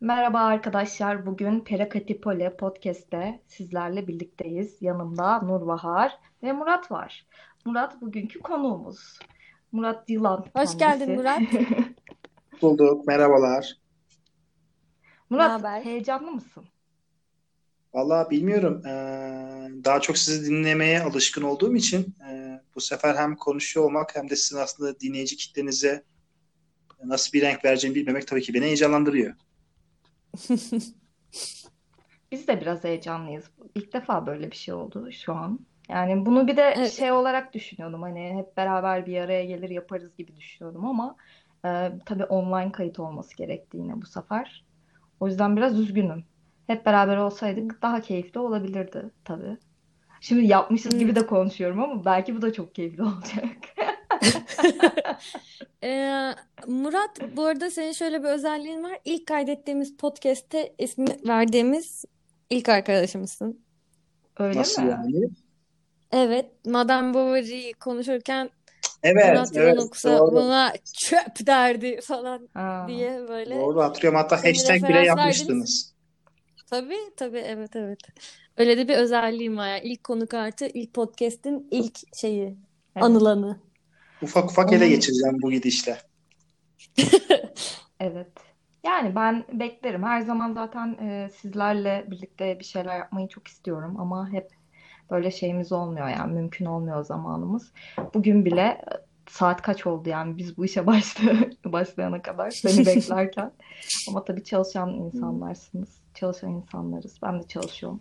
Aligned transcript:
Merhaba 0.00 0.40
arkadaşlar. 0.40 1.26
Bugün 1.26 1.60
Perakatipole 1.60 2.56
Podcast'te 2.56 3.40
sizlerle 3.46 4.08
birlikteyiz. 4.08 4.76
Yanımda 4.80 5.38
Nurbahar 5.42 6.18
ve 6.42 6.52
Murat 6.52 6.90
var. 6.90 7.26
Murat 7.64 8.00
bugünkü 8.00 8.40
konuğumuz. 8.40 9.18
Murat 9.72 10.10
Yılan 10.10 10.38
Hoş 10.38 10.76
kendisi. 10.76 10.78
geldin 10.78 11.14
Murat. 11.16 11.42
Bulduk. 12.62 13.06
Merhabalar. 13.06 13.76
Murat 15.30 15.50
haber? 15.50 15.84
heyecanlı 15.84 16.30
mısın? 16.30 16.64
Vallahi 17.94 18.30
bilmiyorum. 18.30 18.86
Ee, 18.86 18.90
daha 19.84 20.00
çok 20.00 20.18
sizi 20.18 20.50
dinlemeye 20.50 21.02
alışkın 21.02 21.42
olduğum 21.42 21.76
için 21.76 22.14
e, 22.30 22.60
bu 22.74 22.80
sefer 22.80 23.14
hem 23.14 23.36
konuşuyor 23.36 23.86
olmak 23.86 24.16
hem 24.16 24.30
de 24.30 24.36
sizin 24.36 24.58
aslında 24.58 25.00
dinleyici 25.00 25.36
kitlenize 25.36 26.04
nasıl 27.04 27.32
bir 27.32 27.42
renk 27.42 27.64
vereceğimi 27.64 27.94
bilmemek 28.00 28.26
tabii 28.26 28.42
ki 28.42 28.54
beni 28.54 28.64
heyecanlandırıyor. 28.64 29.34
Biz 32.32 32.48
de 32.48 32.60
biraz 32.60 32.84
heyecanlıyız. 32.84 33.50
İlk 33.74 33.92
defa 33.92 34.26
böyle 34.26 34.50
bir 34.50 34.56
şey 34.56 34.74
oldu 34.74 35.12
şu 35.12 35.34
an. 35.34 35.60
Yani 35.88 36.26
bunu 36.26 36.46
bir 36.48 36.56
de 36.56 36.62
Evet. 36.76 36.92
şey 36.92 37.12
olarak 37.12 37.54
düşünüyordum. 37.54 38.02
Hani 38.02 38.34
hep 38.38 38.56
beraber 38.56 39.06
bir 39.06 39.20
araya 39.20 39.44
gelir 39.44 39.70
yaparız 39.70 40.16
gibi 40.16 40.36
düşünüyordum 40.36 40.84
ama 40.86 41.16
e, 41.64 41.92
tabii 42.06 42.24
online 42.24 42.72
kayıt 42.72 42.98
olması 43.00 43.36
gerekti 43.36 43.76
yine 43.76 44.02
bu 44.02 44.06
sefer. 44.06 44.64
O 45.20 45.26
yüzden 45.28 45.56
biraz 45.56 45.78
üzgünüm. 45.80 46.24
Hep 46.66 46.86
beraber 46.86 47.16
olsaydık 47.16 47.82
daha 47.82 48.00
keyifli 48.00 48.40
olabilirdi 48.40 49.10
tabii. 49.24 49.56
Şimdi 50.20 50.46
yapmışız 50.46 50.98
gibi 50.98 51.16
de 51.16 51.26
konuşuyorum 51.26 51.80
ama 51.80 52.04
belki 52.04 52.36
bu 52.36 52.42
da 52.42 52.52
çok 52.52 52.74
keyifli 52.74 53.02
olacak. 53.02 53.56
Ee, 55.82 56.34
Murat, 56.66 57.36
bu 57.36 57.44
arada 57.44 57.70
senin 57.70 57.92
şöyle 57.92 58.22
bir 58.22 58.28
özelliğin 58.28 58.82
var. 58.82 58.98
İlk 59.04 59.26
kaydettiğimiz 59.26 59.96
podcast'te 59.96 60.74
ismi 60.78 61.06
verdiğimiz 61.28 62.04
ilk 62.50 62.68
arkadaşımızsın. 62.68 63.60
Öyle 64.38 64.58
Nasıl 64.58 64.82
mi? 64.82 64.90
yani? 64.90 65.30
Evet, 66.12 66.46
Madame 66.66 67.14
Bovary'yi 67.14 67.72
konuşurken 67.72 68.50
Evet, 69.02 69.26
Murat 69.28 69.56
evet, 69.56 69.78
okusa 69.78 70.18
doğru. 70.18 70.36
buna 70.36 70.72
çöp 70.94 71.46
derdi 71.46 72.00
falan 72.02 72.48
Ha. 72.54 72.84
diye 72.88 73.28
böyle 73.28 73.54
Doğru 73.60 73.82
hatırlıyorum. 73.82 74.18
Hatta 74.18 74.36
hashtag 74.44 74.82
bile 74.88 74.98
yapmıştınız. 75.06 75.94
Tabii 76.70 76.98
tabii 77.16 77.38
evet 77.38 77.76
evet. 77.76 77.98
Öyle 78.56 78.78
de 78.78 78.88
bir 78.88 78.96
özelliğim 78.96 79.56
var. 79.56 79.68
Yani 79.68 79.80
ilk 79.84 80.04
konuk 80.04 80.34
artı 80.34 80.66
ilk 80.66 80.94
podcast'in 80.94 81.68
ilk 81.70 81.98
şeyi, 82.20 82.56
Evet. 82.96 83.04
anılanı. 83.04 83.69
Ufak 84.22 84.50
ufak 84.50 84.72
ele 84.72 84.88
geçireceğim 84.88 85.42
bu 85.42 85.50
gidişle. 85.50 85.98
evet. 88.00 88.32
Yani 88.84 89.14
ben 89.14 89.44
beklerim. 89.52 90.02
Her 90.02 90.20
zaman 90.20 90.52
zaten 90.52 90.88
e, 90.88 91.30
sizlerle 91.40 92.04
birlikte 92.10 92.58
bir 92.58 92.64
şeyler 92.64 92.98
yapmayı 92.98 93.28
çok 93.28 93.48
istiyorum 93.48 94.00
ama 94.00 94.32
hep 94.32 94.50
böyle 95.10 95.30
şeyimiz 95.30 95.72
olmuyor 95.72 96.08
yani 96.08 96.32
mümkün 96.32 96.64
olmuyor 96.64 97.04
zamanımız. 97.04 97.72
Bugün 98.14 98.44
bile 98.44 98.62
e, 98.62 98.80
saat 99.28 99.62
kaç 99.62 99.86
oldu 99.86 100.08
yani 100.08 100.38
biz 100.38 100.56
bu 100.56 100.64
işe 100.64 100.86
başla 100.86 101.32
başlayana 101.64 102.22
kadar 102.22 102.50
seni 102.50 102.86
beklerken. 102.86 103.52
Ama 104.08 104.24
tabii 104.24 104.44
çalışan 104.44 104.94
insanlarsınız. 104.94 106.00
Çalışan 106.14 106.50
insanlarız. 106.50 107.18
Ben 107.22 107.42
de 107.42 107.48
çalışıyorum. 107.48 108.00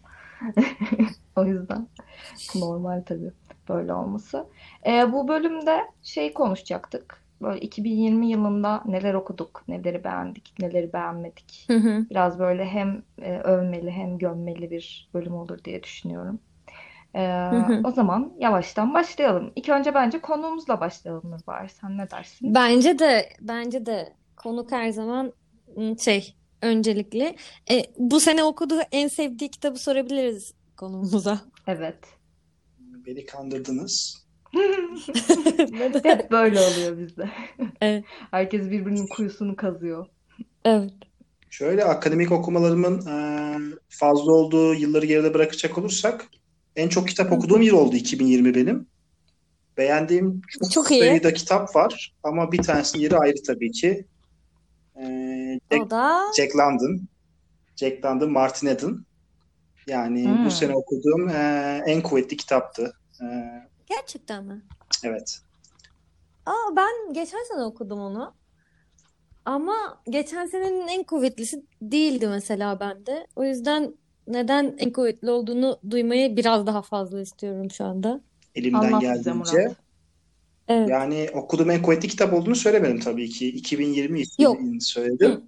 O 1.36 1.46
yüzden 1.46 1.88
normal 2.56 3.04
tabii 3.06 3.32
böyle 3.70 3.94
olması. 3.94 4.46
E, 4.86 5.14
bu 5.14 5.28
bölümde 5.28 5.82
şey 6.04 6.34
konuşacaktık. 6.34 7.24
Böyle 7.42 7.60
2020 7.60 8.30
yılında 8.30 8.84
neler 8.86 9.14
okuduk, 9.14 9.64
neleri 9.68 10.04
beğendik, 10.04 10.54
neleri 10.60 10.94
beğenmedik. 10.94 11.66
Hı 11.68 11.74
hı. 11.78 12.06
Biraz 12.10 12.40
böyle 12.40 12.66
hem 12.66 13.04
e, 13.22 13.38
övmeli 13.40 13.92
hem 13.92 14.18
gömmeli 14.18 14.72
bir 14.72 15.10
bölüm 15.14 15.36
olur 15.36 15.64
diye 15.64 15.84
düşünüyorum. 15.84 16.40
E, 17.16 17.20
Hı 17.28 17.58
hı. 17.58 17.82
o 17.84 17.92
zaman 17.92 18.34
yavaştan 18.40 18.94
başlayalım. 18.94 19.52
İlk 19.56 19.70
önce 19.70 19.94
bence 19.94 20.20
konuğumuzla 20.22 20.80
başlayalım 20.80 21.32
Nurbahar. 21.32 21.68
Sen 21.68 21.98
ne 21.98 22.12
dersin? 22.12 22.56
Bence 22.56 23.00
de 23.00 23.30
bence 23.42 23.86
de 23.86 24.14
konuk 24.38 24.72
her 24.72 24.90
zaman 24.90 25.34
ım, 25.78 26.00
şey 26.00 26.36
öncelikli. 26.62 27.36
E, 27.72 27.84
bu 27.98 28.20
sene 28.20 28.44
okuduğu 28.44 28.80
en 28.92 29.08
sevdiği 29.08 29.52
kitabı 29.52 29.80
sorabiliriz 29.80 30.54
konuğumuza. 30.78 31.40
Evet. 31.68 32.19
Beni 33.10 33.26
kandırdınız. 33.26 34.26
Hep 36.04 36.32
böyle 36.32 36.60
oluyor 36.60 36.98
bizde. 36.98 37.30
Evet, 37.82 38.04
Herkes 38.32 38.62
birbirinin 38.72 39.08
kuyusunu 39.08 39.56
kazıyor. 39.56 40.06
evet. 40.66 40.92
Şöyle 41.50 41.84
akademik 41.86 42.32
okumalarımın 42.32 43.08
e, 43.08 43.16
fazla 43.90 44.32
olduğu 44.32 44.74
yılları 44.74 45.06
geride 45.06 45.34
bırakacak 45.34 45.78
olursak 45.78 46.26
en 46.76 46.90
çok 46.90 47.08
kitap 47.08 47.32
okuduğum 47.32 47.62
yıl 47.62 47.76
oldu 47.78 47.96
2020 47.96 48.56
benim. 48.56 48.88
Beğendiğim 49.78 50.42
çok 50.60 50.72
Çok 50.72 50.92
iyi. 50.92 51.00
sayıda 51.00 51.34
kitap 51.34 51.76
var 51.76 52.14
ama 52.24 52.52
bir 52.52 52.58
tanesinin 52.64 53.04
yeri 53.04 53.18
ayrı 53.18 53.44
tabii 53.48 53.72
ki. 53.72 54.06
Ee, 55.02 55.60
Jack, 55.72 55.86
O 55.86 55.90
da 55.90 56.22
Jack 56.38 56.56
London. 56.56 57.02
Jack 57.76 58.06
London, 58.06 58.32
Martin 58.32 58.68
Eden. 58.68 58.98
Yani 59.88 60.26
bu 60.26 60.44
Hmm. 60.44 60.52
sene 60.52 60.74
okuduğum 60.76 61.30
e, 61.30 61.82
en 61.88 62.02
kuvvetli 62.02 62.38
kitaptı. 62.38 62.94
E, 63.22 63.26
gerçekten 63.86 64.44
mi? 64.44 64.62
evet. 65.04 65.42
Aa 66.46 66.76
ben 66.76 67.14
geçen 67.14 67.44
sene 67.54 67.64
okudum 67.64 68.00
onu. 68.00 68.34
Ama 69.46 70.02
geçen 70.10 70.46
senenin 70.46 70.88
en 70.88 71.04
kuvvetlisi 71.04 71.64
değildi 71.82 72.28
mesela 72.28 72.80
bende. 72.80 73.28
O 73.36 73.44
yüzden 73.44 73.94
neden 74.28 74.76
en 74.78 74.92
kuvvetli 74.92 75.30
olduğunu 75.30 75.80
duymayı 75.90 76.38
biraz 76.38 76.68
daha 76.68 76.82
fazla 76.82 77.22
istiyorum 77.22 77.72
şu 77.72 77.86
anda. 77.86 78.22
Elimden 78.56 78.80
Anlat 78.80 79.02
bize 79.02 79.14
geldiğince. 79.14 79.62
Murat. 79.62 79.76
Evet. 80.68 80.90
Yani 80.90 81.30
okuduğum 81.34 81.70
en 81.70 81.82
kuvvetli 81.82 82.08
kitap 82.08 82.34
olduğunu 82.34 82.56
söylemedim 82.56 83.00
tabii 83.00 83.30
ki. 83.30 83.48
2020 83.48 84.24
Yok. 84.40 84.60
için 84.60 84.80
söyledim. 84.80 85.32
Hı. 85.32 85.42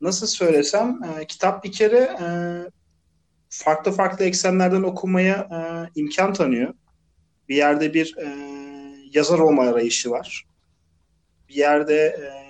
Nasıl 0.00 0.26
söylesem 0.26 1.00
e, 1.04 1.26
kitap 1.26 1.64
bir 1.64 1.72
kere 1.72 1.98
e, 1.98 2.26
farklı 3.48 3.92
farklı 3.92 4.24
eksenlerden 4.24 4.82
okumaya 4.82 5.34
e, 5.36 5.58
imkan 6.00 6.32
tanıyor. 6.32 6.74
Bir 7.48 7.56
yerde 7.56 7.94
bir 7.94 8.16
e, 8.16 8.26
yazar 9.12 9.38
olma 9.38 9.62
arayışı 9.62 10.10
var. 10.10 10.46
Bir 11.48 11.54
yerde 11.54 11.94
e, 11.94 12.46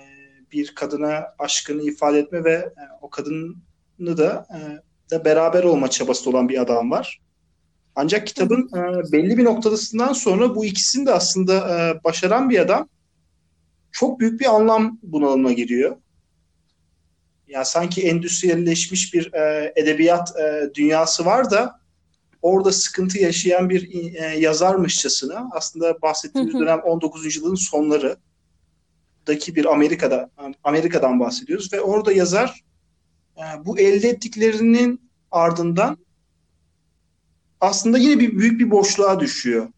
bir 0.51 0.75
kadına 0.75 1.25
aşkını 1.39 1.81
ifade 1.81 2.19
etme 2.19 2.43
ve 2.43 2.53
e, 2.53 2.73
o 3.01 3.09
kadını 3.09 4.17
da, 4.17 4.47
e, 4.55 4.59
da 5.11 5.25
beraber 5.25 5.63
olma 5.63 5.89
çabası 5.89 6.29
olan 6.29 6.49
bir 6.49 6.61
adam 6.61 6.91
var. 6.91 7.21
Ancak 7.95 8.27
kitabın 8.27 8.69
e, 8.75 9.11
belli 9.11 9.37
bir 9.37 9.45
noktasından 9.45 10.13
sonra 10.13 10.55
bu 10.55 10.65
ikisini 10.65 11.05
de 11.05 11.11
aslında 11.13 11.53
e, 11.53 12.03
başaran 12.03 12.49
bir 12.49 12.59
adam 12.59 12.89
çok 13.91 14.19
büyük 14.19 14.39
bir 14.39 14.55
anlam 14.55 14.99
bunalımına 15.03 15.51
giriyor. 15.51 15.97
Ya 17.47 17.65
sanki 17.65 18.07
endüstriyelleşmiş 18.07 19.13
bir 19.13 19.33
e, 19.33 19.73
edebiyat 19.75 20.39
e, 20.39 20.69
dünyası 20.75 21.25
var 21.25 21.51
da 21.51 21.79
orada 22.47 22.71
sıkıntı 22.71 23.17
yaşayan 23.17 23.69
bir 23.69 24.13
e, 24.15 24.39
yazarmışçasına 24.39 25.49
aslında 25.51 26.01
bahsettiğimiz 26.01 26.53
dönem 26.53 26.79
19. 26.79 27.35
yılın 27.35 27.55
sonlarıdaki 27.55 29.55
bir 29.55 29.65
Amerika'da 29.65 30.29
Amerika'dan 30.63 31.19
bahsediyoruz 31.19 31.73
ve 31.73 31.81
orada 31.81 32.11
yazar 32.11 32.63
e, 33.37 33.65
bu 33.65 33.79
elde 33.79 34.09
ettiklerinin 34.09 35.09
ardından 35.31 35.97
aslında 37.61 37.97
yine 37.97 38.19
bir 38.19 38.37
büyük 38.37 38.59
bir 38.59 38.71
boşluğa 38.71 39.19
düşüyor. 39.19 39.69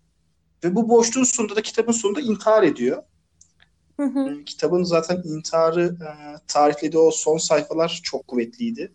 Ve 0.64 0.76
bu 0.76 0.90
boşluğun 0.90 1.24
sonunda 1.24 1.56
da 1.56 1.62
kitabın 1.62 1.92
sonunda 1.92 2.22
intihar 2.22 2.64
ediyor. 2.64 3.04
Hı 3.98 4.04
hı. 4.04 4.40
E, 4.42 4.46
Kitabın 4.46 4.84
zaten 4.84 5.22
intiharı 5.26 5.86
e, 5.86 6.10
tariflediği 6.48 7.02
o 7.02 7.12
son 7.12 7.38
sayfalar 7.38 8.00
çok 8.04 8.28
kuvvetliydi. 8.28 8.92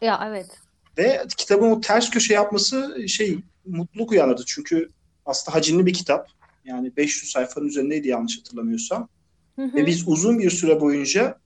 Ya 0.00 0.24
evet. 0.28 0.63
Ve 0.98 1.26
kitabın 1.36 1.70
o 1.70 1.80
ters 1.80 2.10
köşe 2.10 2.34
yapması 2.34 3.08
şey 3.08 3.38
mutluluk 3.66 4.12
uyandırdı. 4.12 4.42
Çünkü 4.46 4.88
aslında 5.26 5.56
hacimli 5.56 5.86
bir 5.86 5.92
kitap. 5.92 6.28
Yani 6.64 6.96
500 6.96 7.32
sayfanın 7.32 7.66
üzerindeydi 7.66 8.08
yanlış 8.08 8.38
hatırlamıyorsam. 8.38 9.08
Hı 9.56 9.70
Ve 9.74 9.86
biz 9.86 10.08
uzun 10.08 10.38
bir 10.38 10.50
süre 10.50 10.80
boyunca 10.80 11.38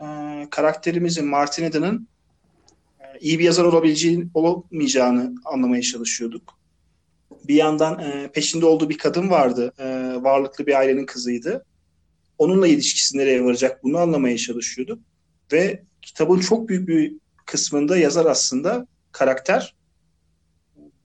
e, 0.00 0.06
karakterimizin 0.50 1.26
Martin 1.26 1.64
Eden'ın 1.64 2.08
e, 3.00 3.04
iyi 3.20 3.38
bir 3.38 3.44
yazar 3.44 3.64
olabileceğini, 3.64 4.26
olamayacağını 4.34 5.34
anlamaya 5.44 5.82
çalışıyorduk. 5.82 6.58
Bir 7.48 7.54
yandan 7.54 7.98
e, 7.98 8.30
peşinde 8.32 8.66
olduğu 8.66 8.90
bir 8.90 8.98
kadın 8.98 9.30
vardı. 9.30 9.72
E, 9.78 9.84
varlıklı 10.22 10.66
bir 10.66 10.78
ailenin 10.78 11.06
kızıydı. 11.06 11.64
Onunla 12.38 12.66
ilişkisi 12.66 13.18
nereye 13.18 13.44
varacak 13.44 13.84
bunu 13.84 13.98
anlamaya 13.98 14.38
çalışıyorduk. 14.38 14.98
Ve 15.52 15.82
kitabın 16.02 16.40
çok 16.40 16.68
büyük 16.68 16.88
bir 16.88 17.12
kısmında 17.44 17.96
yazar 17.96 18.26
aslında 18.26 18.86
karakter 19.12 19.74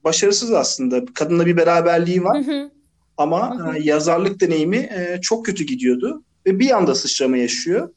başarısız 0.04 0.52
aslında. 0.52 1.04
Kadınla 1.14 1.46
bir 1.46 1.56
beraberliği 1.56 2.20
Hı 2.20 2.24
var 2.24 2.46
hı. 2.46 2.70
ama 3.16 3.58
Hı 3.58 3.64
hı. 3.64 3.76
e, 3.76 3.82
yazarlık 3.82 4.40
deneyimi 4.40 4.76
e, 4.76 5.18
çok 5.22 5.46
kötü 5.46 5.64
gidiyordu 5.64 6.22
ve 6.46 6.58
bir 6.58 6.70
anda 6.70 6.94
sıçrama 6.94 7.36
yaşıyor. 7.36 7.94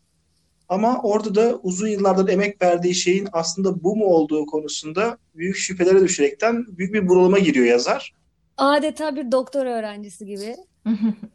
Ama 0.69 1.01
orada 1.03 1.35
da 1.35 1.59
uzun 1.63 1.87
yıllardır 1.87 2.29
emek 2.29 2.61
verdiği 2.61 2.95
şeyin 2.95 3.27
aslında 3.31 3.83
bu 3.83 3.95
mu 3.95 4.05
olduğu 4.05 4.45
konusunda 4.45 5.17
büyük 5.35 5.55
şüphelere 5.55 6.01
düşerekten 6.01 6.65
büyük 6.67 6.93
bir 6.93 7.09
bunalıma 7.09 7.39
giriyor 7.39 7.65
yazar. 7.65 8.13
Adeta 8.57 9.15
bir 9.15 9.31
doktor 9.31 9.65
öğrencisi 9.65 10.25
gibi. 10.25 10.55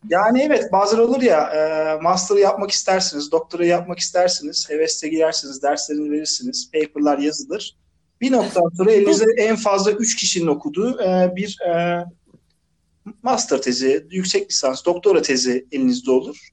Yani 0.09 0.43
evet 0.43 0.73
bazen 0.73 0.99
olur 0.99 1.23
ya 1.23 1.41
e, 1.41 2.03
master'ı 2.03 2.41
yapmak 2.41 2.71
istersiniz, 2.71 3.33
doktora 3.33 3.67
yapmak 3.67 3.99
istersiniz, 3.99 4.71
hevesle 4.71 5.09
girersiniz, 5.09 5.63
derslerini 5.63 6.11
verirsiniz, 6.11 6.71
paper'lar 6.73 7.19
yazılır. 7.19 7.77
Bir 8.21 8.33
noktadan 8.33 8.71
sonra 8.77 8.93
elinizde 8.93 9.25
en 9.37 9.57
fazla 9.57 9.93
3 9.93 10.17
kişinin 10.17 10.47
okuduğu 10.47 11.03
e, 11.03 11.33
bir 11.37 11.59
e, 11.69 12.05
master 13.23 13.63
tezi, 13.63 14.07
yüksek 14.11 14.51
lisans, 14.51 14.85
doktora 14.85 15.23
tezi 15.23 15.67
elinizde 15.73 16.11
olur. 16.11 16.49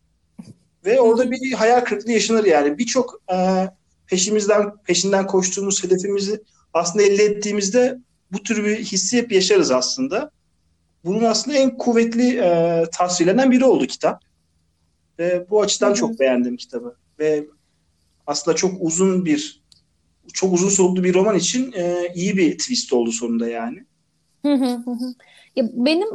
Ve 0.86 1.02
orada 1.02 1.32
bir 1.32 1.54
hayal 1.54 1.82
kırıklığı 1.82 2.12
yaşanır 2.12 2.46
yani. 2.46 2.78
Birçok 2.78 3.22
e, 3.34 3.68
peşimizden 4.08 4.78
peşinden 4.84 5.28
koştuğumuz 5.28 5.84
hedefimizi 5.84 6.44
aslında 6.74 7.06
elde 7.06 7.24
ettiğimizde 7.24 7.98
bu 8.32 8.44
tür 8.44 8.66
bir 8.66 8.78
hissi 8.78 9.18
hep 9.18 9.32
yaşarız 9.32 9.72
aslında. 9.72 10.32
Bunun 11.06 11.24
aslında 11.24 11.58
en 11.58 11.78
kuvvetli 11.78 12.38
e, 12.38 12.84
tasvirlenen 12.94 13.52
biri 13.52 13.66
oldu 13.66 13.88
kitap. 13.88 14.24
Ve 15.20 15.46
bu 15.50 15.62
açıdan 15.62 15.88
Hı 15.88 15.92
hı. 15.92 15.96
çok 15.96 16.20
beğendim 16.20 16.58
kitabı. 16.58 16.96
Ve 17.20 17.46
aslında 18.28 18.56
çok 18.58 18.74
uzun 18.80 19.26
bir 19.26 19.66
çok 20.34 20.54
uzun 20.54 20.70
soluklu 20.70 21.04
bir 21.04 21.14
roman 21.14 21.36
için 21.36 21.72
e, 21.72 22.12
iyi 22.16 22.38
bir 22.38 22.58
twist 22.58 22.94
oldu 22.94 23.12
sonunda 23.12 23.50
yani. 23.50 23.86
Hı 24.46 24.54
hı 24.54 24.66
hı 24.66 24.92
hı. 24.92 25.14
Ya 25.56 25.70
benim 25.74 26.08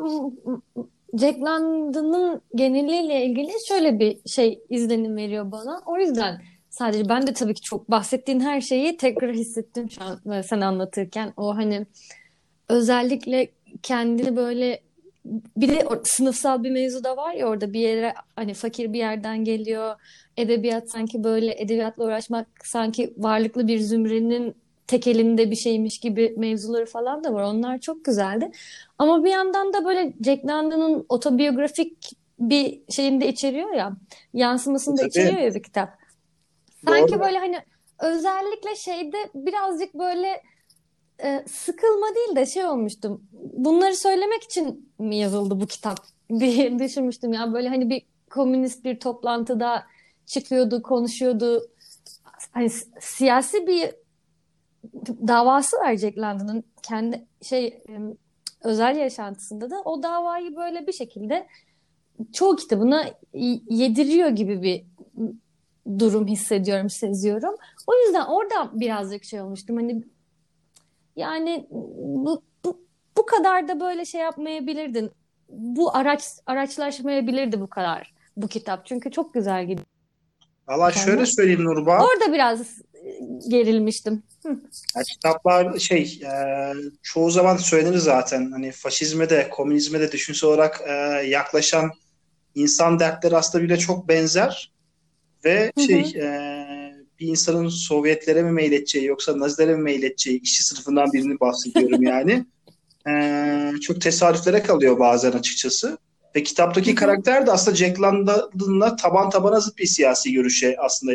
Jack 1.18 1.40
London'ın 1.40 2.40
geneliyle 2.54 3.26
ilgili 3.26 3.52
şöyle 3.68 3.98
bir 3.98 4.18
şey 4.26 4.60
izlenim 4.70 5.16
veriyor 5.16 5.52
bana. 5.52 5.82
O 5.86 5.98
yüzden 5.98 6.42
sadece 6.70 7.08
ben 7.08 7.26
de 7.26 7.32
tabii 7.32 7.54
ki 7.54 7.62
çok 7.62 7.90
bahsettiğin 7.90 8.40
her 8.40 8.60
şeyi 8.60 8.96
tekrar 8.96 9.34
hissettim 9.34 9.90
şu 9.90 10.04
an 10.04 10.32
e, 10.32 10.42
sen 10.42 10.60
anlatırken. 10.60 11.32
O 11.36 11.56
hani 11.56 11.86
özellikle 12.68 13.48
kendini 13.82 14.36
böyle 14.36 14.80
bir 15.56 15.68
de 15.68 15.88
sınıfsal 16.04 16.64
bir 16.64 16.70
mevzu 16.70 17.04
da 17.04 17.16
var 17.16 17.34
ya 17.34 17.46
orada 17.46 17.72
bir 17.72 17.80
yere 17.80 18.14
hani 18.36 18.54
fakir 18.54 18.92
bir 18.92 18.98
yerden 18.98 19.44
geliyor. 19.44 19.96
Edebiyat 20.36 20.90
sanki 20.90 21.24
böyle 21.24 21.62
edebiyatla 21.62 22.04
uğraşmak 22.04 22.46
sanki 22.64 23.14
varlıklı 23.18 23.68
bir 23.68 23.78
zümrenin 23.78 24.54
tek 24.86 25.06
elinde 25.06 25.50
bir 25.50 25.56
şeymiş 25.56 25.98
gibi 25.98 26.34
mevzuları 26.36 26.86
falan 26.86 27.24
da 27.24 27.32
var. 27.32 27.42
Onlar 27.42 27.78
çok 27.78 28.04
güzeldi. 28.04 28.50
Ama 28.98 29.24
bir 29.24 29.30
yandan 29.30 29.72
da 29.72 29.84
böyle 29.84 30.12
Jack 30.24 30.44
London'ın 30.44 31.06
otobiyografik 31.08 32.10
bir 32.38 32.80
şeyini 32.88 33.20
de 33.20 33.28
içeriyor 33.28 33.72
ya. 33.72 33.92
Yansımasını 34.34 34.98
da 34.98 35.06
içeriyor 35.06 35.42
ya 35.42 35.54
bir 35.54 35.62
kitap. 35.62 35.98
Sanki 36.86 37.12
Doğru. 37.12 37.20
böyle 37.20 37.38
hani 37.38 37.58
özellikle 37.98 38.76
şeyde 38.76 39.16
birazcık 39.34 39.94
böyle 39.94 40.42
e, 41.24 41.44
sıkılma 41.48 42.06
değil 42.14 42.36
de 42.36 42.46
şey 42.46 42.66
olmuştum. 42.66 43.24
Bunları 43.52 43.96
söylemek 43.96 44.42
için 44.42 44.92
mi 44.98 45.16
yazıldı 45.16 45.60
bu 45.60 45.66
kitap 45.66 45.98
diye 46.40 46.78
düşünmüştüm. 46.78 47.32
Yani 47.32 47.54
böyle 47.54 47.68
hani 47.68 47.90
bir 47.90 48.02
komünist 48.30 48.84
bir 48.84 49.00
toplantıda 49.00 49.84
çıkıyordu, 50.26 50.82
konuşuyordu. 50.82 51.62
Hani 52.52 52.70
si- 52.70 52.90
siyasi 53.00 53.66
bir 53.66 53.90
davası 55.28 55.76
Jack 55.96 56.18
London'ın 56.18 56.64
kendi 56.82 57.26
şey 57.42 57.84
özel 58.64 58.96
yaşantısında 58.96 59.70
da 59.70 59.82
o 59.84 60.02
davayı 60.02 60.56
böyle 60.56 60.86
bir 60.86 60.92
şekilde 60.92 61.46
çoğu 62.32 62.56
kitabına 62.56 63.04
yediriyor 63.68 64.28
gibi 64.28 64.62
bir 64.62 64.84
durum 65.98 66.26
hissediyorum, 66.26 66.90
seziyorum. 66.90 67.54
O 67.86 67.92
yüzden 67.94 68.26
orada 68.26 68.70
birazcık 68.80 69.24
şey 69.24 69.40
olmuştum. 69.40 69.76
Hani 69.76 70.02
yani 71.16 71.66
bu, 71.70 72.42
bu, 72.64 72.80
bu 73.16 73.26
kadar 73.26 73.68
da 73.68 73.80
böyle 73.80 74.04
şey 74.04 74.20
yapmayabilirdin. 74.20 75.10
Bu 75.48 75.96
araç 75.96 76.22
araçlaşmayabilirdi 76.46 77.60
bu 77.60 77.66
kadar 77.66 78.14
bu 78.36 78.48
kitap. 78.48 78.86
Çünkü 78.86 79.10
çok 79.10 79.34
güzel 79.34 79.62
gidiyor. 79.66 79.86
Sonra? 80.92 81.04
şöyle 81.04 81.26
söyleyeyim 81.26 81.64
Nurba. 81.64 82.04
Orada 82.04 82.32
biraz 82.32 82.60
e, 82.94 83.20
gerilmiştim. 83.48 84.22
Hı. 84.42 84.48
Ya 84.96 85.02
kitaplar 85.02 85.78
şey 85.78 86.20
e, 86.24 86.72
çoğu 87.02 87.30
zaman 87.30 87.56
söylenir 87.56 87.98
zaten 87.98 88.50
hani 88.50 88.72
faşizme 88.72 89.30
de 89.30 89.48
komünizme 89.50 90.00
de 90.00 90.12
düşünsel 90.12 90.50
olarak 90.50 90.80
e, 90.86 90.92
yaklaşan 91.26 91.90
insan 92.54 92.98
dertleri 92.98 93.36
aslında 93.36 93.64
bile 93.64 93.78
çok 93.78 94.08
benzer 94.08 94.72
ve 95.44 95.72
Hı 95.76 95.82
hı. 95.82 95.86
şey 95.86 96.00
e, 96.00 96.69
bir 97.20 97.26
insanın 97.26 97.68
Sovyetlere 97.68 98.42
mi 98.42 98.52
meyledeceği 98.52 99.04
yoksa 99.04 99.38
Nazilere 99.38 99.76
mi 99.76 99.82
meyledeceği 99.82 100.40
işçi 100.40 100.64
sınıfından 100.64 101.12
birini 101.12 101.40
bahsediyorum 101.40 102.02
yani. 102.02 102.46
E, 103.08 103.72
çok 103.80 104.00
tesadüflere 104.00 104.62
kalıyor 104.62 104.98
bazen 104.98 105.32
açıkçası. 105.32 105.98
Ve 106.36 106.42
kitaptaki 106.42 106.94
karakter 106.94 107.46
de 107.46 107.52
aslında 107.52 107.76
Jack 107.76 108.00
London'la 108.00 108.96
taban 108.96 109.30
tabana 109.30 109.60
zıt 109.60 109.78
bir 109.78 109.86
siyasi 109.86 110.32
görüşe 110.32 110.76
aslında 110.78 111.12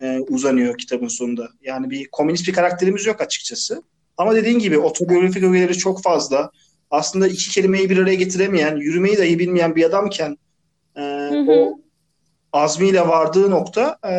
e, 0.00 0.18
uzanıyor 0.18 0.78
kitabın 0.78 1.08
sonunda. 1.08 1.48
Yani 1.62 1.90
bir 1.90 2.08
komünist 2.12 2.48
bir 2.48 2.52
karakterimiz 2.52 3.06
yok 3.06 3.20
açıkçası. 3.20 3.82
Ama 4.16 4.34
dediğin 4.34 4.58
gibi 4.58 4.78
otobiyografik 4.78 5.42
ögeleri 5.42 5.78
çok 5.78 6.02
fazla. 6.02 6.50
Aslında 6.90 7.28
iki 7.28 7.50
kelimeyi 7.50 7.90
bir 7.90 7.98
araya 7.98 8.14
getiremeyen, 8.14 8.76
yürümeyi 8.76 9.18
dahi 9.18 9.38
bilmeyen 9.38 9.76
bir 9.76 9.84
adamken 9.84 10.36
e, 10.96 11.00
Hı 11.00 11.40
hı. 11.40 11.50
o 11.50 11.81
azmiyle 12.52 13.08
vardığı 13.08 13.50
nokta 13.50 13.98
e, 14.08 14.14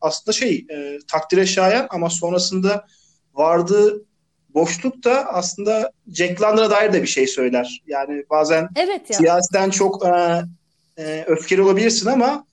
aslında 0.00 0.32
şey 0.32 0.66
e, 0.70 0.98
takdire 1.08 1.46
şayan 1.46 1.86
ama 1.90 2.10
sonrasında 2.10 2.86
vardığı 3.34 4.04
boşluk 4.54 5.04
da 5.04 5.26
aslında 5.26 5.92
Jack 6.12 6.42
London'a 6.42 6.70
dair 6.70 6.92
de 6.92 7.02
bir 7.02 7.06
şey 7.06 7.26
söyler. 7.26 7.82
Yani 7.86 8.24
bazen 8.30 8.68
Evet 8.76 9.10
ya. 9.10 9.16
siyaseten 9.16 9.70
çok 9.70 10.06
e, 10.06 10.42
e, 10.98 11.24
öfkeli 11.26 11.62
olabilirsin 11.62 12.06
ama 12.06 12.44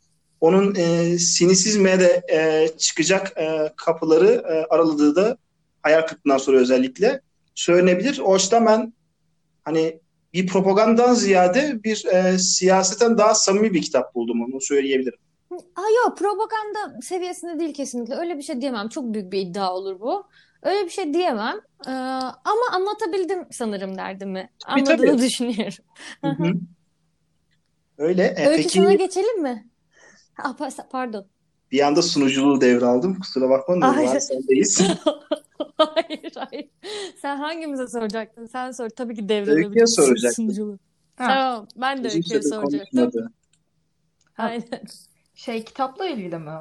onun 0.41 0.75
e, 0.75 1.17
sinisizme 1.19 1.99
de 1.99 2.21
e, 2.31 2.69
çıkacak 2.77 3.37
e, 3.37 3.73
kapıları 3.75 4.43
e, 4.49 4.65
araladığı 4.75 5.15
da 5.15 5.37
hayal 5.81 6.01
kırıklığından 6.01 6.37
sonra 6.37 6.57
özellikle 6.57 7.21
söylenebilir. 7.55 8.19
O 8.19 8.33
açıdan 8.33 8.65
ben 8.65 8.93
hani 9.63 9.99
bir 10.33 10.47
propagandadan 10.47 11.13
ziyade 11.13 11.83
bir 11.83 12.05
e, 12.05 12.39
siyaseten 12.39 13.17
daha 13.17 13.35
samimi 13.35 13.73
bir 13.73 13.81
kitap 13.81 14.15
buldum 14.15 14.41
onu 14.41 14.61
söyleyebilirim. 14.61 15.19
Aa, 15.51 15.89
yok 16.05 16.17
propaganda 16.17 17.01
seviyesinde 17.01 17.59
değil 17.59 17.73
kesinlikle. 17.73 18.15
Öyle 18.15 18.37
bir 18.37 18.41
şey 18.43 18.61
diyemem. 18.61 18.89
Çok 18.89 19.13
büyük 19.13 19.31
bir 19.31 19.39
iddia 19.39 19.73
olur 19.75 19.99
bu. 19.99 20.23
Öyle 20.63 20.85
bir 20.85 20.89
şey 20.89 21.13
diyemem. 21.13 21.55
Ee, 21.87 21.91
ama 21.91 22.61
anlatabildim 22.71 23.45
sanırım 23.51 23.97
derdimi. 23.97 24.49
Tabii, 24.67 24.83
tabii. 24.83 25.01
Anladığını 25.01 25.21
düşünüyorum. 25.21 25.83
Hı 26.23 26.29
hı. 26.29 26.53
Öyle. 27.97 28.23
E, 28.37 28.47
Öykü 28.47 28.63
peki 28.63 28.97
geçelim 28.97 29.41
mi? 29.41 29.67
Ha, 30.33 30.55
pa- 30.59 30.89
pardon. 30.91 31.25
bir 31.71 31.79
anda 31.87 32.01
sunuculuğu 32.01 32.61
devraldım. 32.61 33.19
Kusura 33.19 33.49
bakma 33.49 33.95
Hayır. 33.95 34.19
sendeyiz. 34.19 34.81
Hayır, 35.77 36.33
hayır. 36.35 36.69
Sen 37.21 37.37
hangimize 37.37 37.87
soracaktın? 37.87 38.45
Sen 38.45 38.71
sor. 38.71 38.89
Tabii 38.89 39.15
ki 39.15 39.21
Öykü'ye 39.21 39.45
devralabilirsin 39.45 40.01
soracaktım. 40.03 40.31
sunuculuğu. 40.45 40.79
Ha, 41.15 41.27
Tamam. 41.27 41.67
Ben 41.75 42.03
de 42.03 42.07
Uzun 42.07 42.17
Öykü'ye 42.17 42.41
soracaktım. 42.41 42.99
konuşmadı. 43.01 43.31
Aynen. 44.37 44.81
şey 45.35 45.63
kitapla 45.65 46.07
ilgili 46.07 46.37
mi? 46.37 46.51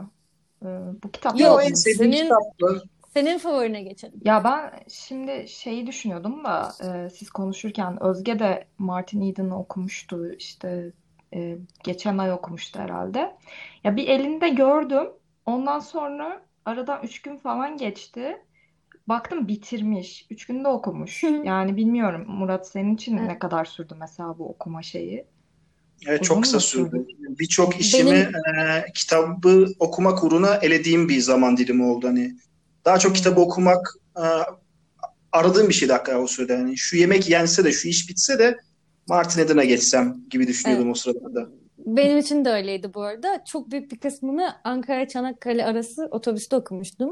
Ee, 0.64 0.66
bu 1.04 1.10
kitap 1.10 1.40
Yo, 1.40 1.46
Yok, 1.46 1.60
en 1.64 1.74
sevdiğim 1.74 2.12
senin- 2.12 2.22
kitaplar. 2.22 2.82
Senin 3.14 3.38
favorine 3.38 3.82
geçelim. 3.82 4.20
Ya 4.24 4.44
ben 4.44 4.72
şimdi 4.88 5.48
şeyi 5.48 5.86
düşünüyordum 5.86 6.44
da 6.44 6.72
e, 6.84 7.10
siz 7.10 7.30
konuşurken 7.30 8.02
Özge 8.02 8.38
de 8.38 8.64
Martin 8.78 9.20
Eden'ı 9.32 9.58
okumuştu 9.58 10.32
işte 10.32 10.92
e, 11.34 11.58
geçen 11.84 12.18
ay 12.18 12.32
okumuştu 12.32 12.78
herhalde. 12.78 13.36
Ya 13.84 13.96
bir 13.96 14.08
elinde 14.08 14.48
gördüm. 14.48 15.08
Ondan 15.46 15.78
sonra 15.78 16.42
aradan 16.64 17.02
üç 17.02 17.22
gün 17.22 17.36
falan 17.36 17.76
geçti. 17.76 18.42
Baktım 19.08 19.48
bitirmiş. 19.48 20.26
Üç 20.30 20.46
günde 20.46 20.68
okumuş. 20.68 21.22
Yani 21.44 21.76
bilmiyorum 21.76 22.24
Murat 22.28 22.68
senin 22.68 22.94
için 22.94 23.16
Evet. 23.16 23.28
ne 23.28 23.38
kadar 23.38 23.64
sürdü 23.64 23.94
mesela 24.00 24.38
bu 24.38 24.48
okuma 24.48 24.82
şeyi? 24.82 25.24
Evet 26.06 26.20
Uzun 26.22 26.34
çok 26.34 26.42
kısa 26.42 26.60
sürdü. 26.60 27.06
Birçok 27.18 27.80
işimi 27.80 28.10
Benim- 28.10 28.58
e, 28.68 28.84
kitabı 28.94 29.66
okumak 29.78 30.24
uğruna 30.24 30.54
elediğim 30.54 31.08
bir 31.08 31.20
zaman 31.20 31.56
dilimi 31.56 31.84
oldu. 31.84 32.08
Hani 32.08 32.36
daha 32.84 32.98
çok 32.98 33.10
Hmm. 33.10 33.16
kitabı 33.16 33.40
okumak 33.40 33.94
e, 34.16 34.24
aradığım 35.32 35.68
bir 35.68 35.74
şeydi 35.74 35.92
hakikaten 35.92 36.22
o 36.22 36.26
sırada. 36.26 36.52
Yani 36.52 36.76
şu 36.76 36.96
yemek 36.96 37.30
yense 37.30 37.64
de 37.64 37.72
şu 37.72 37.88
iş 37.88 38.08
bitse 38.08 38.38
de 38.38 38.58
Martin 39.08 39.40
Eden'a 39.40 39.64
geçsem 39.64 40.16
gibi 40.30 40.46
düşünüyordum 40.46 40.90
o 40.90 40.94
sırada 40.94 41.34
da. 41.34 41.48
Benim 41.78 42.18
için 42.18 42.44
de 42.44 42.50
öyleydi 42.50 42.94
bu 42.94 43.02
arada. 43.02 43.44
Çok 43.44 43.70
büyük 43.70 43.92
bir 43.92 43.98
kısmını 43.98 44.54
Ankara-Çanakkale 44.64 45.64
arası 45.64 46.08
otobüste 46.10 46.56
okumuştum. 46.56 47.10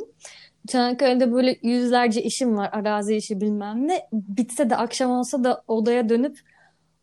Çanakkale'de 0.69 1.33
böyle 1.33 1.57
yüzlerce 1.63 2.23
işim 2.23 2.57
var. 2.57 2.71
Arazi 2.73 3.17
işi 3.17 3.41
bilmem 3.41 3.89
ne. 3.89 4.09
Bitse 4.13 4.71
de 4.71 4.77
akşam 4.77 5.11
olsa 5.11 5.45
da 5.45 5.63
odaya 5.69 6.09
dönüp 6.09 6.39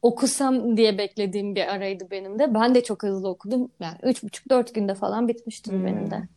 okusam 0.02 0.78
diye 0.78 0.98
beklediğim 0.98 1.56
bir 1.56 1.74
araydı 1.76 2.08
benim 2.12 2.40
de. 2.40 2.54
Ben 2.54 2.76
de 2.76 2.84
çok 2.84 3.04
hızlı 3.04 3.30
okudum. 3.30 3.72
Yani 3.80 3.98
üç 4.04 4.24
buçuk 4.24 4.50
dört 4.50 4.74
günde 4.76 4.96
falan 4.96 5.28
bitmiştir 5.28 5.72
Hmm. 5.72 5.86
benim 5.86 6.12
de. 6.12 6.28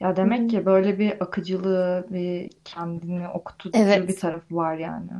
Ya 0.00 0.16
demek 0.16 0.42
hı. 0.42 0.46
ki 0.48 0.66
böyle 0.66 0.98
bir 0.98 1.22
akıcılığı, 1.22 2.06
bir 2.10 2.50
kendini 2.64 3.28
okutucu 3.28 3.78
bir 3.78 3.84
Evet. 3.84 4.20
tarafı 4.20 4.56
var 4.56 4.76
yani. 4.76 5.10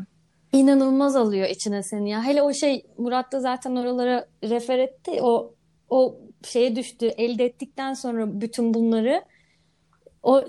İnanılmaz 0.52 1.16
alıyor 1.16 1.48
içine 1.48 1.82
seni 1.82 2.10
ya. 2.10 2.24
Hele 2.24 2.42
o 2.42 2.52
şey 2.52 2.86
Murat 2.98 3.32
da 3.32 3.40
zaten 3.40 3.76
oralara 3.76 4.26
refer 4.44 4.78
etti. 4.78 5.10
O 5.22 5.54
o 5.90 6.16
şeye 6.44 6.76
düştü. 6.76 7.06
Elde 7.06 7.44
ettikten 7.44 7.94
sonra 7.94 8.40
bütün 8.40 8.74
bunları 8.74 9.24
o 10.22 10.44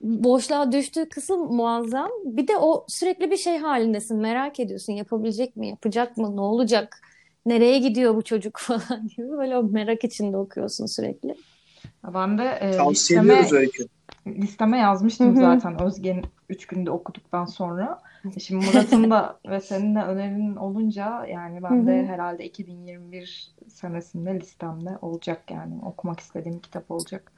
boşluğa 0.00 0.72
düştüğü 0.72 1.08
kısım 1.08 1.54
muazzam. 1.54 2.10
Bir 2.24 2.48
de 2.48 2.56
o 2.56 2.84
sürekli 2.88 3.30
bir 3.30 3.36
şey 3.36 3.58
halindesin. 3.58 4.16
Merak 4.16 4.60
ediyorsun. 4.60 4.92
Yapabilecek 4.92 5.56
mi? 5.56 5.68
Yapacak 5.68 6.16
mı? 6.16 6.36
Ne 6.36 6.40
olacak? 6.40 7.00
Nereye 7.46 7.78
gidiyor 7.78 8.14
bu 8.14 8.22
çocuk 8.22 8.58
falan 8.60 9.08
gibi. 9.16 9.28
Böyle 9.30 9.56
o 9.56 9.62
merak 9.62 10.04
içinde 10.04 10.36
okuyorsun 10.36 10.86
sürekli. 10.86 11.34
Ben 12.14 12.38
de 12.38 12.44
e, 12.44 12.90
listeme 12.90 13.46
listeme 14.26 14.78
yazmıştım 14.78 15.36
hı. 15.36 15.40
zaten 15.40 15.82
Özge'nin 15.82 16.24
3 16.48 16.66
günde 16.66 16.90
okuduktan 16.90 17.44
sonra. 17.44 18.00
E 18.36 18.40
Şimdi 18.40 18.66
Murat'ın 18.66 19.10
da 19.10 19.38
ve 19.48 19.60
senin 19.60 19.94
de 19.94 20.02
önerin 20.02 20.56
olunca 20.56 21.26
yani 21.26 21.62
ben 21.62 21.86
de 21.86 22.02
hı. 22.02 22.06
herhalde 22.06 22.44
2021 22.44 23.52
senesinde 23.68 24.40
listemde 24.40 24.98
olacak 25.02 25.50
yani 25.50 25.74
okumak 25.82 26.20
istediğim 26.20 26.60
kitap 26.60 26.90
olacak. 26.90 27.32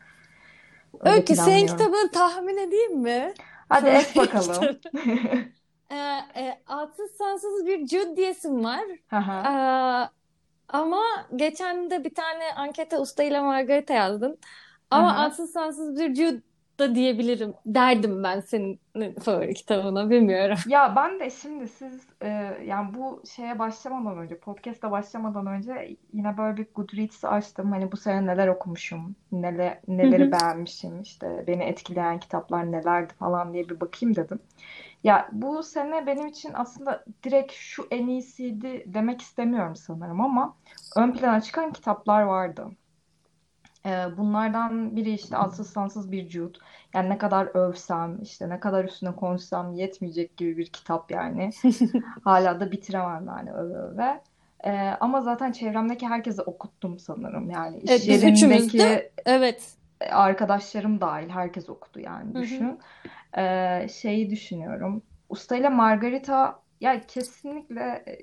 Öyle 1.01 1.17
Öykü 1.17 1.37
senin 1.37 1.67
kitabını 1.67 2.11
tahmin 2.11 2.57
edeyim 2.57 2.99
mi? 2.99 3.35
Hadi 3.69 3.89
et 3.89 4.17
bakalım. 4.17 4.81
Ee, 5.91 5.97
e, 6.37 6.63
Atsız 6.67 7.11
Sansız 7.11 7.67
bir 7.67 7.87
Jude 7.87 8.17
diyesim 8.17 8.65
var. 8.65 8.85
Ee, 9.45 10.11
ama 10.69 11.03
geçen 11.37 11.91
de 11.91 12.05
bir 12.05 12.15
tane 12.15 12.55
ankete 12.55 12.99
Usta 12.99 13.23
ile 13.23 13.41
Margarita 13.41 13.95
yazdın. 13.95 14.39
Hı 14.93 14.99
Ama 14.99 15.17
hı. 15.17 15.19
Atsız 15.19 15.53
Sansız 15.53 15.97
bir 16.01 16.15
Jude 16.15 16.43
da 16.81 16.95
diyebilirim. 16.95 17.55
Derdim 17.67 18.23
ben 18.23 18.41
senin 18.41 18.81
favori 19.23 19.55
kitabına. 19.55 20.11
Bilmiyorum. 20.11 20.59
Ya 20.67 20.93
ben 20.97 21.21
de 21.21 21.31
şimdi 21.31 21.69
siz 21.69 22.07
e, 22.23 22.29
yani 22.67 22.95
bu 22.95 23.23
şeye 23.37 23.59
başlamadan 23.59 24.19
önce 24.19 24.39
podcast'a 24.39 24.91
başlamadan 24.91 25.47
önce 25.47 25.97
yine 26.13 26.39
böyle 26.39 26.57
bir 26.57 26.67
Goodreads'i 26.75 27.29
açtım. 27.29 27.71
Hani 27.71 27.93
bu 27.93 27.97
sene 27.97 28.27
neler 28.27 28.49
okumuşum, 28.49 29.17
neler, 29.33 29.79
neleri 29.89 30.27
hı. 30.27 30.33
beğenmişim, 30.33 31.01
işte 31.01 31.45
beni 31.47 31.63
etkileyen 31.63 32.21
kitaplar 32.21 32.73
nelerdi 32.73 33.15
falan 33.15 33.53
diye 33.53 33.69
bir 33.69 33.81
bakayım 33.81 34.17
dedim. 34.17 34.41
Ya 35.05 35.29
bu 35.33 35.63
sene 35.63 36.07
benim 36.07 36.27
için 36.27 36.51
aslında 36.55 37.05
direkt 37.25 37.53
şu 37.53 37.87
en 37.91 38.07
iyisiydi 38.07 38.85
demek 38.87 39.21
istemiyorum 39.21 39.77
sanırım 39.77 40.21
ama 40.21 40.57
ön 40.97 41.13
plana 41.13 41.41
çıkan 41.41 41.73
kitaplar 41.73 42.23
vardı. 42.23 42.71
Ee, 43.87 44.05
bunlardan 44.17 44.97
biri 44.97 45.13
işte 45.13 45.37
Alsız 45.37 45.71
Sansız 45.71 46.13
bir 46.13 46.31
Jude. 46.31 46.59
Yani 46.95 47.09
ne 47.09 47.19
kadar 47.19 47.47
övsem, 47.47 48.19
işte 48.23 48.49
ne 48.49 48.61
kadar 48.61 48.85
üstüne 48.85 49.13
konuşsam 49.17 49.73
yetmeyecek 49.73 50.37
gibi 50.37 50.57
bir 50.57 50.67
kitap 50.67 51.11
yani. 51.11 51.51
Hala 52.25 52.61
da 52.61 52.73
bitiremem 52.73 53.27
yani 53.27 53.53
öve 53.53 53.75
öve. 53.75 54.21
Ee, 54.65 54.97
ama 55.01 55.21
zaten 55.21 55.53
çevremdeki 55.53 56.09
herkese 56.09 56.43
okuttum 56.43 56.99
sanırım. 56.99 57.51
Yani 57.51 57.79
iş 57.79 57.91
Evet 57.91 58.09
yerindeki 58.09 59.11
evet. 59.27 59.75
arkadaşlarım 60.11 61.01
dahil 61.01 61.29
herkes 61.29 61.69
okudu 61.69 62.01
yani 62.01 62.35
Hı 62.35 62.39
hı. 62.39 62.43
düşün. 62.43 62.79
Ee, 63.39 63.87
şeyi 63.93 64.31
düşünüyorum. 64.31 65.03
Usta 65.29 65.57
ile 65.57 65.69
Margarita 65.69 66.61
ya 66.81 67.07
kesinlikle 67.07 68.05
e, 68.07 68.19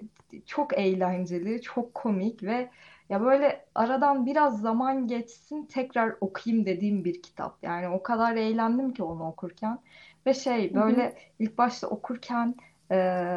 çok 0.46 0.78
eğlenceli, 0.78 1.62
çok 1.62 1.94
komik 1.94 2.44
ve 2.44 2.70
ya 3.10 3.22
böyle 3.22 3.66
aradan 3.76 4.26
biraz 4.26 4.62
zaman 4.62 5.08
geçsin 5.08 5.66
tekrar 5.66 6.16
okuyayım 6.22 6.66
dediğim 6.66 7.06
bir 7.06 7.22
kitap. 7.22 7.58
Yani 7.64 7.88
o 7.88 8.04
kadar 8.04 8.36
eğlendim 8.36 8.94
ki 8.94 9.04
onu 9.04 9.28
okurken 9.28 9.80
ve 10.26 10.34
şey 10.34 10.74
Hı 10.74 10.80
hı. 10.80 10.84
böyle 10.84 11.16
ilk 11.40 11.58
başta 11.58 11.88
okurken 11.88 12.56
e, 12.92 13.30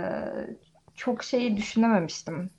çok 0.94 1.24
şeyi 1.24 1.56
düşünememiştim. 1.56 2.50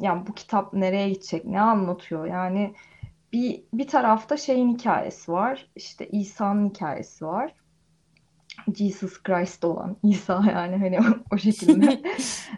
Yani 0.00 0.26
bu 0.26 0.34
kitap 0.34 0.72
nereye 0.72 1.08
gidecek, 1.08 1.44
ne 1.44 1.60
anlatıyor? 1.60 2.26
Yani 2.26 2.74
bir 3.32 3.62
bir 3.72 3.86
tarafta 3.86 4.36
şeyin 4.36 4.74
hikayesi 4.74 5.32
var. 5.32 5.70
İşte 5.76 6.08
İsa'nın 6.08 6.68
hikayesi 6.68 7.26
var. 7.26 7.54
Jesus 8.74 9.22
Christ 9.22 9.64
olan 9.64 9.96
İsa 10.02 10.44
yani 10.52 10.76
hani 10.76 11.00
o, 11.32 11.38
şekilde. 11.38 12.02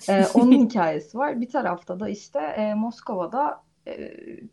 Ee, 0.09 0.27
onun 0.35 0.69
hikayesi 0.69 1.19
var. 1.19 1.41
Bir 1.41 1.49
tarafta 1.49 2.01
da 2.01 2.09
işte 2.09 2.39
e, 2.39 2.75
Moskova'da 2.75 3.64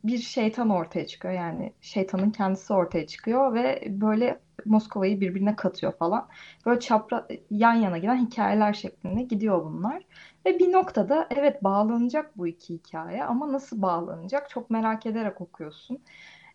bir 0.04 0.18
şeytan 0.18 0.70
ortaya 0.70 1.08
çıkıyor. 1.08 1.34
Yani 1.34 1.74
şeytanın 1.82 2.32
kendisi 2.32 2.74
ortaya 2.74 3.08
çıkıyor 3.08 3.54
ve 3.54 3.84
böyle 3.88 4.40
Moskova'yı 4.66 5.22
birbirine 5.22 5.56
katıyor 5.56 5.94
falan. 5.94 6.28
Böyle 6.66 6.80
çapra 6.80 7.28
yan 7.50 7.74
yana 7.74 7.98
giden 7.98 8.26
hikayeler 8.26 8.74
şeklinde 8.74 9.24
gidiyor 9.24 9.66
bunlar. 9.66 10.04
Ve 10.46 10.60
bir 10.60 10.72
noktada 10.72 11.28
evet 11.30 11.64
bağlanacak 11.64 12.38
bu 12.38 12.48
iki 12.48 12.74
hikaye 12.74 13.24
ama 13.24 13.52
nasıl 13.52 13.82
bağlanacak 13.82 14.50
çok 14.50 14.70
merak 14.70 15.06
ederek 15.06 15.42
okuyorsun. 15.42 16.00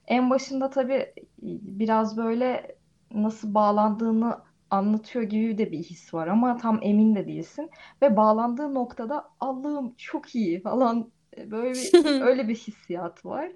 En 0.07 0.31
başında 0.31 0.71
tabii 0.71 1.15
biraz 1.43 2.17
böyle 2.17 2.77
nasıl 3.15 3.55
bağlandığını 3.55 4.39
anlatıyor 4.71 5.25
gibi 5.25 5.59
de 5.59 5.73
bir 5.73 5.79
his 5.79 6.15
var 6.15 6.27
ama 6.29 6.57
tam 6.57 6.79
emin 6.83 7.15
de 7.17 7.27
değilsin. 7.27 7.71
Ve 8.03 8.17
bağlandığı 8.17 8.75
noktada 8.75 9.29
Allah'ım 9.41 9.95
çok 9.97 10.35
iyi 10.35 10.63
falan 10.63 11.01
e, 11.01 11.16
böyle 11.51 11.75
bir 11.79 11.93
öyle 12.21 12.49
bir 12.49 12.55
hissiyat 12.55 13.27
var. 13.27 13.53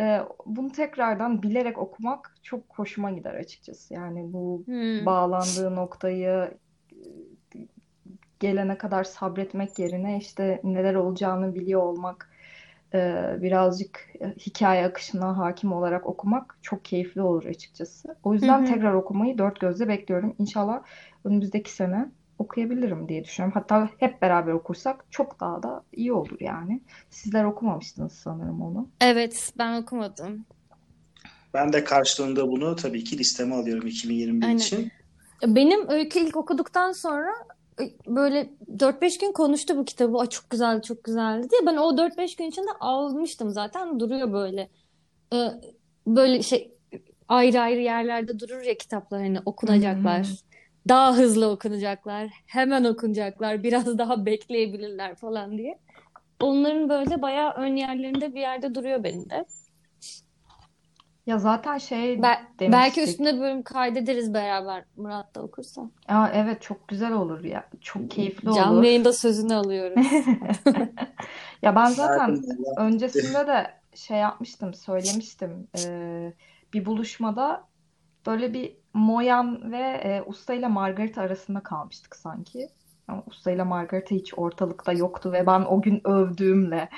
Ee, 0.00 0.20
bunu 0.46 0.72
tekrardan 0.72 1.42
bilerek 1.42 1.78
okumak 1.78 2.34
çok 2.42 2.62
hoşuma 2.78 3.10
gider 3.10 3.34
açıkçası. 3.34 3.94
Yani 3.94 4.32
bu 4.32 4.66
Hmm. 4.66 5.06
bağlandığı 5.06 5.74
noktayı 5.76 6.50
e, 6.92 7.58
gelene 8.40 8.78
kadar 8.78 9.04
sabretmek 9.04 9.78
yerine 9.78 10.18
işte 10.18 10.60
neler 10.64 10.94
olacağını 10.94 11.54
biliyor 11.54 11.82
olmak, 11.82 12.30
e, 12.94 13.24
birazcık 13.42 14.10
hikaye 14.46 14.86
akışına 14.86 15.38
hakim 15.38 15.72
olarak 15.72 16.06
okumak 16.06 16.58
çok 16.62 16.84
keyifli 16.84 17.22
olur 17.22 17.44
açıkçası. 17.44 18.16
O 18.24 18.34
Hı 18.42 18.46
yüzden 18.46 18.64
hı. 18.64 18.64
tekrar 18.64 18.94
okumayı 18.94 19.38
dört 19.38 19.60
gözle 19.60 19.88
bekliyorum. 19.88 20.34
İnşallah 20.38 20.82
önümüzdeki 21.24 21.72
sene 21.72 22.10
okuyabilirim 22.38 23.08
diye 23.08 23.24
düşünüyorum. 23.24 23.60
Hatta 23.60 23.90
hep 23.98 24.22
beraber 24.22 24.52
okursak 24.52 25.04
çok 25.10 25.40
daha 25.40 25.62
da 25.62 25.82
iyi 25.92 26.12
olur 26.12 26.36
yani. 26.40 26.80
Sizler 27.10 27.44
okumamıştınız 27.44 28.12
sanırım 28.12 28.62
onu. 28.62 28.88
Evet 29.00 29.52
ben 29.58 29.82
okumadım. 29.82 30.44
Ben 31.54 31.72
de 31.72 31.84
karşılığında 31.84 32.48
bunu 32.48 32.76
tabii 32.76 33.04
ki 33.04 33.18
listeme 33.18 33.54
alıyorum 33.54 33.86
2021 33.86 34.46
Aynen. 34.46 34.56
için. 34.58 34.92
Benim 35.46 35.88
Öykü 35.88 36.18
ilk 36.18 36.36
okuduktan 36.36 36.92
sonra 36.92 37.30
e, 37.80 37.84
böyle 38.06 38.50
4-5 38.76 39.20
gün 39.20 39.32
konuştu 39.32 39.76
bu 39.76 39.84
kitabı. 39.84 40.18
Ay 40.18 40.28
çok 40.28 40.50
güzeldi, 40.50 40.82
çok 40.82 41.04
güzeldi 41.04 41.48
diye. 41.50 41.66
Ben 41.66 41.76
o 41.76 41.96
4-5 41.96 42.36
gün 42.38 42.44
içinde 42.44 42.70
almıştım 42.80 43.50
zaten. 43.50 44.00
Duruyor 44.00 44.32
böyle. 44.32 44.68
Ee, 45.32 45.36
böyle 46.06 46.42
şey 46.42 46.72
ayrı 47.28 47.60
ayrı 47.60 47.80
yerlerde 47.80 48.38
durur 48.38 48.62
ya 48.62 48.78
kitaplar 48.78 49.20
hani 49.22 49.40
okunacaklar. 49.46 50.20
hı. 50.26 50.55
Daha 50.88 51.16
hızlı 51.16 51.50
okunacaklar. 51.50 52.30
Hemen 52.46 52.84
okunacaklar. 52.84 53.62
Biraz 53.62 53.98
daha 53.98 54.26
bekleyebilirler 54.26 55.14
falan 55.14 55.58
diye. 55.58 55.78
Onların 56.40 56.88
böyle 56.88 57.22
bayağı 57.22 57.52
ön 57.54 57.76
yerlerinde 57.76 58.34
bir 58.34 58.40
yerde 58.40 58.74
duruyor 58.74 59.04
benim 59.04 59.30
de. 59.30 59.44
Ya 61.26 61.38
zaten 61.38 61.78
şey 61.78 62.22
belki 62.22 62.56
demiştik. 62.60 63.08
üstüne 63.08 63.40
bölüm 63.40 63.62
kaydederiz 63.62 64.34
beraber 64.34 64.84
Murat 64.96 65.34
da 65.34 65.42
okursa. 65.42 65.90
Aa, 66.08 66.28
evet 66.34 66.62
çok 66.62 66.88
güzel 66.88 67.12
olur 67.12 67.44
ya. 67.44 67.68
Çok 67.80 68.10
keyifli 68.10 68.54
Canlı 68.54 68.74
olur. 68.74 68.84
yayında 68.84 69.12
sözünü 69.12 69.54
alıyoruz. 69.54 70.06
Ya 71.62 71.76
ben 71.76 71.86
zaten 71.86 72.42
öncesinde 72.76 73.46
de 73.46 73.74
şey 73.94 74.18
yapmıştım, 74.18 74.74
söylemiştim. 74.74 75.68
Ee, 75.78 76.32
bir 76.72 76.86
buluşmada 76.86 77.64
böyle 78.26 78.54
bir 78.54 78.76
Moyan 78.96 79.72
ve 79.72 79.78
e, 79.78 80.22
Usta 80.26 80.54
ile 80.54 80.68
Margarita 80.68 81.22
arasında 81.22 81.60
kalmıştık 81.62 82.16
sanki. 82.16 82.68
Ama 83.08 83.22
Usta 83.26 83.50
ile 83.50 83.62
Margarita 83.62 84.14
hiç 84.14 84.34
ortalıkta 84.38 84.92
yoktu 84.92 85.32
ve 85.32 85.46
ben 85.46 85.60
o 85.60 85.82
gün 85.82 86.00
övdüğümle 86.06 86.88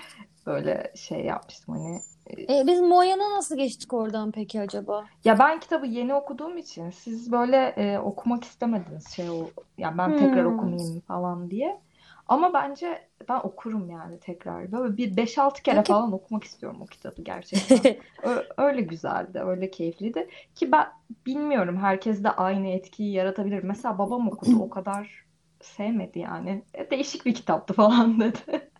böyle 0.47 0.93
şey 0.97 1.25
yapmıştım 1.25 1.75
hani. 1.75 2.01
E, 2.49 2.67
biz 2.67 2.81
Moyan'a 2.81 3.37
nasıl 3.37 3.57
geçtik 3.57 3.93
oradan 3.93 4.33
peki 4.33 4.61
acaba? 4.61 5.11
Ya 5.25 5.39
ben 5.39 5.61
kitabı 5.61 5.87
yeni 5.87 6.15
okuduğum 6.15 6.59
için 6.59 6.91
siz 6.91 7.33
böyle 7.33 7.57
e, 7.57 7.99
okumak 7.99 8.45
istemediniz 8.45 9.09
şey 9.09 9.31
o 9.31 9.55
ya 9.79 9.99
ben 9.99 10.17
tekrar 10.17 10.45
Hmm. 10.45 10.53
okumayayım 10.55 11.01
falan 11.01 11.51
diye. 11.51 11.81
Ama 12.29 12.53
bence 12.53 13.09
ben 13.29 13.41
okurum 13.43 13.91
yani 13.91 14.21
tekrar. 14.21 14.73
Böyle 14.73 14.97
bir 14.97 15.17
5-6 15.17 15.63
kere 15.63 15.77
Peki 15.77 15.89
falan 15.89 16.13
okumak 16.13 16.45
istiyorum 16.45 16.79
o 16.83 16.87
kitabı 16.87 17.23
gerçekten. 17.23 17.97
Öyle 18.57 18.81
güzeldi, 18.81 19.41
öyle 19.45 19.71
keyifliydi. 19.71 20.29
Ki 20.55 20.73
ben 20.73 20.87
bilmiyorum 21.27 21.77
herkes 21.77 22.25
de 22.25 22.31
aynı 22.31 22.69
etkiyi 22.69 23.13
yaratabilir. 23.13 23.63
Mesela 23.63 23.99
babam 23.99 24.29
okudu 24.29 24.63
o 24.63 24.71
kadar 24.71 25.25
sevmedi 25.61 26.19
yani. 26.19 26.65
E, 26.75 26.91
değişik 26.91 27.27
bir 27.27 27.35
kitaptı 27.35 27.75
falan 27.75 28.21
dedi. 28.21 28.71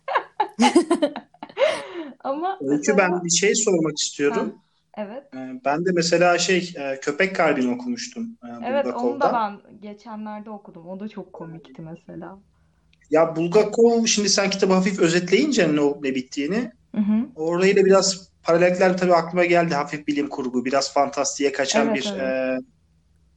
Ama 2.23 2.59
Öykü 2.61 2.97
ben 2.97 3.11
mesela 3.11 3.23
bir 3.23 3.29
şey 3.29 3.55
sormak 3.55 3.91
ha, 3.91 3.95
istiyorum. 3.99 4.55
Evet. 4.97 5.23
E, 5.35 5.61
ben 5.65 5.85
de 5.85 5.89
mesela 5.93 6.37
şey 6.37 6.73
e, 6.77 6.99
Köpek 6.99 7.35
Kalbi'ni 7.35 7.75
okumuştum 7.75 8.37
e, 8.43 8.47
Evet 8.65 8.87
onu 8.87 9.21
da 9.21 9.33
ben 9.33 9.79
geçenlerde 9.81 10.49
okudum. 10.49 10.87
O 10.87 10.99
da 10.99 11.07
çok 11.07 11.33
komikti 11.33 11.81
mesela. 11.81 12.39
Ya 13.09 13.35
Bulgakov 13.35 14.05
şimdi 14.05 14.29
sen 14.29 14.49
kitabı 14.49 14.73
hafif 14.73 14.99
özetleyince 14.99 15.75
ne 15.75 15.81
olup 15.81 16.03
ne 16.03 16.15
bittiğini 16.15 16.71
Hı 16.95 17.01
hı. 17.01 17.27
orayla 17.35 17.85
biraz 17.85 18.29
paralellikler 18.43 18.97
tabii 18.97 19.13
aklıma 19.13 19.45
geldi. 19.45 19.75
Hafif 19.75 20.07
bilim 20.07 20.29
kurgu, 20.29 20.65
biraz 20.65 20.93
fantastiğe 20.93 21.51
kaçan 21.51 21.87
Evet, 21.87 21.95
bir 21.95 22.13
evet. 22.13 22.21
e, 22.21 22.59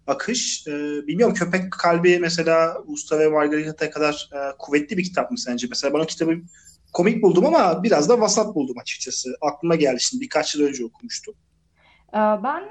akış. 0.06 0.66
E, 0.66 0.72
bilmiyorum 1.06 1.34
Köpek 1.34 1.72
Kalbi 1.72 2.18
mesela 2.18 2.76
Usta 2.86 3.18
ve 3.18 3.28
Margarita'ya 3.28 3.90
kadar 3.90 4.30
e, 4.32 4.38
kuvvetli 4.58 4.96
bir 4.96 5.04
kitap 5.04 5.30
mı 5.30 5.38
sence? 5.38 5.66
Mesela 5.70 5.94
ben 5.94 5.98
o 5.98 6.06
kitabı 6.06 6.34
komik 6.92 7.22
buldum 7.22 7.46
ama 7.46 7.82
biraz 7.82 8.08
da 8.08 8.20
vasat 8.20 8.54
buldum 8.54 8.78
açıkçası. 8.78 9.36
Aklıma 9.40 9.74
geldi 9.76 10.00
şimdi 10.00 10.22
birkaç 10.24 10.54
yıl 10.54 10.62
önce 10.66 10.84
okumuştum. 10.84 11.34
Ee, 12.14 12.18
Ben 12.18 12.62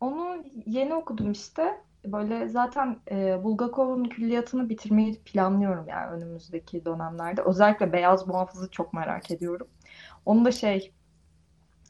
onu 0.00 0.44
yeni 0.66 0.94
okudum 0.94 1.32
işte. 1.32 1.62
Böyle 2.04 2.48
zaten 2.48 2.98
e, 3.10 3.44
Bulgakov'un 3.44 4.04
külliyatını 4.04 4.68
bitirmeyi 4.68 5.20
planlıyorum 5.24 5.88
yani 5.88 6.10
önümüzdeki 6.10 6.84
dönemlerde. 6.84 7.42
Özellikle 7.42 7.92
Beyaz 7.92 8.26
Muhafız'ı 8.28 8.70
çok 8.70 8.92
merak 8.92 9.30
ediyorum. 9.30 9.68
Onu 10.26 10.44
da 10.44 10.52
şey 10.52 10.92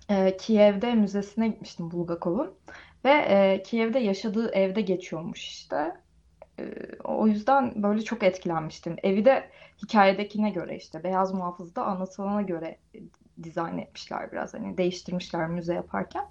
e, 0.09 0.37
Kiev'de 0.37 0.95
müzesine 0.95 1.49
gitmiştim 1.49 1.91
Bulgakov'un 1.91 2.55
ve 3.05 3.11
e, 3.11 3.63
Kiev'de 3.63 3.99
yaşadığı 3.99 4.51
evde 4.51 4.81
geçiyormuş 4.81 5.49
işte. 5.49 5.95
E, 6.59 6.75
o 7.05 7.27
yüzden 7.27 7.83
böyle 7.83 8.03
çok 8.03 8.23
etkilenmiştim. 8.23 8.97
Evi 9.03 9.25
de 9.25 9.51
hikayedekine 9.83 10.51
göre 10.51 10.77
işte 10.77 11.05
Beyaz 11.05 11.35
Muhafız'da 11.35 11.85
anlatılana 11.85 12.43
göre 12.43 12.79
dizayn 13.43 13.79
etmişler 13.79 14.33
biraz 14.33 14.55
hani 14.55 14.79
değiştirmişler 14.79 15.49
müze 15.49 15.75
yaparken. 15.75 16.25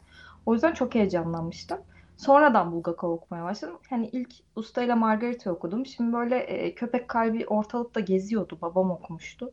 O 0.45 0.53
yüzden 0.53 0.73
çok 0.73 0.95
heyecanlanmıştım. 0.95 1.79
Sonradan 2.19 2.71
Bulgakov 2.71 3.11
okumaya 3.11 3.43
başladım. 3.43 3.79
Hani 3.89 4.07
ilk 4.07 4.33
Usta 4.55 4.83
ile 4.83 4.93
Margarita 4.93 5.51
okudum. 5.51 5.85
Şimdi 5.85 6.13
böyle 6.13 6.37
e, 6.37 6.75
Köpek 6.75 7.07
Kalbi 7.07 7.47
ortalıkta 7.47 7.99
geziyordu. 7.99 8.57
Babam 8.61 8.91
okumuştu. 8.91 9.51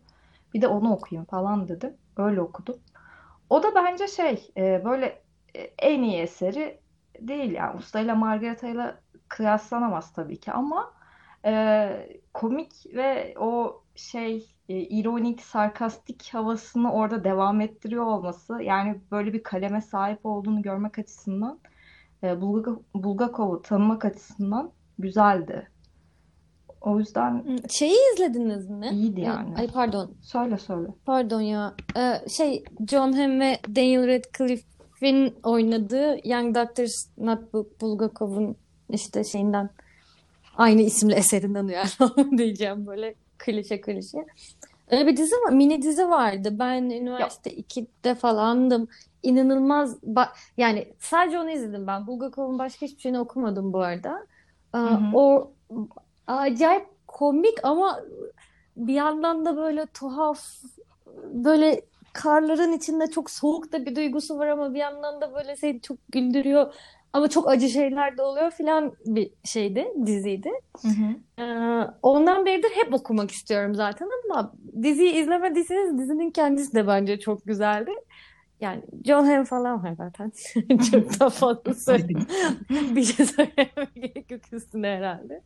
Bir 0.55 0.63
de 0.63 0.69
onu 0.69 0.93
okuyayım 0.93 1.27
falan 1.27 1.69
dedim. 1.69 1.97
Öyle 2.17 2.41
okudum. 2.41 2.77
O 3.51 3.63
da 3.63 3.75
bence 3.75 4.09
şey 4.09 4.51
e, 4.57 4.83
böyle 4.85 5.23
e, 5.55 5.61
en 5.79 6.03
iyi 6.03 6.21
eseri 6.21 6.81
değil 7.21 7.53
yani. 7.53 7.77
Usta 7.79 8.01
ile 8.01 8.13
Margarita 8.13 8.69
ile 8.69 8.95
kıyaslanamaz 9.29 10.13
tabii 10.13 10.41
ki 10.41 10.53
ama 10.53 10.93
e, 11.45 12.21
komik 12.35 12.73
ve 12.95 13.35
o 13.39 13.83
şey 13.95 14.55
e, 14.69 14.75
ironik, 14.79 15.43
sarkastik 15.43 16.35
havasını 16.35 16.93
orada 16.93 17.25
devam 17.25 17.61
ettiriyor 17.61 18.05
olması 18.05 18.63
yani 18.63 19.01
böyle 19.11 19.33
bir 19.33 19.43
kaleme 19.43 19.81
sahip 19.81 20.27
olduğunu 20.27 20.63
görmek 20.63 20.99
açısından 20.99 21.59
e, 22.23 22.41
Bulgak- 22.41 22.81
Bulgakov'u 22.95 23.63
tanımak 23.63 24.05
açısından 24.05 24.71
güzeldi. 24.99 25.69
O 26.81 26.99
yüzden 26.99 27.45
Şeyi 27.71 27.97
izlediniz 28.15 28.71
mi? 28.71 28.89
iyiydi 28.93 29.21
Ee, 29.21 29.25
yani. 29.25 29.55
Ay 29.57 29.67
pardon. 29.69 30.11
Söyle 30.23 30.59
söyle. 30.59 30.89
Pardon 31.05 31.41
ya. 31.41 31.75
Ee, 31.97 32.29
şey 32.29 32.65
John 32.91 33.13
Hamm 33.13 33.41
ve 33.41 33.59
Daniel 33.77 34.07
Radcliffe'in 34.07 35.35
oynadığı 35.43 36.29
Young 36.29 36.55
Doctor's 36.55 37.09
Notebook 37.19 37.81
Bulgakov'un 37.81 38.57
işte 38.91 39.25
şeyinden 39.25 39.71
aynı 40.57 40.83
isimli 40.83 41.15
eserinden 41.15 41.65
uyarlama 41.65 42.39
diyeceğim 42.39 42.87
böyle 42.87 43.15
klişe 43.39 43.81
klişe. 43.81 44.19
Öyle 44.91 45.07
bir 45.07 45.17
dizi 45.17 45.35
var, 45.35 45.53
mini 45.53 45.83
dizi 45.83 46.09
vardı. 46.09 46.49
Ben 46.59 46.83
üniversite 46.83 47.51
2'de 47.51 48.15
falandım. 48.15 48.89
İnanılmaz 49.27 49.97
yani 50.57 50.89
sadece 50.99 51.39
onu 51.39 51.51
izledim 51.51 51.87
ben. 51.87 52.07
Bulgakov'un 52.07 52.59
başka 52.59 52.87
hiçbir 52.87 53.01
şeyini 53.01 53.21
okumadım 53.21 53.73
bu 53.73 53.81
arada. 53.81 54.27
Ee, 54.75 54.79
o 55.15 55.53
acayip 56.27 56.87
komik 57.07 57.59
ama 57.63 58.01
bir 58.77 58.95
yandan 58.95 59.45
da 59.45 59.57
böyle 59.57 59.87
tuhaf 59.87 60.41
böyle 61.25 61.81
karların 62.13 62.73
içinde 62.73 63.07
çok 63.07 63.31
soğuk 63.31 63.73
da 63.73 63.87
bir 63.87 63.97
duygusu 63.97 64.39
var 64.39 64.47
ama 64.47 64.75
bir 64.75 64.79
yandan 64.79 65.21
da 65.21 65.35
böyle 65.35 65.57
seni 65.57 65.81
çok 65.81 65.99
güldürüyor 66.13 66.75
ama 67.13 67.29
çok 67.29 67.49
acı 67.49 67.69
şeyler 67.69 68.17
de 68.17 68.23
oluyor 68.23 68.51
filan 68.51 68.93
bir 69.07 69.31
şeydi, 69.45 69.89
diziydi. 70.07 70.51
Hı 70.83 70.89
hı. 70.89 71.43
Ee, 71.43 71.91
ondan 72.03 72.47
beridir 72.47 72.71
hep 72.75 72.95
okumak 72.95 73.31
istiyorum 73.31 73.75
zaten 73.75 74.09
ama 74.25 74.53
diziyi 74.83 75.13
izlemediyseniz 75.13 75.99
dizinin 75.99 76.31
kendisi 76.31 76.75
de 76.75 76.87
bence 76.87 77.19
çok 77.19 77.45
güzeldi. 77.45 77.91
Yani 78.61 78.83
John 79.05 79.25
Hamm 79.25 79.45
falan 79.45 79.85
var 79.85 79.93
zaten. 79.95 80.33
Çok 80.91 81.21
da 81.21 81.31
fazla 81.31 81.75
söyle- 81.75 82.09
bir 82.71 83.03
şey 83.03 83.27
söylemeye 83.27 83.91
gerek 83.97 84.31
yok 84.31 84.53
üstüne 84.53 84.87
herhalde. 84.89 85.43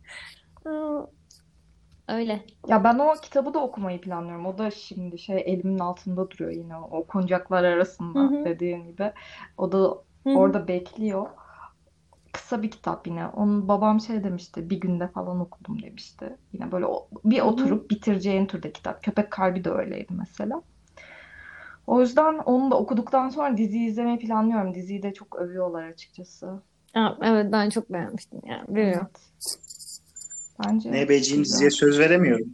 Öyle. 2.09 2.47
Ya 2.69 2.85
ben 2.85 2.99
o 2.99 3.15
kitabı 3.23 3.55
da 3.55 3.59
okumayı 3.63 4.01
planlıyorum. 4.01 4.47
O 4.47 4.59
da 4.59 4.71
şimdi 4.71 5.19
şey 5.19 5.43
elimin 5.47 5.79
altında 5.79 6.31
duruyor 6.31 6.51
yine 6.51 6.77
o 6.77 6.99
okunacaklar 6.99 7.65
arasında 7.65 8.19
Hı 8.19 8.19
hı. 8.25 8.45
dediğin 8.45 8.87
gibi. 8.87 9.13
O 9.57 9.73
da 9.73 10.05
Hı 10.27 10.31
hı. 10.31 10.39
orada 10.39 10.69
bekliyor. 10.69 11.27
Kısa 12.33 12.63
bir 12.63 12.71
kitap 12.71 13.07
yine. 13.07 13.27
Onun 13.29 13.69
babam 13.69 14.01
şey 14.01 14.25
demişti, 14.25 14.71
bir 14.71 14.81
günde 14.81 15.09
falan 15.09 15.41
okudum 15.41 15.83
demişti. 15.83 16.37
Yine 16.53 16.73
böyle 16.73 16.87
bir 17.25 17.41
oturup 17.41 17.91
bitireceğin 17.91 18.47
türde 18.47 18.73
kitap. 18.73 19.03
Köpek 19.03 19.31
Kalbi 19.31 19.65
de 19.65 19.71
öyleydi 19.71 20.13
mesela. 20.15 20.63
O 21.91 22.01
yüzden 22.01 22.39
onu 22.39 22.71
da 22.71 22.77
okuduktan 22.79 23.29
sonra 23.29 23.57
diziyi 23.57 23.89
izlemeyi 23.89 24.19
planlıyorum. 24.19 24.75
Diziyi 24.75 25.03
de 25.03 25.15
çok 25.15 25.37
övüyorlar 25.37 25.89
açıkçası. 25.89 26.47
Aa, 26.95 27.11
evet 27.23 27.53
ben 27.53 27.71
çok 27.71 27.93
beğenmiştim 27.93 28.41
yani. 28.45 28.69
Bilmiyorum. 28.69 29.09
Evet. 29.11 29.59
Bence 30.67 30.91
güzel. 30.91 31.45
diziye 31.45 31.71
söz 31.71 31.99
veremiyorum. 31.99 32.47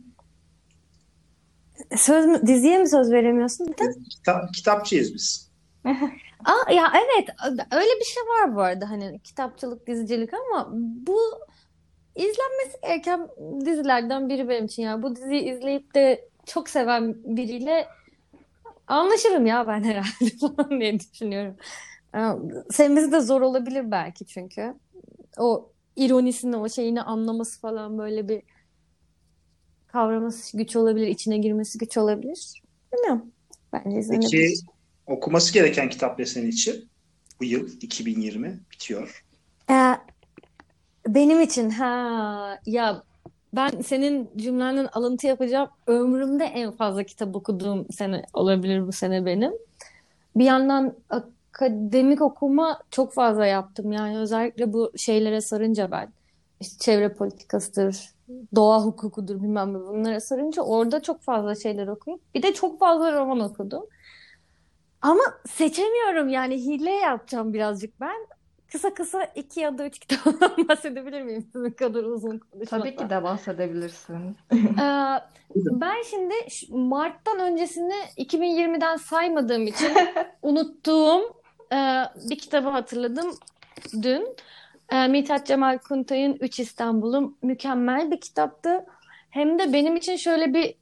Söz 1.96 2.26
mü, 2.26 2.40
diziye 2.46 2.78
mi 2.78 2.88
söz 2.88 3.12
veremiyorsun? 3.12 3.74
Kitap, 4.10 4.54
kitapçıyız 4.54 5.14
biz. 5.14 5.50
Aa, 6.44 6.72
ya 6.72 6.92
evet 6.94 7.28
öyle 7.72 8.00
bir 8.00 8.04
şey 8.04 8.22
var 8.22 8.56
bu 8.56 8.60
arada 8.60 8.90
hani 8.90 9.20
kitapçılık, 9.24 9.86
dizicilik 9.86 10.30
ama 10.34 10.68
bu 11.06 11.18
izlenmesi 12.14 12.80
gereken 12.82 13.28
dizilerden 13.64 14.28
biri 14.28 14.48
benim 14.48 14.64
için 14.64 14.82
ya. 14.82 15.02
Bu 15.02 15.16
diziyi 15.16 15.42
izleyip 15.42 15.94
de 15.94 16.28
çok 16.46 16.68
seven 16.68 17.14
biriyle 17.36 17.86
anlaşırım 18.86 19.46
ya 19.46 19.66
ben 19.66 19.84
herhalde 19.84 20.36
falan 20.40 20.80
diye 20.80 21.00
düşünüyorum. 21.00 21.56
Ee, 22.14 22.20
Sevmesi 22.70 23.12
de 23.12 23.20
zor 23.20 23.40
olabilir 23.40 23.90
belki 23.90 24.26
çünkü. 24.26 24.74
O 25.38 25.72
ironisini, 25.96 26.56
o 26.56 26.68
şeyini 26.68 27.02
anlaması 27.02 27.60
falan 27.60 27.98
böyle 27.98 28.28
bir 28.28 28.42
kavraması 29.86 30.56
güç 30.56 30.76
olabilir, 30.76 31.06
içine 31.06 31.38
girmesi 31.38 31.78
güç 31.78 31.96
olabilir. 31.98 32.62
Bilmiyorum. 32.92 33.32
Bence 33.72 33.98
Peki 34.10 34.36
izlenebilir. 34.36 34.66
okuması 35.06 35.52
gereken 35.54 35.88
kitap 35.88 36.18
ne 36.18 36.26
senin 36.26 36.48
için? 36.50 36.90
Bu 37.40 37.44
yıl 37.44 37.68
2020 37.80 38.60
bitiyor. 38.72 39.24
Ee, 39.70 39.94
benim 41.08 41.40
için 41.40 41.70
ha 41.70 42.60
ya 42.66 43.02
ben 43.52 43.80
senin 43.80 44.30
cümlenden 44.36 44.88
alıntı 44.92 45.26
yapacağım. 45.26 45.68
Ömrümde 45.86 46.44
en 46.44 46.70
fazla 46.70 47.04
kitap 47.04 47.36
okuduğum 47.36 47.86
sene 47.92 48.22
olabilir 48.34 48.86
bu 48.86 48.92
sene 48.92 49.26
benim. 49.26 49.52
Bir 50.36 50.44
yandan 50.44 50.94
akademik 51.10 52.22
okuma 52.22 52.80
çok 52.90 53.12
fazla 53.12 53.46
yaptım. 53.46 53.92
Yani 53.92 54.18
özellikle 54.18 54.72
bu 54.72 54.92
şeylere 54.96 55.40
sarınca 55.40 55.90
ben 55.90 56.08
işte 56.60 56.78
çevre 56.78 57.12
politikasıdır, 57.12 58.10
doğa 58.54 58.84
hukukudur 58.84 59.42
bilmem 59.42 59.74
ne 59.74 59.78
bunlara 59.78 60.20
sarınca 60.20 60.62
orada 60.62 61.02
çok 61.02 61.22
fazla 61.22 61.54
şeyler 61.54 61.86
okuyup 61.86 62.20
bir 62.34 62.42
de 62.42 62.54
çok 62.54 62.80
fazla 62.80 63.12
roman 63.12 63.40
okudum. 63.40 63.86
Ama 65.02 65.22
seçemiyorum 65.48 66.28
yani 66.28 66.54
hile 66.54 66.90
yapacağım 66.90 67.54
birazcık 67.54 68.00
ben. 68.00 68.26
Kısa 68.76 68.94
kısa 68.94 69.24
iki 69.24 69.60
ya 69.60 69.78
da 69.78 69.86
üç 69.86 69.98
kitaptan 69.98 70.50
bahsedebilir 70.68 71.22
miyim 71.22 71.48
sizin 71.52 71.70
kadar 71.70 72.04
uzun 72.04 72.38
Tabii 72.38 72.90
ki 72.90 72.96
konuşmadan? 72.96 73.10
de 73.10 73.22
bahsedebilirsin. 73.22 74.36
Ee, 74.52 75.20
ben 75.54 76.02
şimdi 76.10 76.34
Mart'tan 76.70 77.38
öncesini 77.38 77.92
2020'den 78.18 78.96
saymadığım 78.96 79.66
için 79.66 79.92
unuttuğum 80.42 81.20
e, 81.72 82.02
bir 82.30 82.38
kitabı 82.38 82.68
hatırladım 82.68 83.34
dün. 84.02 84.36
E, 84.92 85.08
Mithat 85.08 85.46
Cemal 85.46 85.78
Kuntay'ın 85.78 86.36
Üç 86.40 86.60
İstanbul'um 86.60 87.36
mükemmel 87.42 88.10
bir 88.10 88.20
kitaptı. 88.20 88.86
Hem 89.30 89.58
de 89.58 89.72
benim 89.72 89.96
için 89.96 90.16
şöyle 90.16 90.54
bir 90.54 90.74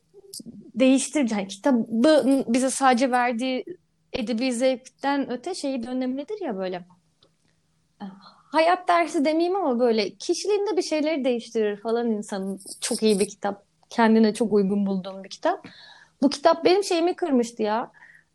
değiştirici. 0.75 1.35
Yani 1.35 1.49
kitabın 1.49 2.45
bize 2.49 2.71
sadece 2.71 3.11
verdiği 3.11 3.65
edebi 4.13 4.53
zevkten 4.53 5.31
öte 5.33 5.55
şeyi 5.55 5.83
de 5.83 5.89
önemlidir 5.89 6.41
ya 6.41 6.57
böyle. 6.57 6.85
Hayat 8.53 8.89
dersi 8.89 9.25
demeyeyim 9.25 9.57
ama 9.57 9.81
böyle 9.81 10.11
kişiliğinde 10.15 10.77
bir 10.77 10.83
şeyleri 10.83 11.25
değiştirir 11.25 11.81
falan 11.81 12.11
insanın. 12.11 12.61
Çok 12.81 13.03
iyi 13.03 13.21
bir 13.21 13.29
kitap. 13.29 13.65
Kendine 13.91 14.35
çok 14.35 14.53
uygun 14.53 14.87
bulduğum 14.87 15.25
bir 15.25 15.29
kitap. 15.29 15.67
Bu 16.23 16.31
kitap 16.31 16.65
benim 16.65 16.85
şeyimi 16.85 17.17
kırmıştı 17.17 17.63
ya. 17.63 17.93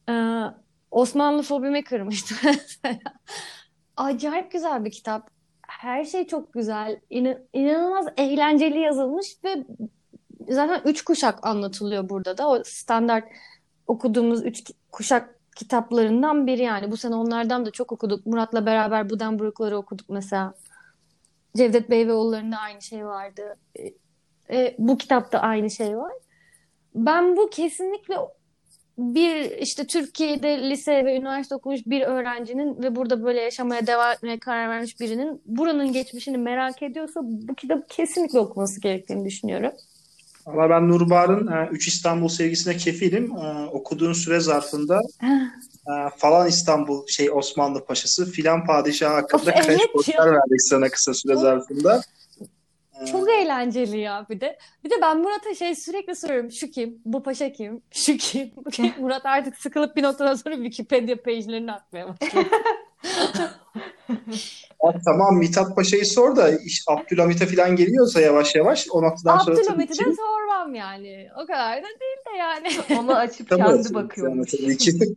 Ee, 0.10 0.44
Osmanlı 0.92 1.42
fobimi 1.44 1.84
kırmıştı 1.84 2.36
mesela. 2.44 3.00
Acayip 3.98 4.52
güzel 4.52 4.86
bir 4.86 4.92
kitap. 4.92 5.30
Her 5.68 6.06
şey 6.06 6.28
çok 6.28 6.54
güzel. 6.54 7.00
İna- 7.10 7.40
inanılmaz 7.54 8.06
eğlenceli 8.18 8.80
yazılmış 8.80 9.28
ve 9.44 9.66
zaten 10.50 10.82
üç 10.86 11.04
kuşak 11.04 11.48
anlatılıyor 11.48 12.10
burada 12.10 12.38
da. 12.38 12.50
O 12.50 12.64
standart 12.66 13.26
okuduğumuz 13.88 14.46
üç 14.46 14.72
kuşak 14.92 15.39
kitaplarından 15.60 16.48
biri 16.48 16.62
yani. 16.62 16.92
Bu 16.92 16.98
sene 16.98 17.16
onlardan 17.16 17.66
da 17.66 17.72
çok 17.72 17.92
okuduk. 17.92 18.26
Murat'la 18.26 18.66
beraber 18.66 19.10
Budenbrokları 19.10 19.78
okuduk 19.78 20.10
mesela. 20.10 20.54
Cevdet 21.58 21.90
Bey 21.90 22.08
ve 22.08 22.14
oğullarında 22.14 22.58
aynı 22.58 22.82
şey 22.82 23.06
vardı. 23.06 23.58
E, 23.80 23.94
e, 24.52 24.76
bu 24.80 24.98
kitapta 24.98 25.40
aynı 25.40 25.70
şey 25.70 25.98
var. 25.98 26.14
Ben 26.96 27.38
bu 27.38 27.50
kesinlikle 27.50 28.16
bir 28.98 29.52
işte 29.52 29.88
Türkiye'de 29.88 30.70
lise 30.70 31.06
ve 31.06 31.18
üniversite 31.18 31.56
okumuş 31.56 31.80
bir 31.86 32.02
öğrencinin 32.02 32.84
ve 32.84 32.96
burada 32.96 33.24
böyle 33.24 33.42
yaşamaya 33.42 33.88
devam 33.88 34.12
etmeye 34.12 34.40
karar 34.40 34.70
vermiş 34.70 35.00
birinin 35.00 35.42
buranın 35.46 35.94
geçmişini 35.94 36.38
merak 36.38 36.84
ediyorsa 36.84 37.20
bu 37.24 37.56
kitabı 37.56 37.86
kesinlikle 37.90 38.40
okuması 38.40 38.82
gerektiğini 38.82 39.26
düşünüyorum. 39.26 39.72
Valla 40.54 40.70
ben 40.70 40.90
Nurbahar'ın 40.90 41.48
e, 41.48 41.68
Üç 41.72 41.88
İstanbul 41.88 42.28
sevgisine 42.28 42.78
kefilim. 42.78 43.32
E, 43.38 43.68
okuduğun 43.72 44.14
süre 44.14 44.40
zarfında 44.40 45.02
e, 45.24 45.92
falan 46.18 46.48
İstanbul 46.48 47.08
şey 47.08 47.32
Osmanlı 47.32 47.86
Paşası 47.86 48.32
filan 48.32 48.66
padişah 48.66 49.14
hakkında 49.14 49.52
Of, 49.52 49.66
evet 49.66 50.08
ya. 50.08 50.26
verdik 50.26 50.62
sana 50.62 50.90
kısa 50.90 51.14
süre 51.14 51.34
Çok 51.34 51.42
zarfında. 51.42 52.02
E, 53.02 53.06
çok 53.06 53.30
eğlenceli 53.30 54.00
ya 54.00 54.26
bir 54.30 54.42
de. 54.42 54.58
Bir 54.84 54.90
de 54.90 54.96
ben 55.02 55.18
Murat'a 55.18 55.56
şey 55.56 55.76
sürekli 55.76 56.16
soruyorum. 56.16 56.52
Şu 56.52 56.68
kim? 56.72 57.02
Bu 57.06 57.24
paşa 57.24 57.52
kim? 57.52 57.82
Şu 57.92 58.18
kim? 58.18 58.52
Murat 59.00 59.26
artık 59.26 59.58
sıkılıp 59.58 59.96
bir 59.96 60.04
noktadan 60.04 60.36
sonra 60.36 60.56
Wikipedia 60.56 61.16
page'lerini 61.16 61.72
atmaya 61.72 62.08
başladı. 62.08 62.48
ya 64.84 64.94
tamam 65.06 65.38
Mithat 65.38 65.76
Paşa'yı 65.76 66.06
sor 66.06 66.36
da 66.36 66.60
iş 66.60 66.84
Abdülhamit'e 66.88 67.46
filan 67.46 67.76
geliyorsa 67.76 68.22
yavaş 68.22 68.56
yavaş 68.56 68.88
o 68.92 69.04
noktadan 69.04 69.38
sonra 69.38 69.56
tabii 69.56 69.62
Abdülhamit'i 69.62 69.98
ki 69.98 70.06
de 70.06 70.16
sormam 70.16 70.76
yani. 70.76 71.30
O 71.44 71.46
kadar 71.46 71.78
da 71.78 71.88
değil 71.88 72.18
de 72.34 72.38
yani. 72.38 73.00
Onu 73.00 73.16
açıp 73.16 73.38
kitabı 73.38 73.62
kendi 73.62 73.80
açıyoruz 73.80 73.92
yani 73.92 74.04
bakıyormuş. 74.04 74.52
tabii 74.52 74.78
ki. 74.78 75.00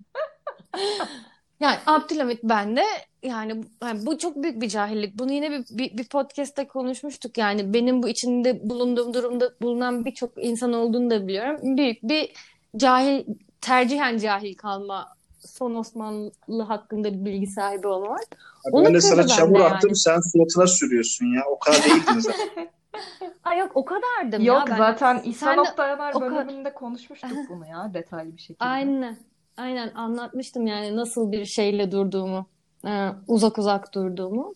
Yani 1.62 1.76
Abdülhamit 1.86 2.42
bende 2.42 2.84
yani, 3.22 3.64
yani 3.82 4.06
bu 4.06 4.18
çok 4.18 4.42
büyük 4.42 4.60
bir 4.60 4.68
cahillik. 4.68 5.18
Bunu 5.18 5.32
yine 5.32 5.50
bir, 5.50 5.64
bir, 5.70 5.98
bir 5.98 6.04
podcast'te 6.04 6.68
konuşmuştuk. 6.68 7.38
Yani 7.38 7.74
benim 7.74 8.02
bu 8.02 8.08
içinde 8.08 8.70
bulunduğum 8.70 9.14
durumda 9.14 9.50
bulunan 9.62 10.04
birçok 10.04 10.44
insan 10.44 10.72
olduğunu 10.72 11.10
da 11.10 11.28
biliyorum. 11.28 11.76
Büyük 11.76 12.02
bir 12.02 12.32
cahil, 12.76 13.24
tercihen 13.60 14.18
cahil 14.18 14.54
kalma 14.54 15.08
son 15.46 15.74
Osmanlı 15.74 16.62
hakkında 16.68 17.12
bir 17.12 17.24
bilgi 17.24 17.46
sahibi 17.46 17.86
olmak. 17.86 18.20
Ben 18.66 18.72
Onu 18.72 18.94
de 18.94 19.00
sana 19.00 19.26
çamur 19.26 19.54
bende 19.54 19.64
attım 19.64 19.88
yani. 19.90 19.96
sen 19.96 20.20
suratına 20.32 20.66
sürüyorsun 20.66 21.26
ya. 21.26 21.42
O 21.50 21.58
kadar 21.58 21.84
değildin 21.84 22.18
zaten. 22.20 22.48
Ay 23.44 23.58
yok 23.58 23.70
o 23.74 23.84
kadardım 23.84 24.42
Yok 24.42 24.58
ya 24.58 24.64
ben. 24.70 24.76
zaten 24.78 25.18
Sen 25.18 25.30
İhsan 25.30 25.56
de 25.56 25.60
Oktayanar 25.60 26.14
o 26.14 26.18
kadar. 26.20 26.34
bölümünde 26.48 26.74
konuşmuştuk 26.74 27.30
bunu 27.48 27.66
ya 27.66 27.90
detaylı 27.94 28.36
bir 28.36 28.40
şekilde. 28.42 28.64
Aynen. 28.64 29.16
Aynen 29.56 29.92
anlatmıştım 29.94 30.66
yani 30.66 30.96
nasıl 30.96 31.32
bir 31.32 31.44
şeyle 31.44 31.92
durduğumu. 31.92 32.46
e, 32.86 33.08
uzak 33.28 33.58
uzak 33.58 33.94
durduğumu. 33.94 34.54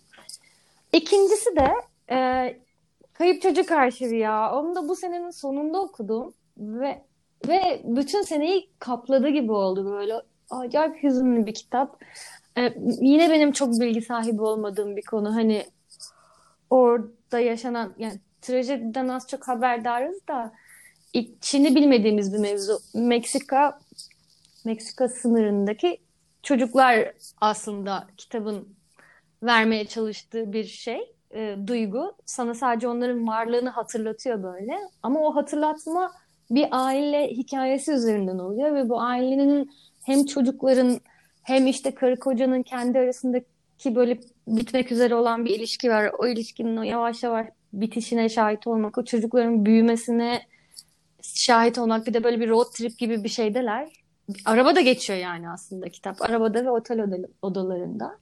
İkincisi 0.93 1.57
de 1.57 1.69
e, 2.11 2.17
Kayıp 3.13 3.43
Çocuk 3.43 3.73
Arşivi 3.73 4.19
ya. 4.19 4.53
Onu 4.55 4.75
da 4.75 4.89
bu 4.89 4.97
senenin 4.97 5.31
sonunda 5.31 5.81
okudum 5.83 6.35
ve 6.59 7.03
ve 7.49 7.81
bütün 7.85 8.23
seneyi 8.23 8.71
kapladı 8.79 9.29
gibi 9.29 9.53
oldu 9.53 9.85
böyle. 9.93 10.15
Acayip 10.51 11.03
hüzünlü 11.03 11.47
bir 11.47 11.55
kitap. 11.55 12.03
E, 12.59 12.75
yine 13.01 13.31
benim 13.31 13.53
çok 13.53 13.81
bilgi 13.81 14.03
sahibi 14.03 14.43
olmadığım 14.43 14.97
bir 14.97 15.03
konu. 15.03 15.35
Hani 15.35 15.67
orada 16.71 17.41
yaşanan 17.41 17.95
yani 17.99 18.21
trajediden 18.43 19.09
az 19.09 19.29
çok 19.29 19.49
haberdarız 19.49 20.27
da 20.29 20.53
içini 21.13 21.75
bilmediğimiz 21.75 22.35
bir 22.35 22.39
mevzu. 22.39 22.79
Meksika 22.95 23.79
Meksika 24.65 25.09
sınırındaki 25.09 25.99
çocuklar 26.43 27.13
aslında 27.41 28.07
kitabın 28.17 28.77
vermeye 29.43 29.87
çalıştığı 29.87 30.53
bir 30.53 30.65
şey, 30.65 31.15
e, 31.31 31.57
duygu. 31.67 32.13
Sana 32.27 32.55
sadece 32.55 32.89
onların 32.89 33.27
varlığını 33.27 33.69
hatırlatıyor 33.69 34.43
böyle. 34.43 34.79
Ama 35.03 35.21
o 35.21 35.37
hatırlatma 35.37 36.13
bir 36.51 36.69
aile 36.71 37.29
hikayesi 37.29 37.93
üzerinden 37.93 38.39
oluyor 38.39 38.75
ve 38.75 38.89
bu 38.89 39.01
ailenin 39.01 39.71
hem 40.07 40.27
çocukların 40.27 41.01
hem 41.43 41.67
işte 41.67 41.95
karı 41.95 42.19
kocanın 42.19 42.63
kendi 42.63 42.99
arasındaki 42.99 43.95
böyle 43.95 44.19
bitmek 44.49 44.93
üzere 44.93 45.15
olan 45.15 45.45
bir 45.45 45.51
ilişki 45.51 45.91
var. 45.91 46.11
O 46.19 46.27
ilişkinin 46.27 46.77
o 46.77 46.83
yavaş 46.83 47.23
yavaş 47.23 47.47
bitişine 47.73 48.29
şahit 48.29 48.67
olmak, 48.67 48.99
o 48.99 49.05
çocukların 49.05 49.65
büyümesine 49.67 50.43
şahit 51.23 51.79
olmak 51.79 52.07
bir 52.07 52.15
de 52.15 52.25
böyle 52.25 52.41
bir 52.41 52.49
road 52.49 52.73
trip 52.73 52.99
gibi 52.99 53.25
bir 53.25 53.29
şeydeler. 53.29 53.93
Arabada 54.45 54.81
geçiyor 54.81 55.19
yani 55.19 55.51
aslında 55.51 55.89
kitap. 55.89 56.23
Arabada 56.23 56.65
ve 56.65 56.71
otel 56.71 57.01
oda- 57.01 57.29
odalarında. 57.43 58.19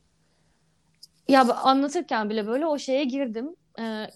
Ya 1.29 1.43
anlatırken 1.43 2.31
bile 2.31 2.47
böyle 2.47 2.67
o 2.67 2.79
şeye 2.79 3.05
girdim. 3.05 3.57
Ee, 3.81 4.07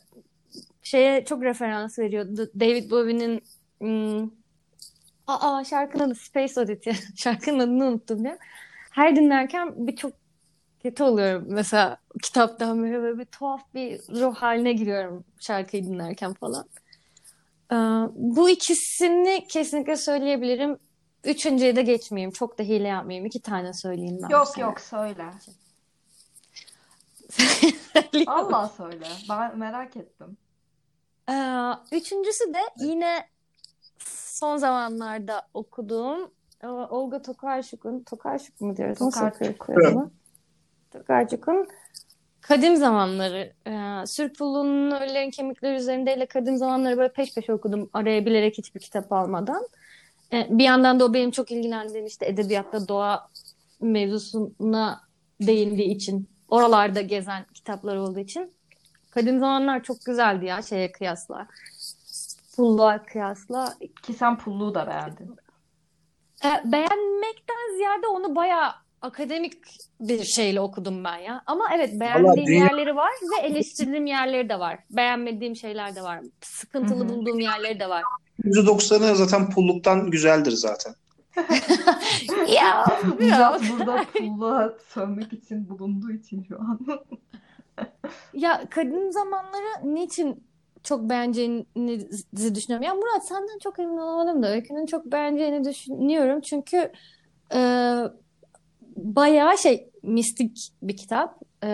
şeye 0.82 1.24
çok 1.24 1.42
referans 1.42 1.98
veriyor. 1.98 2.26
David 2.60 2.90
Bowie'nin 2.90 3.42
hmm, 3.80 4.30
aa 5.28 5.64
şarkının 5.64 6.04
adı 6.04 6.14
Space 6.14 6.60
Oddity. 6.60 6.90
Şarkının 7.16 7.58
adını 7.58 7.84
unuttum 7.84 8.24
ya. 8.24 8.38
Her 8.90 9.16
dinlerken 9.16 9.86
bir 9.86 9.96
çok 9.96 10.12
kötü 10.82 11.02
oluyorum. 11.02 11.44
Mesela 11.48 11.96
kitaptan 12.22 12.82
böyle, 12.82 13.02
böyle 13.02 13.18
bir 13.18 13.24
tuhaf 13.24 13.74
bir 13.74 13.98
ruh 13.98 14.34
haline 14.34 14.72
giriyorum 14.72 15.24
şarkıyı 15.40 15.84
dinlerken 15.84 16.34
falan. 16.34 16.66
Ee, 17.72 17.76
bu 18.14 18.50
ikisini 18.50 19.46
kesinlikle 19.48 19.96
söyleyebilirim. 19.96 20.78
Üçüncüye 21.24 21.76
de 21.76 21.82
geçmeyeyim. 21.82 22.30
Çok 22.30 22.58
da 22.58 22.62
hile 22.62 22.88
yapmayayım. 22.88 23.26
İki 23.26 23.42
tane 23.42 23.72
söyleyeyim 23.72 24.18
ben 24.22 24.28
Yok 24.28 24.58
yok 24.58 24.80
söyle. 24.80 25.24
Allah 28.26 28.68
söyle. 28.68 29.06
Ben 29.28 29.58
merak 29.58 29.96
ettim. 29.96 30.36
Ee, 31.30 31.70
üçüncüsü 31.92 32.54
de 32.54 32.60
yine 32.76 33.28
son 34.38 34.56
zamanlarda 34.56 35.42
okuduğum 35.54 36.30
e, 36.62 36.66
Olga 36.66 37.22
Tokarczuk'un 37.22 38.02
Tokarczuk 38.02 38.60
mu 38.60 38.76
diyoruz? 38.76 38.98
Tokarczuk. 38.98 39.66
Tokarczuk'un 40.90 41.68
Kadim 42.40 42.76
Zamanları. 42.76 43.52
Ee, 43.66 44.06
Sürpullu'nun 44.06 44.90
Ölülerin 44.90 45.30
Kemikleri 45.30 45.76
üzerindeyle 45.76 46.26
Kadim 46.26 46.56
Zamanları 46.56 46.98
böyle 46.98 47.12
peş 47.12 47.34
peşe 47.34 47.52
okudum. 47.52 47.90
Araya 47.92 48.26
bilerek 48.26 48.58
hiçbir 48.58 48.80
kitap 48.80 49.12
almadan. 49.12 49.68
Ee, 50.32 50.46
bir 50.50 50.64
yandan 50.64 51.00
da 51.00 51.04
o 51.04 51.14
benim 51.14 51.30
çok 51.30 51.50
ilgilendiğim 51.50 52.06
işte 52.06 52.26
edebiyatta 52.26 52.88
doğa 52.88 53.28
mevzusuna 53.80 55.00
değindiği 55.40 55.90
için 55.94 56.28
oralarda 56.48 57.00
gezen 57.00 57.44
kitaplar 57.54 57.96
olduğu 57.96 58.20
için 58.20 58.52
Kadim 59.10 59.38
Zamanlar 59.38 59.82
çok 59.82 60.04
güzeldi 60.04 60.44
ya 60.44 60.62
şeye 60.62 60.92
kıyasla. 60.92 61.48
Pulluğa 62.58 63.02
kıyasla. 63.02 63.74
Ki 64.02 64.12
sen 64.12 64.38
Pullu'yu 64.38 64.74
da 64.74 64.86
beğendin. 64.86 65.36
E, 66.44 66.48
beğenmekten 66.72 67.76
ziyade 67.76 68.06
onu 68.06 68.36
bayağı 68.36 68.70
akademik 69.02 69.54
bir 70.00 70.24
şeyle 70.24 70.60
okudum 70.60 71.04
ben 71.04 71.16
ya. 71.16 71.42
Ama 71.46 71.64
evet 71.74 72.00
beğendiğim 72.00 72.46
dünya 72.46 72.64
yerleri 72.64 72.96
var 72.96 73.10
ve 73.22 73.46
eleştirdiğim 73.46 74.06
yerleri 74.06 74.48
de 74.48 74.58
var. 74.58 74.78
Beğenmediğim 74.90 75.56
şeyler 75.56 75.96
de 75.96 76.02
var. 76.02 76.20
Sıkıntılı 76.40 77.04
hı. 77.04 77.08
bulduğum 77.08 77.40
yerleri 77.40 77.80
de 77.80 77.88
var. 77.88 78.02
%90'ı 78.44 79.16
zaten 79.16 79.50
pulluktan 79.50 80.10
güzeldir 80.10 80.52
zaten. 80.52 80.94
Ya 82.48 82.84
biraz. 83.20 83.62
burada 83.70 84.04
Pullu'ya 84.18 84.72
sövmek 84.88 85.32
için 85.32 85.68
bulunduğu 85.68 86.12
için 86.12 86.46
şu 86.48 86.60
an. 86.60 86.80
Ya 88.32 88.64
kadın 88.70 89.10
zamanları 89.10 89.94
niçin 89.94 90.47
çok 90.88 91.10
beğeneceğinizi 91.10 92.54
düşünüyorum. 92.54 92.86
Ya 92.86 92.94
Murat 92.94 93.28
senden 93.28 93.58
çok 93.58 93.78
emin 93.78 93.96
olamadım 93.96 94.42
da 94.42 94.50
Öykü'nün 94.52 94.86
çok 94.86 95.12
beğeneceğini 95.12 95.64
düşünüyorum. 95.64 96.40
Çünkü 96.40 96.92
e, 97.54 97.60
bayağı 98.96 99.58
şey 99.58 99.90
mistik 100.02 100.72
bir 100.82 100.96
kitap. 100.96 101.42
E, 101.64 101.68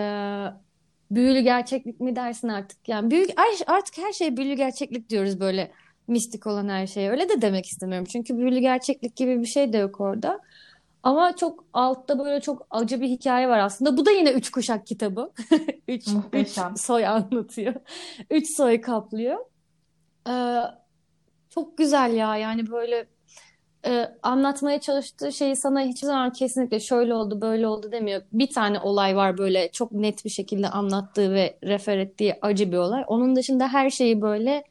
büyülü 1.11 1.39
gerçeklik 1.39 1.99
mi 1.99 2.15
dersin 2.15 2.47
artık? 2.47 2.89
Yani 2.89 3.11
büyük 3.11 3.29
artık 3.67 3.97
her 3.97 4.13
şeye 4.13 4.37
büyülü 4.37 4.53
gerçeklik 4.53 5.09
diyoruz 5.09 5.39
böyle 5.39 5.71
mistik 6.07 6.47
olan 6.47 6.69
her 6.69 6.87
şeye. 6.87 7.11
Öyle 7.11 7.29
de 7.29 7.41
demek 7.41 7.65
istemiyorum. 7.65 8.07
Çünkü 8.11 8.37
büyülü 8.37 8.59
gerçeklik 8.59 9.15
gibi 9.15 9.41
bir 9.41 9.45
şey 9.45 9.73
de 9.73 9.77
yok 9.77 10.01
orada. 10.01 10.39
Ama 11.05 11.35
çok 11.35 11.65
altta 11.73 12.19
böyle 12.19 12.41
çok 12.41 12.67
acı 12.69 13.01
bir 13.01 13.09
hikaye 13.09 13.49
var 13.49 13.59
aslında. 13.59 13.97
Bu 13.97 14.05
da 14.05 14.11
yine 14.11 14.31
üç 14.31 14.51
kuşak 14.51 14.87
kitabı. 14.87 15.31
Üç, 15.87 16.07
üç 16.33 16.59
soy 16.75 17.05
anlatıyor. 17.07 17.73
Üç 18.29 18.55
soy 18.55 18.81
kaplıyor. 18.81 19.37
Ee, 20.29 20.61
çok 21.49 21.77
güzel 21.77 22.13
ya 22.13 22.37
yani 22.37 22.71
böyle 22.71 23.07
e, 23.85 24.15
anlatmaya 24.23 24.79
çalıştığı 24.79 25.31
şeyi 25.31 25.55
sana 25.55 25.81
hiçbir 25.81 26.07
zaman 26.07 26.31
kesinlikle 26.31 26.79
şöyle 26.79 27.13
oldu, 27.13 27.41
böyle 27.41 27.67
oldu 27.67 27.91
demiyor. 27.91 28.21
Bir 28.33 28.49
tane 28.49 28.79
olay 28.79 29.15
var 29.15 29.37
böyle 29.37 29.71
çok 29.71 29.91
net 29.91 30.25
bir 30.25 30.29
şekilde 30.29 30.69
anlattığı 30.69 31.33
ve 31.33 31.57
refer 31.63 31.97
ettiği 31.97 32.35
acı 32.41 32.71
bir 32.71 32.77
olay. 32.77 33.03
Onun 33.07 33.35
dışında 33.35 33.67
her 33.67 33.89
şeyi 33.89 34.21
böyle 34.21 34.63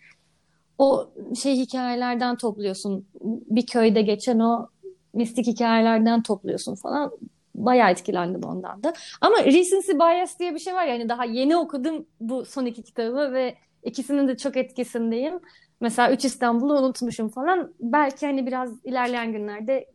o 0.78 1.10
şey 1.42 1.56
hikayelerden 1.56 2.36
topluyorsun. 2.36 3.06
Bir 3.50 3.66
köyde 3.66 4.02
geçen 4.02 4.38
o 4.38 4.68
mistik 5.14 5.46
hikayelerden 5.46 6.22
topluyorsun 6.22 6.74
falan. 6.74 7.12
Bayağı 7.54 7.90
etkilendim 7.90 8.44
ondan 8.44 8.82
da. 8.82 8.92
Ama 9.20 9.44
recency 9.44 9.92
bias 9.92 10.38
diye 10.38 10.54
bir 10.54 10.58
şey 10.58 10.74
var 10.74 10.86
yani 10.86 11.08
daha 11.08 11.24
yeni 11.24 11.56
okudum 11.56 12.06
bu 12.20 12.44
son 12.44 12.64
iki 12.66 12.82
kitabı 12.82 13.32
ve 13.32 13.54
ikisinin 13.82 14.28
de 14.28 14.36
çok 14.36 14.56
etkisindeyim. 14.56 15.40
Mesela 15.80 16.12
Üç 16.12 16.24
İstanbul'u 16.24 16.78
unutmuşum 16.78 17.28
falan. 17.28 17.74
Belki 17.80 18.26
hani 18.26 18.46
biraz 18.46 18.84
ilerleyen 18.84 19.32
günlerde 19.32 19.86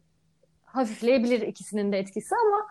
hafifleyebilir 0.66 1.42
ikisinin 1.42 1.92
de 1.92 2.00
etkisi 2.00 2.36
ama 2.36 2.68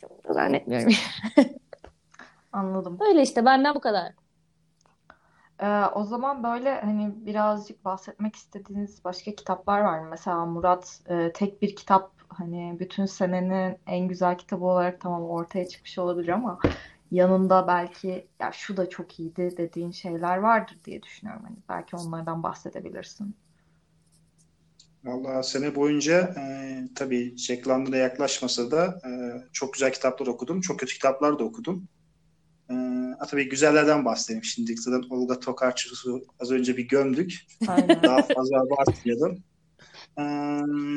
çok 0.00 0.34
zannetmiyorum. 0.34 0.92
Anladım. 2.52 2.98
Öyle 3.08 3.22
işte 3.22 3.44
benden 3.44 3.74
bu 3.74 3.80
kadar. 3.80 4.12
Ee, 5.60 5.84
o 5.94 6.04
zaman 6.04 6.42
böyle 6.42 6.80
hani 6.80 7.26
birazcık 7.26 7.84
bahsetmek 7.84 8.36
istediğiniz 8.36 9.04
başka 9.04 9.34
kitaplar 9.34 9.80
var 9.80 9.98
mı? 9.98 10.06
Mesela 10.10 10.46
Murat 10.46 11.00
e, 11.08 11.32
tek 11.32 11.62
bir 11.62 11.76
kitap 11.76 12.12
hani 12.28 12.76
bütün 12.80 13.06
senenin 13.06 13.78
en 13.86 14.08
güzel 14.08 14.38
kitabı 14.38 14.64
olarak 14.64 15.00
tamam 15.00 15.22
ortaya 15.30 15.68
çıkmış 15.68 15.98
olabilir 15.98 16.28
ama 16.28 16.58
yanında 17.10 17.66
belki 17.68 18.28
ya 18.40 18.52
şu 18.52 18.76
da 18.76 18.88
çok 18.90 19.20
iyiydi 19.20 19.54
dediğin 19.56 19.90
şeyler 19.90 20.36
vardır 20.36 20.78
diye 20.84 21.02
düşünüyorum. 21.02 21.42
Hani 21.44 21.56
belki 21.68 21.96
onlardan 21.96 22.42
bahsedebilirsin. 22.42 23.36
Vallahi 25.04 25.44
sene 25.46 25.74
boyunca 25.74 26.34
e, 26.38 26.44
tabii 26.94 27.36
Jack 27.36 27.68
London'a 27.68 27.96
yaklaşmasa 27.96 28.70
da 28.70 29.00
e, 29.06 29.10
çok 29.52 29.72
güzel 29.74 29.92
kitaplar 29.92 30.26
okudum. 30.26 30.60
Çok 30.60 30.80
kötü 30.80 30.94
kitaplar 30.94 31.38
da 31.38 31.44
okudum. 31.44 31.88
E, 33.24 33.26
tabii 33.30 33.48
güzellerden 33.48 34.04
bahsedeyim 34.04 34.44
şimdi. 34.44 34.74
Zaten 34.76 35.02
Olga 35.10 35.40
Tokarczuk'u 35.40 36.22
az 36.40 36.50
önce 36.50 36.76
bir 36.76 36.88
gömdük. 36.88 37.32
Aynen. 37.68 38.02
Daha 38.02 38.22
fazla 38.22 38.60
abartmayalım. 38.60 39.42
E, 40.18 40.24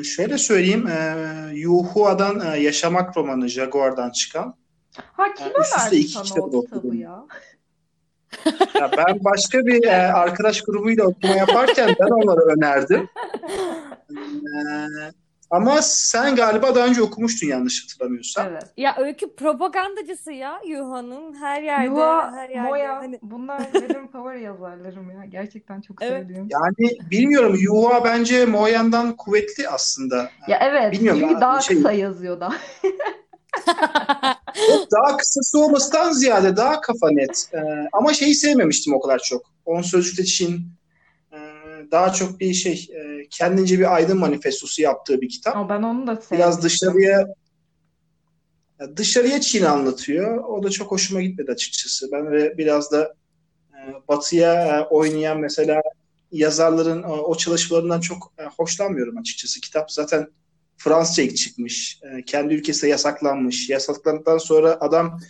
şöyle 0.04 0.38
söyleyeyim. 0.38 0.86
E, 0.86 1.16
Yuhua'dan 1.54 2.40
e, 2.52 2.58
Yaşamak 2.58 3.16
romanı 3.16 3.48
Jaguar'dan 3.48 4.10
çıkan. 4.10 4.54
Ha 5.12 5.24
kim 5.34 5.46
Yani 5.46 5.54
üst 5.60 5.76
üste 5.78 5.96
iki 5.96 6.22
kitabı 6.22 6.56
okudum. 6.56 7.00
ya? 7.00 7.24
Ya 8.74 8.90
ben 8.96 9.24
başka 9.24 9.66
bir 9.66 9.84
e, 9.84 9.96
arkadaş 10.12 10.60
grubuyla 10.62 11.04
okuma 11.04 11.34
yaparken 11.34 11.96
ben 12.00 12.06
onlara 12.10 12.40
önerdim. 12.40 13.08
E, 14.10 14.88
ama 15.50 15.82
sen 15.82 16.36
galiba 16.36 16.74
daha 16.74 16.86
önce 16.86 17.02
okumuştun 17.02 17.46
yanlış 17.46 17.82
hatırlamıyorsam. 17.84 18.46
Evet. 18.50 18.62
Ya 18.76 18.96
öykü 18.98 19.34
propagandacısı 19.34 20.32
ya 20.32 20.60
Yuha'nın 20.66 21.34
her 21.34 21.62
yerde 21.62 21.84
Yuva, 21.86 22.32
her 22.32 22.48
yerde 22.50 22.68
Moya 22.68 22.96
hani 22.96 23.18
bunlar 23.22 23.62
benim 23.74 24.08
favori 24.08 24.42
yazarlarım 24.42 25.10
ya. 25.10 25.24
Gerçekten 25.24 25.80
çok 25.80 26.02
Evet. 26.02 26.22
sevdiğim. 26.22 26.48
Yani 26.50 27.10
bilmiyorum 27.10 27.56
Yuha 27.60 28.04
bence 28.04 28.46
Moyan'dan 28.46 29.16
kuvvetli 29.16 29.68
aslında. 29.68 30.30
Ya 30.48 30.58
evet 30.62 30.92
Bilmiyorum 30.92 31.20
çünkü 31.20 31.34
ya, 31.34 31.40
daha 31.40 31.60
şey- 31.60 31.76
kısa 31.76 31.92
yazıyor 31.92 32.40
da. 32.40 32.52
Daha 34.92 35.16
kısası 35.16 35.58
olmasından 35.64 36.12
ziyade 36.12 36.56
daha 36.56 36.80
kafa 36.80 37.10
net. 37.10 37.48
E, 37.54 37.58
ama 37.92 38.12
şeyi 38.12 38.34
sevmemiştim 38.34 38.94
o 38.94 39.00
kadar 39.00 39.18
çok. 39.18 39.42
On 39.64 39.82
Sözcükte 39.82 40.24
Çin 40.24 40.60
daha 41.90 42.12
çok 42.12 42.40
bir 42.40 42.54
şey 42.54 42.88
e, 42.90 43.28
kendince 43.30 43.78
bir 43.78 43.94
aydın 43.94 44.18
manifestosu 44.18 44.82
yaptığı 44.82 45.20
bir 45.20 45.28
kitap. 45.28 45.56
Ama 45.56 45.68
ben 45.68 45.82
onu 45.82 46.06
da 46.06 46.20
Biraz 46.32 46.54
sevmiştim. 46.54 46.62
dışarıya 46.62 47.26
ya 48.80 48.96
dışarıya 48.96 49.40
Çin 49.40 49.64
anlatıyor. 49.64 50.44
O 50.44 50.62
da 50.62 50.70
çok 50.70 50.90
hoşuma 50.90 51.22
gitmedi 51.22 51.52
açıkçası. 51.52 52.08
Ben 52.12 52.26
öyle 52.26 52.58
biraz 52.58 52.92
da 52.92 53.14
e, 53.72 53.78
batıya 54.08 54.78
e, 54.78 54.84
oynayan 54.84 55.38
mesela 55.40 55.82
yazarların 56.32 57.02
o, 57.02 57.12
o 57.12 57.36
çalışmalarından 57.36 58.00
çok 58.00 58.32
e, 58.38 58.44
hoşlanmıyorum 58.44 59.18
açıkçası. 59.18 59.60
Kitap 59.60 59.92
zaten 59.92 60.28
Fransızca 60.76 61.22
ilk 61.22 61.36
çıkmış. 61.36 62.00
E, 62.02 62.24
kendi 62.24 62.54
ülkesinde 62.54 62.90
yasaklanmış. 62.90 63.70
Yasaklandıktan 63.70 64.38
sonra 64.38 64.78
adam 64.80 65.20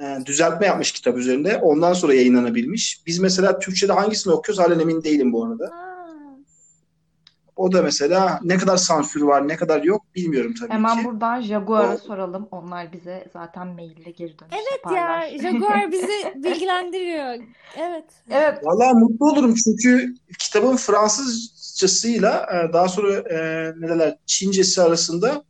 e, 0.00 0.18
düzeltme 0.26 0.66
yapmış 0.66 0.92
kitap 0.92 1.18
üzerinde. 1.18 1.56
Ondan 1.56 1.92
sonra 1.92 2.14
yayınlanabilmiş. 2.14 3.02
Biz 3.06 3.18
mesela 3.18 3.58
Türkçe'de 3.58 3.92
hangisini 3.92 4.32
okuyoruz 4.32 4.64
halen 4.64 4.78
emin 4.78 5.02
değilim 5.02 5.32
bu 5.32 5.44
arada. 5.44 5.85
O 7.56 7.72
da 7.72 7.82
mesela 7.82 8.40
ne 8.42 8.56
kadar 8.56 8.76
sansür 8.76 9.20
var, 9.22 9.48
ne 9.48 9.56
kadar 9.56 9.82
yok 9.82 10.02
bilmiyorum 10.14 10.54
tabii 10.60 10.72
Hemen 10.72 10.98
ki. 10.98 11.04
buradan 11.04 11.40
Jaguar'a 11.40 11.94
O- 11.94 11.98
soralım. 11.98 12.48
Onlar 12.50 12.92
bize 12.92 13.26
zaten 13.32 13.66
maille 13.66 14.10
geri 14.10 14.38
dönüş 14.38 14.52
Evet 14.52 14.72
yaparlar. 14.72 15.22
ya 15.26 15.38
Jaguar 15.38 15.92
bizi 15.92 16.32
bilgilendiriyor. 16.36 17.46
Evet. 17.76 18.04
Evet. 18.30 18.58
Vallahi 18.64 18.94
mutlu 18.94 19.30
olurum 19.30 19.54
çünkü 19.54 20.14
kitabın 20.38 20.76
Fransızcasıyla 20.76 22.46
e, 22.52 22.72
daha 22.72 22.88
sonra 22.88 23.12
e, 23.14 23.36
ne 23.80 23.88
derler 23.88 24.18
Çincesi 24.26 24.82
arasında 24.82 25.44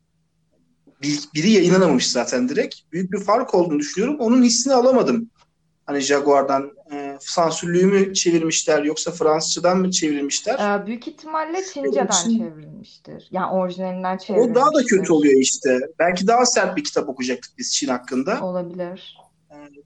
bir- 1.02 1.28
biri 1.34 1.50
yayınlanamamış 1.50 2.10
zaten 2.10 2.48
direkt. 2.48 2.74
Büyük 2.92 3.12
bir 3.12 3.18
fark 3.20 3.54
olduğunu 3.54 3.78
düşünüyorum. 3.78 4.16
Onun 4.20 4.42
hissini 4.42 4.74
alamadım. 4.74 5.30
Hani 5.86 6.00
Jaguar'dan 6.00 6.70
sansürlüğü 7.20 7.86
mü 7.86 8.14
çevirmişler 8.14 8.82
yoksa 8.82 9.10
Fransızcadan 9.10 9.78
mı 9.78 9.90
çevirmişler? 9.90 10.54
Ee, 10.82 10.86
büyük 10.86 11.08
ihtimalle 11.08 11.64
Çince'den 11.74 12.06
için- 12.06 12.38
çevrilmiştir. 12.38 13.28
Yani 13.30 13.52
orijinalinden 13.52 14.18
O 14.30 14.54
daha 14.54 14.66
da 14.66 14.78
kötü 14.78 14.86
çevrilmiştir. 14.88 15.14
oluyor 15.14 15.40
işte. 15.40 15.78
Belki 15.98 16.26
daha 16.26 16.46
sert 16.46 16.76
bir 16.76 16.84
kitap 16.84 17.08
okuyacaktık 17.08 17.58
biz 17.58 17.74
Çin 17.74 17.88
hakkında. 17.88 18.40
Olabilir. 18.44 19.16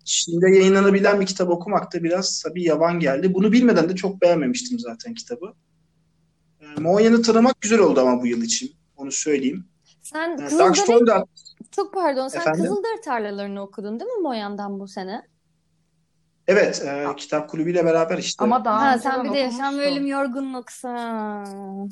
Çin'de 0.05 0.51
yayınlanabilen 0.57 1.21
bir 1.21 1.27
kitap 1.27 1.51
okumak 1.51 1.95
da 1.95 2.03
biraz 2.05 2.43
tabii 2.43 2.62
yavan 2.64 3.01
geldi. 3.01 3.35
Bunu 3.35 3.53
bilmeden 3.53 3.88
de 3.88 3.97
çok 3.97 4.21
beğenmemiştim 4.23 4.79
zaten 4.79 5.14
kitabı. 5.14 5.53
E, 6.61 6.81
Moya'nı 6.81 7.23
tanımak 7.23 7.61
güzel 7.61 7.79
oldu 7.79 8.01
ama 8.01 8.23
bu 8.23 8.27
yıl 8.27 8.43
için. 8.43 8.73
Onu 8.97 9.12
söyleyeyim. 9.12 9.64
Sen 10.03 10.33
E, 10.33 10.37
Kızılder'in 10.45 10.73
Stone'da 10.73 11.25
çok 11.71 11.95
pardon 11.95 12.29
sen 12.29 12.40
Efendim? 12.40 12.62
Kızılder 12.62 13.03
tarlalarını 13.05 13.62
okudun 13.62 14.01
değil 14.01 14.11
mi 14.11 14.23
Moyan'dan 14.23 14.81
bu 14.81 14.88
sene? 14.88 15.23
Evet 16.51 16.83
e, 16.87 17.17
kitap 17.17 17.51
kulübüyle 17.51 17.85
beraber 17.85 18.19
işte. 18.19 18.45
Ama 18.45 18.65
daha 18.65 18.81
Ha 18.81 18.95
önceden 18.95 19.01
sen 19.03 19.25
bir 19.25 19.33
de 19.33 19.39
Yaşam 19.39 19.79
ve 19.79 19.83
okumuştun. 19.83 19.93
Ölüm 19.93 20.07
Yorgunluksan. 20.07 21.91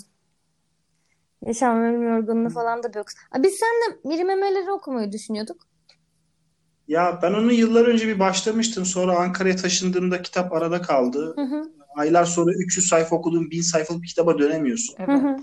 Yaşam 1.43 1.83
ve 1.83 1.89
Ölüm 1.89 2.03
Yorgunluğu 2.09 2.51
falan 2.51 2.83
da 2.83 2.95
bir 2.95 2.99
okursun. 2.99 3.19
Aa, 3.31 3.43
Biz 3.43 3.55
seninle 3.59 3.99
Miri 4.05 4.25
Memeleri 4.25 4.71
okumayı 4.73 5.13
düşünüyorduk. 5.13 5.67
Ya 6.89 7.19
ben 7.23 7.33
onu 7.33 7.53
yıllar 7.53 7.87
önce 7.87 8.09
bir 8.09 8.19
başlamıştım. 8.19 8.85
Sonra 8.85 9.19
Ankara'ya 9.19 9.57
taşındığımda 9.57 10.23
kitap 10.23 10.53
arada 10.53 10.83
kaldı. 10.83 11.35
Hı 11.37 11.43
hı. 11.43 11.73
Aylar 11.97 12.25
sonra 12.25 12.53
300 12.59 12.89
sayfa 12.89 13.17
okuduğum 13.17 13.51
1000 13.51 13.63
sayfalık 13.63 14.03
bir 14.03 14.09
kitaba 14.09 14.39
dönemiyorsun. 14.39 14.95
Hı 15.07 15.13
Evet. 15.13 15.23
hı. 15.23 15.37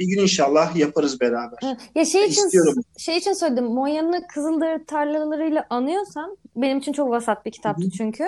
Bir 0.00 0.06
gün 0.06 0.22
inşallah 0.22 0.76
yaparız 0.76 1.20
beraber. 1.20 1.58
Hı. 1.62 1.76
Ya 1.94 2.04
şey 2.04 2.26
için 2.26 2.44
İstiyorum. 2.46 2.74
şey 2.98 3.16
için 3.16 3.32
söyledim. 3.32 3.64
Moyan'ı 3.64 4.26
Kızılder 4.34 4.86
tarlalarıyla 4.86 5.66
anıyorsan 5.70 6.36
benim 6.56 6.78
için 6.78 6.92
çok 6.92 7.10
vasat 7.10 7.46
bir 7.46 7.50
kitaptı 7.50 7.82
Hı 7.82 7.86
hı. 7.86 7.90
çünkü. 7.90 8.24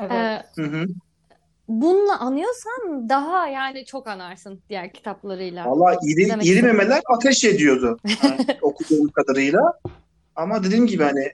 Evet. 0.00 0.12
Ee, 0.12 0.62
Hı 0.62 0.66
hı. 0.66 0.86
bununla 1.68 2.18
anıyorsan 2.18 3.08
daha 3.08 3.48
yani 3.48 3.84
çok 3.84 4.06
anarsın 4.06 4.60
diğer 4.68 4.92
kitaplarıyla. 4.92 5.70
Valla 5.70 5.96
iri, 6.06 6.30
Demek 6.30 6.46
iri 6.46 6.62
memeler 6.62 7.00
ateş 7.16 7.44
ediyordu 7.44 7.98
yani 8.22 8.46
okuduğum 8.62 9.08
kadarıyla. 9.08 9.60
Ama 10.36 10.64
dediğim 10.64 10.86
gibi 10.86 11.02
hani 11.02 11.32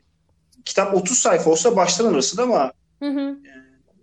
kitap 0.64 0.94
30 0.94 1.18
sayfa 1.18 1.50
olsa 1.50 1.76
baştan 1.76 2.04
alırsın 2.04 2.42
ama 2.42 2.72
Hı 3.00 3.08
hı. 3.08 3.36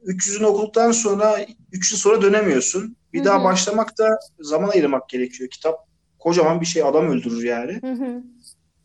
300'ünü 0.06 0.46
okuduktan 0.46 0.92
sonra 0.92 1.38
3 1.72 1.92
yıl 1.92 2.00
sonra 2.00 2.22
dönemiyorsun. 2.22 2.96
Bir 3.14 3.20
Hı 3.20 3.26
daha 3.26 3.44
başlamak 3.44 3.98
da 3.98 4.20
zaman 4.40 4.70
ayırmak 4.70 5.10
gerekiyor. 5.10 5.50
Kitap 5.50 5.76
kocaman 6.20 6.62
bir 6.62 6.66
şey 6.66 6.84
adam 6.84 7.10
öldürür 7.10 7.44
yani. 7.44 7.80
Hı 7.82 7.92
hı. 7.92 8.24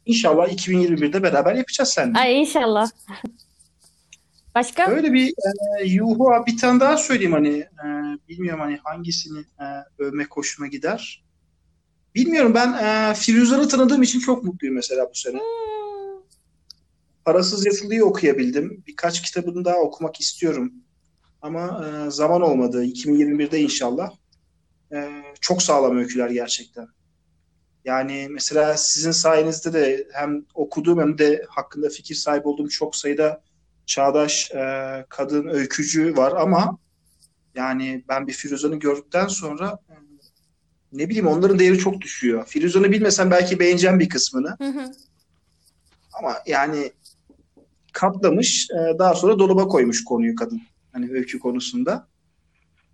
İnşallah 0.07 0.49
2021'de 0.49 1.23
beraber 1.23 1.55
yapacağız 1.55 1.91
seninle. 1.91 2.19
Ay 2.19 2.41
inşallah. 2.41 2.91
Başka? 4.55 4.91
Öyle 4.91 5.13
bir 5.13 5.29
e, 5.81 5.85
Yuhua 5.85 6.47
bir 6.47 6.59
tane 6.59 6.81
daha 6.81 6.97
söyleyeyim 6.97 7.33
hani 7.33 7.59
e, 7.59 7.87
bilmiyorum 8.29 8.61
hani 8.61 8.79
hangisini 8.85 9.39
e, 9.39 9.65
övmek 9.99 10.37
hoşuma 10.37 10.69
gider. 10.69 11.25
Bilmiyorum 12.15 12.55
ben 12.55 12.73
e, 12.73 13.15
Firuzan'ı 13.15 13.69
tanıdığım 13.69 14.03
için 14.03 14.21
çok 14.21 14.45
mutluyum 14.45 14.75
mesela 14.75 15.11
bu 15.11 15.15
sene. 15.15 15.39
Hmm. 15.39 16.23
Parasız 17.25 17.67
Yatılı'yı 17.67 18.05
okuyabildim. 18.05 18.85
Birkaç 18.87 19.23
kitabını 19.23 19.65
daha 19.65 19.77
okumak 19.77 20.21
istiyorum. 20.21 20.73
Ama 21.43 21.87
e, 21.87 22.11
zaman 22.11 22.43
olmadı. 22.43 22.85
2021'de 22.85 23.61
inşallah. 23.61 24.11
E, 24.93 25.11
çok 25.41 25.63
sağlam 25.63 25.97
öyküler 25.97 26.31
gerçekten. 26.31 26.89
Yani 27.85 28.29
mesela 28.31 28.77
sizin 28.77 29.11
sayenizde 29.11 29.73
de 29.73 30.09
hem 30.13 30.45
okuduğum 30.55 31.01
hem 31.01 31.19
de 31.19 31.45
hakkında 31.49 31.89
fikir 31.89 32.15
sahibi 32.15 32.49
olduğum 32.49 32.69
çok 32.69 32.97
sayıda 32.97 33.43
çağdaş 33.87 34.51
e, 34.51 35.07
kadın 35.09 35.49
öykücü 35.49 36.17
var 36.17 36.33
ama 36.33 36.79
yani 37.55 38.05
ben 38.09 38.27
bir 38.27 38.33
Firuzan'ı 38.33 38.77
gördükten 38.77 39.27
sonra 39.27 39.79
ne 40.93 41.09
bileyim 41.09 41.27
onların 41.27 41.59
değeri 41.59 41.79
çok 41.79 42.01
düşüyor. 42.01 42.47
Firuzan'ı 42.47 42.93
bilmesen 42.93 43.31
belki 43.31 43.61
beğeneceğim 43.61 44.01
bir 44.01 44.09
kısmını. 44.09 44.57
Hı 44.59 44.69
hı. 44.69 44.93
Ama 46.13 46.35
yani 46.47 46.93
katlamış, 47.93 48.69
e, 48.71 48.99
daha 48.99 49.15
sonra 49.15 49.39
dolaba 49.39 49.69
koymuş 49.69 50.05
konuyu 50.05 50.37
kadın. 50.37 50.63
Hani 50.97 51.13
öykü 51.13 51.39
konusunda. 51.39 52.09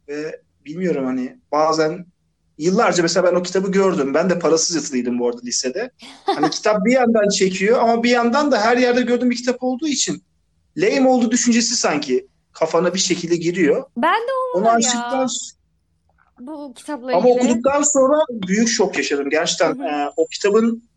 Ve 0.08 0.42
bilmiyorum 0.64 1.04
hani 1.04 1.38
bazen 1.52 2.06
yıllarca 2.58 3.02
mesela 3.02 3.32
ben 3.32 3.36
o 3.38 3.42
kitabı 3.42 3.72
gördüm. 3.72 4.14
Ben 4.14 4.30
de 4.30 4.38
parasız 4.38 4.76
yatılıydım 4.76 5.18
bu 5.18 5.28
arada 5.28 5.40
lisede. 5.44 5.90
Hani 6.24 6.50
kitap 6.50 6.84
bir 6.84 6.92
yandan 6.92 7.28
çekiyor 7.28 7.78
ama 7.78 8.02
bir 8.02 8.10
yandan 8.10 8.52
da 8.52 8.60
her 8.60 8.76
yerde 8.76 9.02
gördüğüm 9.02 9.30
bir 9.30 9.36
kitap 9.36 9.62
olduğu 9.62 9.88
için 9.88 10.24
lame 10.76 11.08
olduğu 11.08 11.30
düşüncesi 11.30 11.76
sanki 11.76 12.26
kafana 12.52 12.94
bir 12.94 12.98
şekilde 12.98 13.36
giriyor. 13.36 13.84
Ben 13.96 14.20
de 14.20 14.32
o 14.54 14.58
Onu 14.58 14.68
açtıktan 14.68 15.20
ya 15.20 15.26
bu 16.40 16.74
kitapla 16.74 17.16
ama 17.16 17.28
ilgili. 17.28 17.44
okuduktan 17.44 17.82
sonra 17.82 18.24
büyük 18.30 18.68
şok 18.68 18.96
yaşadım. 18.96 19.30
Gerçekten 19.30 19.78
Hı 19.78 19.82
hı. 19.82 19.88
e, 19.88 20.12
o 20.16 20.26
kitabın 20.26 20.88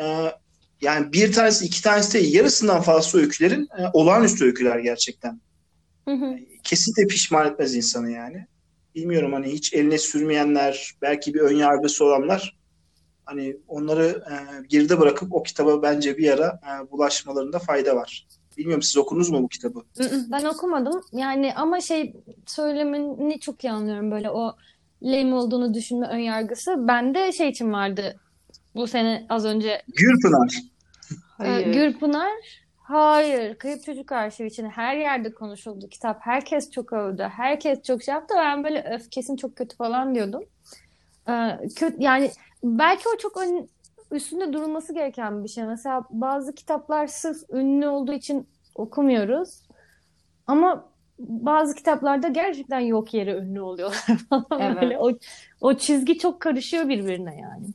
e, 0.00 0.32
yani 0.80 1.12
bir 1.12 1.32
tanesi 1.32 1.64
iki 1.64 1.82
tanesi 1.82 2.14
değil 2.14 2.34
yarısından 2.34 2.82
fazla 2.82 3.18
öykülerin 3.18 3.68
e, 3.78 3.82
olağanüstü 3.92 4.44
öyküler 4.44 4.78
gerçekten. 4.78 5.40
Hı 6.04 6.14
hı. 6.14 6.36
Kesinlikle 6.64 7.06
pişman 7.06 7.46
etmez 7.46 7.74
insanı 7.74 8.10
yani. 8.10 8.46
Bilmiyorum 8.94 9.32
hani 9.32 9.52
hiç 9.52 9.74
eline 9.74 9.98
sürmeyenler, 9.98 10.90
belki 11.02 11.34
bir 11.34 11.40
ön 11.40 11.56
yargısı 11.56 12.04
olanlar 12.04 12.56
hani 13.24 13.56
onları 13.68 14.24
e, 14.30 14.36
geride 14.68 15.00
bırakıp 15.00 15.32
o 15.32 15.42
kitaba 15.42 15.82
bence 15.82 16.18
bir 16.18 16.30
ara 16.30 16.46
e, 16.46 16.90
bulaşmalarında 16.90 17.58
fayda 17.58 17.96
var. 17.96 18.26
Bilmiyorum 18.58 18.82
siz 18.82 18.96
okudunuz 18.96 19.30
mu 19.30 19.42
bu 19.42 19.48
kitabı? 19.48 19.82
Ben 20.32 20.44
okumadım. 20.44 21.00
Yani 21.12 21.54
ama 21.54 21.80
şey 21.80 22.16
söylemini 22.46 23.40
çok 23.40 23.64
iyi 23.64 23.70
anlıyorum 23.72 24.10
böyle 24.10 24.30
o 24.30 24.56
lame 25.02 25.34
olduğunu 25.34 25.74
düşünme 25.74 26.06
ön 26.06 26.18
yargısı. 26.18 26.88
Bende 26.88 27.32
şey 27.32 27.48
için 27.48 27.72
vardı. 27.72 28.20
Bu 28.74 28.86
sene 28.86 29.26
az 29.28 29.44
önce 29.44 29.82
Gürpınar. 29.88 30.54
Ee, 31.40 31.44
Hayır. 31.44 31.72
Gürpınar 31.72 32.30
hayır 32.92 33.54
Kayıp 33.54 33.84
Çocuk 33.84 34.12
Arşivi 34.12 34.48
için 34.48 34.64
her 34.68 34.96
yerde 34.96 35.34
konuşuldu 35.34 35.88
kitap. 35.88 36.18
Herkes 36.20 36.70
çok 36.70 36.92
övdü. 36.92 37.22
Herkes 37.22 37.82
çok 37.82 38.02
şey 38.02 38.14
yaptı. 38.14 38.34
Ben 38.38 38.64
böyle 38.64 38.82
öf 38.94 39.10
kesin 39.10 39.36
çok 39.36 39.56
kötü 39.56 39.76
falan 39.76 40.14
diyordum. 40.14 40.42
Ee, 41.28 41.58
kötü, 41.76 41.96
yani 41.98 42.30
belki 42.64 43.02
o 43.14 43.18
çok 43.18 43.36
ön- 43.36 43.68
üstünde 44.10 44.52
durulması 44.52 44.94
gereken 44.94 45.44
bir 45.44 45.48
şey. 45.48 45.64
Mesela 45.64 46.04
bazı 46.10 46.54
kitaplar 46.54 47.06
sırf 47.06 47.50
ünlü 47.50 47.88
olduğu 47.88 48.12
için 48.12 48.46
okumuyoruz. 48.74 49.62
Ama 50.46 50.88
bazı 51.18 51.74
kitaplarda 51.74 52.28
gerçekten 52.28 52.80
yok 52.80 53.14
yere 53.14 53.32
ünlü 53.36 53.60
oluyorlar 53.60 54.06
falan 54.30 54.46
Evet. 54.60 54.82
böyle. 54.82 54.98
O, 54.98 55.12
o 55.60 55.74
çizgi 55.74 56.18
çok 56.18 56.40
karışıyor 56.40 56.88
birbirine 56.88 57.40
yani. 57.40 57.66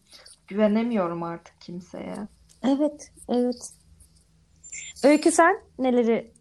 Güvenemiyorum 0.48 1.24
artık 1.24 1.62
kimseye. 1.62 2.16
Evet, 2.64 3.12
evet. 3.30 3.70
Öykü 5.04 5.32
sen 5.32 5.60
neleri 5.80 6.32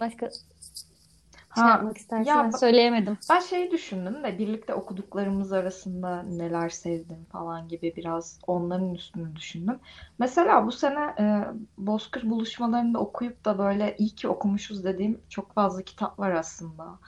başka 0.00 0.30
şey 0.30 0.38
Ha, 1.48 1.68
yapmak 1.68 1.98
istersin? 1.98 2.30
ya 2.30 2.44
Ben 2.44 2.50
söyleyemedim. 2.50 3.18
Ben 3.30 3.40
şeyi 3.40 3.70
düşündüm 3.70 4.24
de 4.24 4.38
birlikte 4.38 4.74
okuduklarımız 4.74 5.52
arasında 5.52 6.22
neler 6.22 6.68
sevdim 6.68 7.26
falan 7.32 7.68
gibi 7.68 7.92
biraz 7.96 8.38
onların 8.46 8.94
üstünü 8.94 9.36
düşündüm. 9.36 9.78
Mesela 10.18 10.66
bu 10.66 10.72
sene 10.72 11.14
e, 11.18 11.44
Bozkır 11.78 12.30
buluşmalarında 12.30 12.98
okuyup 12.98 13.44
da 13.44 13.58
böyle 13.58 13.96
iyi 13.98 14.10
ki 14.14 14.28
okumuşuz 14.28 14.84
dediğim 14.84 15.20
çok 15.28 15.54
fazla 15.54 15.82
kitap 15.82 16.18
var 16.18 16.30
aslında. 16.30 16.98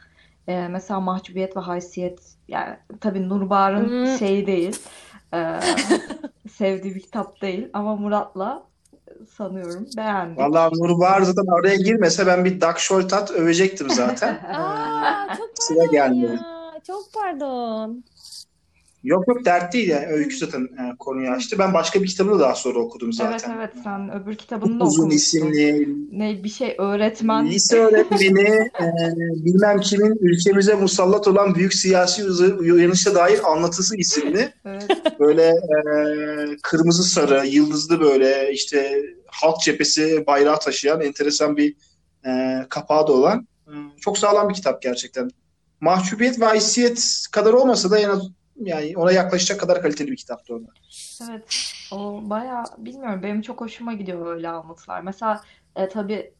E, 0.48 0.68
mesela 0.68 1.00
Mahcubiyet 1.00 1.56
ve 1.56 1.60
Haysiyet 1.60 2.34
yani 2.48 2.76
tabii 3.00 3.28
Nurbahar'ın 3.28 3.88
Hmm. 3.88 4.18
şeyi 4.18 4.46
değil. 4.46 4.76
e, 5.34 5.60
sevdiği 6.50 6.94
bir 6.94 7.00
kitap 7.00 7.42
değil 7.42 7.68
ama 7.72 7.96
Murat'la 7.96 8.67
sanıyorum 9.36 9.86
beğendik. 9.96 10.38
Vallahi 10.38 10.74
Nurbahar 10.74 11.22
zaten 11.22 11.46
araya 11.60 11.76
girmese 11.76 12.26
ben 12.26 12.44
bir 12.44 12.60
Dag 12.60 12.76
Scholtat 12.78 13.30
övecektim 13.30 13.90
zaten. 13.90 14.34
Aa, 14.54 15.36
çok 15.36 15.50
Sıra 15.54 15.84
gelmedi. 15.84 16.32
ya. 16.32 16.80
Çok 16.86 17.02
pardon. 17.14 18.04
Yok 19.08 19.28
yok 19.28 19.44
dert 19.44 19.72
değil 19.72 19.88
yani. 19.88 20.06
Öykü 20.06 20.36
zaten 20.36 20.62
e, 20.62 20.96
konuyu 20.98 21.30
açtı. 21.30 21.56
Ben 21.58 21.74
başka 21.74 22.02
bir 22.02 22.06
kitabını 22.06 22.40
daha 22.40 22.54
sonra 22.54 22.78
okudum 22.78 23.10
Evet 23.22 23.40
zaten. 23.40 23.56
evet 23.58 23.70
sen 23.84 24.22
öbür 24.22 24.34
kitabını 24.34 24.80
da 24.80 24.84
Uzun 24.84 24.98
okumuştun. 25.02 25.16
isimli 25.16 25.88
Ne 26.12 26.44
bir 26.44 26.48
şey 26.48 26.74
öğretmen. 26.78 27.46
lise 27.46 27.76
öğretmeni 27.78 28.48
e, 28.80 28.86
bilmem 29.44 29.80
kimin 29.80 30.18
ülkemize 30.20 30.74
musallat 30.74 31.28
olan 31.28 31.54
büyük 31.54 31.74
siyasi 31.74 32.24
uyanışa 32.60 33.14
dair 33.14 33.52
anlatısı 33.52 33.96
isimli 33.96 34.52
Evet. 34.64 34.84
böyle 35.20 35.42
e, 35.46 35.86
kırmızı 36.62 37.02
sarı 37.02 37.46
yıldızlı 37.46 38.00
böyle 38.00 38.52
işte 38.52 39.02
halk 39.26 39.60
cephesi 39.60 40.24
bayrağı 40.26 40.60
taşıyan 40.60 41.00
enteresan 41.00 41.56
bir 41.56 41.74
e, 42.26 42.62
kapağı 42.68 43.06
da 43.06 43.12
olan 43.12 43.48
e, 43.66 43.72
çok 44.00 44.18
sağlam 44.18 44.48
bir 44.48 44.54
kitap 44.54 44.82
gerçekten. 44.82 45.30
Mahcubiyet 45.80 46.40
ve 46.40 46.44
haysiyet 46.44 47.24
kadar 47.32 47.52
olmasa 47.52 47.90
da 47.90 47.98
en 47.98 48.08
az 48.08 48.22
yani 48.60 48.96
ona 48.96 49.12
yaklaşacak 49.12 49.60
kadar 49.60 49.82
kaliteli 49.82 50.10
bir 50.10 50.16
kitaptı 50.16 50.54
o 50.54 50.60
da. 50.60 50.66
Evet. 51.30 51.72
O 51.92 52.20
bayağı 52.30 52.64
bilmiyorum 52.78 53.22
benim 53.22 53.42
çok 53.42 53.60
hoşuma 53.60 53.92
gidiyor 53.92 54.26
öyle 54.26 54.48
anlatılar. 54.48 55.00
Mesela 55.00 55.42
e, 55.76 55.88
tabii 55.88 56.32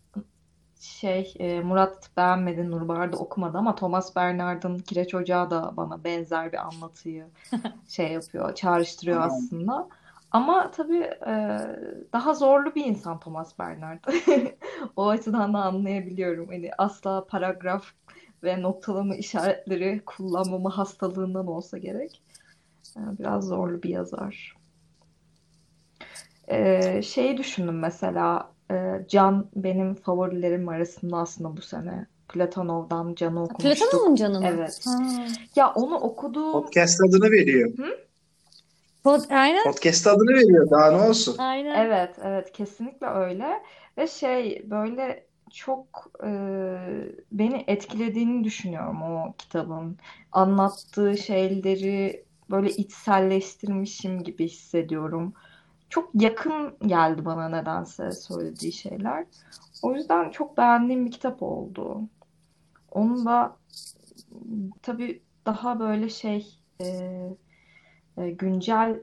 şey 0.81 1.35
e, 1.39 1.61
Murat 1.61 2.11
beğenmedi 2.17 2.71
Nurbahar 2.71 3.13
da 3.13 3.17
okumadı 3.17 3.59
ama 3.59 3.75
Thomas 3.75 4.17
Bernhard'ın 4.17 4.79
Kireç 4.79 5.15
Ocağı 5.15 5.51
da 5.51 5.73
bana 5.77 6.05
benzer 6.05 6.53
bir 6.53 6.67
anlatıyı 6.67 7.27
şey 7.89 8.13
yapıyor, 8.13 8.55
çağrıştırıyor 8.55 9.21
Aynen. 9.21 9.35
aslında. 9.35 9.89
Ama 10.31 10.71
tabii 10.71 11.11
e, 11.27 11.59
daha 12.13 12.35
zorlu 12.35 12.75
bir 12.75 12.85
insan 12.85 13.21
Thomas 13.21 13.59
Bernhard. 13.59 14.05
O 14.97 15.09
açıdan 15.09 15.55
da 15.55 15.59
anlayabiliyorum. 15.59 16.49
Hani 16.49 16.71
asla 16.79 17.27
paragraf 17.27 17.85
ve 18.45 18.63
noktalama 18.63 19.15
işaretleri 19.17 20.01
kullanmama 20.07 20.79
hastalığından 20.79 21.47
olsa 21.47 21.79
gerek. 21.79 22.23
E, 22.97 23.01
Biraz 23.19 23.45
zorlu 23.45 23.83
bir 23.83 23.89
yazar. 23.89 24.57
Ee, 26.51 27.03
şeyi 27.03 27.37
düşündüm 27.37 27.79
mesela 27.79 28.51
e, 28.71 28.75
Can 29.09 29.47
benim 29.57 29.95
favorilerim 29.95 30.69
arasında 30.69 31.17
aslında 31.17 31.57
bu 31.57 31.63
sene. 31.63 32.07
Platonov'dan 32.29 33.15
Can'ı 33.15 33.43
okumuştuk. 33.43 33.91
Platonov'un 33.91 34.15
canı 34.15 34.41
mı? 34.41 34.47
Evet. 34.49 34.81
Ha. 34.87 34.99
Ya 35.57 35.73
onu 35.75 35.95
okuduğum 35.97 36.53
Podcast 36.53 37.01
adını 37.09 37.31
veriyor. 37.31 37.73
Pod- 39.05 39.35
aynen. 39.35 39.65
Podcast 39.65 40.07
adını 40.07 40.31
veriyor. 40.35 40.71
Daha 40.71 40.91
ne 40.91 41.09
olsun? 41.09 41.35
Aynen. 41.39 41.87
Evet, 41.87 42.17
evet 42.23 42.53
kesinlikle 42.53 43.07
öyle 43.07 43.63
ve 43.99 44.07
şey 44.07 44.63
böyle 44.71 45.27
çok 45.49 46.11
e, 46.25 46.31
beni 47.33 47.65
etkilediğini 47.67 48.45
düşünüyorum 48.45 49.03
o 49.03 49.35
kitabın. 49.39 49.99
Anlattığı 50.33 51.17
şeyleri 51.19 52.25
böyle 52.51 52.71
içselleştirmişim 52.71 54.23
gibi 54.23 54.49
hissediyorum. 54.49 55.35
Çok 55.89 56.11
yakın 56.23 56.77
geldi 56.87 57.25
bana 57.25 57.49
nedense 57.49 58.13
söylediği 58.13 58.73
şeyler. 58.73 59.27
O 59.83 59.95
yüzden 59.95 60.31
çok 60.31 60.59
beğendiğim 60.59 61.07
bir 61.07 61.11
kitap 61.11 61.43
oldu. 61.43 62.03
Onun 62.91 63.27
da 63.27 63.57
tabii 64.83 65.23
daha 65.47 65.81
böyle 65.81 66.09
şey 66.09 66.59
e, 66.81 66.87
e, 68.19 68.31
güncel 68.31 69.01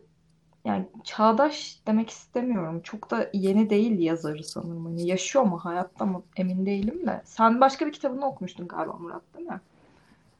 yani 0.65 0.86
çağdaş 1.04 1.80
demek 1.88 2.10
istemiyorum. 2.10 2.82
Çok 2.84 3.12
da 3.12 3.30
yeni 3.34 3.69
değil 3.69 3.99
yazarı 3.99 4.43
sanırım. 4.43 4.86
Hani 4.86 5.08
yaşıyor 5.08 5.45
mu 5.45 5.58
hayatta 5.58 6.06
mı 6.06 6.23
emin 6.38 6.65
değilim 6.65 7.08
de. 7.08 7.21
Sen 7.25 7.62
başka 7.62 7.88
bir 7.88 7.91
kitabını 7.91 8.28
okumuştun 8.28 8.67
galiba 8.67 8.93
Murat 8.93 9.21
değil 9.38 9.47
mi? 9.47 9.62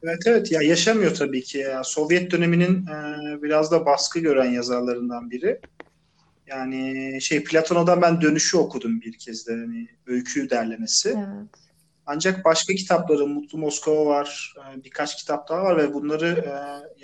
Evet 0.04 0.20
evet 0.26 0.52
ya 0.52 0.62
yaşamıyor 0.62 1.16
tabii 1.16 1.42
ki 1.42 1.58
ya. 1.58 1.84
Sovyet 1.84 2.32
döneminin 2.32 2.88
e, 2.88 3.44
biraz 3.44 3.72
da 3.72 3.86
baskı 3.86 4.20
gören 4.20 4.52
yazarlarından 4.52 5.32
biri. 5.32 5.60
Yani 6.48 7.18
şey 7.22 7.44
Platono'dan 7.44 8.02
ben 8.02 8.22
Dönüşü 8.22 8.58
okudum 8.58 9.02
bir 9.02 9.18
kez 9.18 9.48
de 9.48 9.52
hani 9.52 9.88
öykü 10.08 10.50
derlemesi. 10.50 11.10
Evet. 11.10 11.50
Ancak 12.06 12.46
başka 12.46 12.74
kitapları 12.74 13.28
Mutlu 13.28 13.58
Moskova 13.58 14.06
var, 14.06 14.54
e, 14.58 14.84
birkaç 14.84 15.18
kitap 15.18 15.50
daha 15.50 15.64
var 15.64 15.78
ve 15.78 15.94
bunları 15.94 16.28
e, 16.28 16.54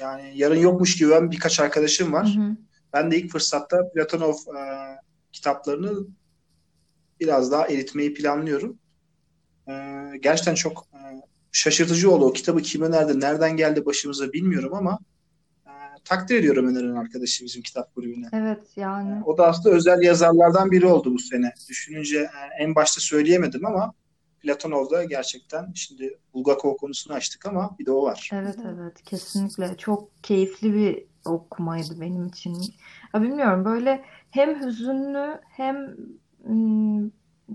yani 0.02 0.32
yarın 0.36 0.60
yokmuş 0.60 0.98
gibi 0.98 1.10
ben 1.10 1.32
birkaç 1.32 1.60
arkadaşım 1.60 2.14
var. 2.14 2.36
Hı 2.36 2.42
hı. 2.42 2.56
Ben 2.94 3.12
de 3.12 3.18
ilk 3.18 3.32
fırsatta 3.32 3.92
Platonov 3.92 4.34
e, 4.34 4.62
kitaplarını 5.32 6.08
biraz 7.20 7.52
daha 7.52 7.68
eritmeyi 7.68 8.14
planlıyorum. 8.14 8.78
E, 9.68 9.74
gerçekten 10.22 10.56
çok 10.56 10.88
e, 10.94 11.00
şaşırtıcı 11.52 12.12
oldu. 12.12 12.26
O 12.26 12.34
kitabı 12.34 12.62
kim 12.62 12.82
önerdi, 12.82 13.20
nereden 13.20 13.58
geldi 13.58 13.86
başımıza 13.86 14.34
bilmiyorum 14.34 14.74
ama 14.74 15.00
e, 15.66 15.72
takdir 16.04 16.36
ediyorum 16.36 16.68
öneren 16.68 16.96
arkadaşı 16.96 17.46
bizim 17.46 17.62
kitap 17.62 17.96
kulübüne. 17.96 18.28
Evet 18.34 18.64
yani. 18.76 19.24
O 19.26 19.38
da 19.38 19.48
aslında 19.48 19.76
özel 19.76 20.02
yazarlardan 20.02 20.72
biri 20.72 20.86
oldu 20.86 21.14
bu 21.14 21.20
sene. 21.20 21.54
Düşününce 21.70 22.20
e, 22.20 22.64
en 22.64 22.76
başta 22.76 23.02
söyleyemedim 23.02 23.66
ama 23.66 23.94
Platonov 24.40 24.90
da 24.90 25.04
gerçekten 25.04 25.72
şimdi 25.76 26.20
Bulgakov 26.34 26.78
konusunu 26.78 27.14
açtık 27.14 27.46
ama 27.46 27.76
bir 27.80 27.86
de 27.86 27.92
o 27.92 28.04
var. 28.04 28.30
Evet 28.34 28.56
evet 28.76 29.04
kesinlikle 29.04 29.78
çok 29.78 30.24
keyifli 30.24 30.74
bir 30.74 31.11
okumaydı 31.26 32.02
benim 32.02 32.28
için. 32.28 32.58
Ya 33.14 33.22
bilmiyorum 33.22 33.66
böyle 33.66 34.06
hem 34.32 34.62
hüzünlü 34.62 35.42
hem 35.50 35.96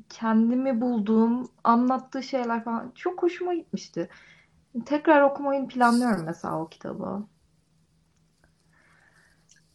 kendimi 0.08 0.80
bulduğum 0.80 1.48
anlattığı 1.64 2.22
şeyler 2.22 2.64
falan 2.64 2.92
çok 2.94 3.22
hoşuma 3.22 3.54
gitmişti. 3.54 4.08
Tekrar 4.86 5.22
okumayı 5.22 5.66
planlıyorum 5.68 6.24
mesela 6.24 6.60
o 6.60 6.68
kitabı. 6.68 7.26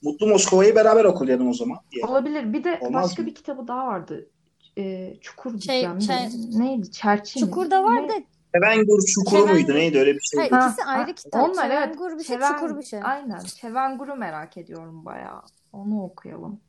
Mutlu 0.02 0.28
Moskova'yı 0.28 0.76
beraber 0.76 1.06
okuyalım 1.06 1.50
o 1.50 1.54
zaman 1.54 1.78
diye. 1.92 2.06
Olabilir. 2.06 2.54
Bir 2.54 2.64
de 2.64 2.80
Olmaz 2.82 3.04
başka 3.04 3.22
mı? 3.22 3.28
bir 3.28 3.36
kitabı 3.36 3.68
daha 3.68 3.88
vardı. 3.88 4.30
Ee, 4.78 5.18
Çukur 5.22 5.60
Şey, 5.62 5.84
de. 5.84 6.02
şey- 6.02 6.30
Neydi? 6.60 6.92
Çerçi 6.92 7.40
mi? 7.40 7.46
Çukur'da 7.46 7.84
var 7.84 8.10
da 8.10 8.14
Çevengur 8.56 9.00
Çukuru 9.02 9.40
Çeven- 9.40 9.54
muydu 9.54 9.74
neydi 9.74 10.00
öyle 10.00 10.14
bir 10.16 10.20
şey. 10.22 10.40
Hayır, 10.40 10.52
Ha, 10.52 10.68
ikisi 10.68 10.82
ha, 10.82 10.92
ayrı 10.92 11.16
kitap. 11.16 11.50
Onlar 11.50 11.70
evet. 11.70 11.94
Çevengur 11.94 12.20
bir 12.20 12.24
şey, 12.24 12.36
Çeven- 12.38 12.54
Çukur 12.54 12.78
bir 12.78 12.84
şey. 12.84 13.00
Aynen. 13.04 13.40
Çevengur'u 13.40 14.16
merak 14.16 14.58
ediyorum 14.58 15.06
bayağı. 15.06 15.42
Onu 15.74 16.04
okuyalım. 16.04 16.60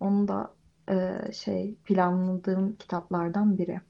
Onu 0.00 0.28
da 0.28 0.54
e, 0.90 1.32
şey 1.32 1.74
planladığım 1.84 2.76
kitaplardan 2.76 3.58
biri. 3.58 3.80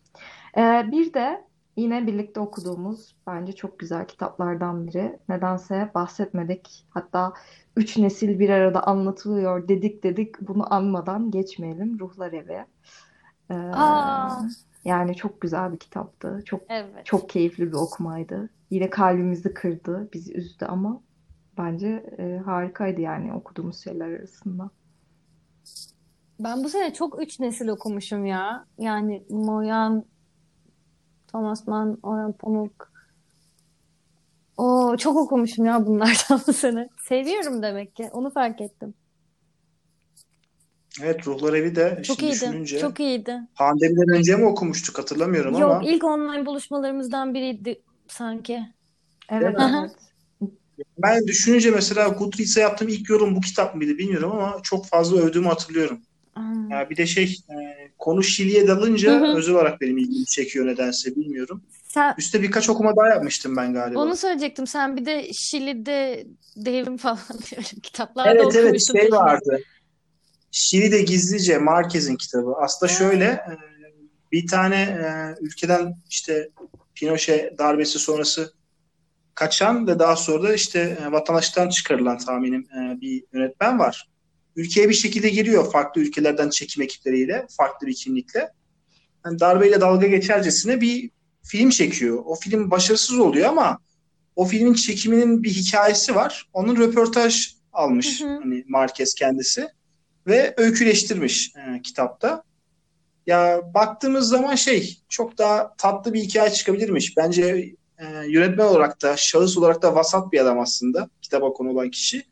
E, 0.56 0.84
bir 0.92 1.14
de 1.14 1.44
yine 1.76 2.06
birlikte 2.06 2.40
okuduğumuz 2.40 3.16
bence 3.26 3.52
çok 3.52 3.78
güzel 3.78 4.06
kitaplardan 4.06 4.86
biri. 4.86 5.18
Nedense 5.28 5.90
bahsetmedik. 5.94 6.86
Hatta 6.90 7.32
üç 7.76 7.96
nesil 7.98 8.38
bir 8.38 8.48
arada 8.50 8.82
anlatılıyor 8.82 9.68
dedik 9.68 10.02
dedik. 10.02 10.40
Bunu 10.40 10.74
anmadan 10.74 11.30
geçmeyelim. 11.30 11.98
Ruhlar 11.98 12.32
Evi. 12.32 12.64
E, 13.50 13.54
Aa. 13.54 14.40
Yani 14.84 15.16
çok 15.16 15.40
güzel 15.40 15.72
bir 15.72 15.78
kitaptı. 15.78 16.42
Çok 16.44 16.62
Evet. 16.68 17.06
çok 17.06 17.28
keyifli 17.28 17.66
bir 17.68 17.76
okumaydı. 17.76 18.50
Yine 18.70 18.90
kalbimizi 18.90 19.54
kırdı, 19.54 20.08
bizi 20.12 20.34
üzdü 20.34 20.64
ama 20.64 21.00
bence 21.58 22.14
e, 22.18 22.42
harikaydı 22.44 23.00
yani 23.00 23.32
okuduğumuz 23.34 23.84
şeyler 23.84 24.08
arasında. 24.08 24.70
Ben 26.40 26.64
bu 26.64 26.68
sene 26.68 26.94
çok 26.94 27.22
üç 27.22 27.40
nesil 27.40 27.68
okumuşum 27.68 28.26
ya. 28.26 28.66
Yani 28.78 29.24
Moyan, 29.30 30.04
Thomas 31.28 31.66
Mann, 31.66 31.98
Orhan 32.02 32.32
Pamuk. 32.32 32.92
Oo, 34.56 34.96
çok 34.96 35.16
okumuşum 35.16 35.64
ya 35.64 35.86
bunlardan 35.86 36.40
bu 36.46 36.52
sene. 36.52 36.88
Seviyorum 37.02 37.62
demek 37.62 37.96
ki. 37.96 38.10
Onu 38.12 38.30
fark 38.30 38.60
ettim. 38.60 38.94
Evet 41.02 41.26
Ruhlar 41.26 41.54
Evi 41.54 41.76
de 41.76 42.02
Çok 42.06 42.16
şimdi 42.16 42.22
iyiydi. 42.22 42.34
düşününce 42.34 42.78
Çok 42.78 43.00
iyiydi. 43.00 43.40
pandemiden 43.54 44.08
önce 44.18 44.36
mi 44.36 44.44
okumuştuk 44.44 44.98
hatırlamıyorum 44.98 45.52
Yok, 45.52 45.70
ama 45.70 45.82
ilk 45.84 46.04
online 46.04 46.46
buluşmalarımızdan 46.46 47.34
biriydi 47.34 47.82
sanki. 48.08 48.60
Evet, 49.30 49.56
evet. 49.60 49.90
ben 50.98 51.26
düşününce 51.26 51.70
mesela 51.70 52.08
Goodreads'e 52.08 52.60
yaptığım 52.60 52.88
ilk 52.88 53.10
yorum 53.10 53.36
bu 53.36 53.40
kitap 53.40 53.74
mıydı 53.74 53.98
bilmiyorum 53.98 54.32
ama 54.32 54.60
çok 54.62 54.86
fazla 54.86 55.18
övdüğümü 55.20 55.46
hatırlıyorum. 55.46 56.00
Hmm. 56.34 56.70
Ya 56.70 56.90
bir 56.90 56.96
de 56.96 57.06
şey 57.06 57.24
e, 57.24 57.54
konu 57.98 58.22
Şili'ye 58.22 58.68
dalınca 58.68 59.20
Hı 59.20 59.26
hı. 59.26 59.36
özel 59.36 59.54
olarak 59.54 59.80
benim 59.80 59.98
ilgimi 59.98 60.26
çekiyor 60.26 60.66
nedense 60.66 61.16
bilmiyorum. 61.16 61.62
Sen 61.88 62.14
Üste 62.18 62.42
birkaç 62.42 62.68
okuma 62.68 62.96
daha 62.96 63.08
yapmıştım 63.08 63.56
ben 63.56 63.72
galiba. 63.74 64.00
onu 64.00 64.16
söyleyecektim. 64.16 64.66
Sen 64.66 64.96
bir 64.96 65.06
de 65.06 65.32
Şili'de 65.32 66.26
devrim 66.56 66.96
falan 66.96 67.18
öyle 67.56 67.66
kitaplar 67.82 68.24
da 68.24 68.30
Evet 68.30 68.54
evet 68.54 68.64
okumuştun 68.64 68.94
şey 68.98 69.10
peşine. 69.10 69.58
Vardı. 70.54 70.58
Şili'de 70.58 71.02
gizlice 71.02 71.58
Marquez'in 71.58 72.16
kitabı. 72.16 72.54
Aslında 72.60 72.92
şöyle 72.92 73.24
e, 73.24 73.58
bir 74.32 74.46
tane 74.46 74.76
e, 74.76 75.06
ülkeden 75.40 75.96
işte 76.10 76.50
Pinochet 76.94 77.58
darbesi 77.58 77.98
sonrası 77.98 78.52
kaçan 79.34 79.86
ve 79.86 79.98
daha 79.98 80.16
sonra 80.16 80.42
da 80.42 80.54
işte 80.54 80.98
e, 81.00 81.12
vatandaşlıktan 81.12 81.68
çıkarılan 81.68 82.18
tahminim 82.18 82.66
bir 83.00 83.24
yönetmen 83.32 83.78
var. 83.78 84.08
Ülkeye 84.56 84.88
bir 84.88 84.94
şekilde 84.94 85.28
giriyor 85.28 85.72
farklı 85.72 86.00
ülkelerden 86.00 86.50
çekim 86.50 86.82
ekipleriyle, 86.82 87.46
farklı 87.56 87.86
bir 87.86 87.94
kimlikle. 87.94 88.50
Yani 89.26 89.40
darbeyle 89.40 89.80
dalga 89.80 90.06
geçercesine 90.06 90.80
bir 90.80 91.10
film 91.42 91.70
çekiyor. 91.70 92.22
O 92.24 92.34
film 92.34 92.70
başarısız 92.70 93.18
oluyor 93.18 93.48
ama 93.48 93.78
o 94.36 94.44
filmin 94.44 94.74
çekiminin 94.74 95.42
bir 95.42 95.50
hikayesi 95.50 96.14
var. 96.14 96.48
Onun 96.52 96.76
röportaj 96.76 97.54
almış 97.72 98.20
Hı 98.20 98.24
hı. 98.24 98.38
hani 98.42 98.64
Marquez 98.68 99.14
kendisi 99.14 99.68
ve 100.26 100.54
öyküleştirmiş 100.56 101.52
e, 101.56 101.82
kitapta. 101.82 102.42
Ya 103.26 103.60
baktığımız 103.74 104.28
zaman 104.28 104.54
şey 104.54 104.98
çok 105.08 105.38
daha 105.38 105.74
tatlı 105.76 106.14
bir 106.14 106.20
hikaye 106.20 106.50
çıkabilirmiş. 106.50 107.16
Bence 107.16 107.74
e, 107.98 108.04
yönetmen 108.28 108.64
olarak 108.64 109.02
da 109.02 109.16
şahıs 109.16 109.58
olarak 109.58 109.82
da 109.82 109.94
vasat 109.94 110.32
bir 110.32 110.40
adam 110.40 110.60
aslında 110.60 111.08
kitaba 111.22 111.52
konu 111.52 111.70
olan 111.70 111.90
kişi. 111.90 112.22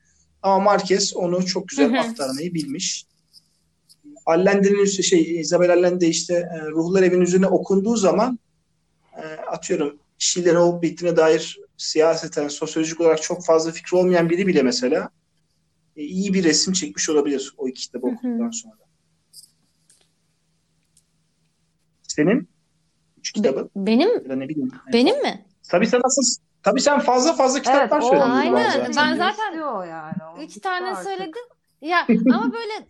Ama 0.43 0.59
Marquez 0.59 1.17
onu 1.17 1.47
çok 1.47 1.69
güzel 1.69 2.01
aktarmayı 2.01 2.55
bilmiş. 2.55 3.07
Allende'nin 4.27 4.79
üstü 4.79 5.03
şey 5.03 5.41
Isabel 5.41 5.73
Allende 5.73 6.09
işte 6.09 6.35
e, 6.35 6.71
Ruhlar 6.71 7.03
Evi'nin 7.03 7.21
üzerine 7.21 7.47
okunduğu 7.47 7.97
zaman 7.97 8.39
e, 9.17 9.23
atıyorum 9.51 9.99
Şili'de 10.19 10.55
ne 10.55 10.59
olup 10.59 10.83
bittiğine 10.83 11.17
dair 11.17 11.61
siyaseten, 11.77 12.49
sosyolojik 12.49 13.01
olarak 13.01 13.23
çok 13.23 13.45
fazla 13.45 13.71
fikri 13.71 13.97
olmayan 13.97 14.31
biri 14.31 14.47
bile 14.47 14.63
mesela 14.63 15.11
e, 15.97 16.03
iyi 16.03 16.35
bir 16.35 16.45
resim 16.45 16.73
çekmiş 16.73 17.11
olabilir 17.11 17.55
o 17.59 17.69
iki 17.69 17.81
kitabı 17.83 18.07
okuduktan 18.07 18.51
sonra. 18.51 18.75
Senin 22.03 22.49
üç 23.19 23.35
Be- 23.37 23.41
kitabın 23.43 23.71
benim 23.77 24.31
ya 24.31 24.37
ne 24.37 24.49
bileyim. 24.49 24.71
benim 24.93 25.23
mi? 25.23 25.45
Tabii 25.69 25.87
sen 25.87 26.01
nasıl 26.05 26.43
tabii 26.63 26.81
sen 26.81 27.01
fazla 27.01 27.33
fazla 27.33 27.59
kitaplar 27.59 27.99
Evet, 27.99 28.09
söyledin 28.09 28.31
Aynen. 28.31 28.83
Ben 28.97 29.17
zaten. 29.17 29.31
istiyor 29.31 29.87
yani. 29.87 30.41
Bitti 30.41 30.61
tane 30.61 30.87
artık. 30.91 31.05
söyledim. 31.05 31.43
Ya 31.81 32.07
ama 32.35 32.53
böyle 32.53 32.87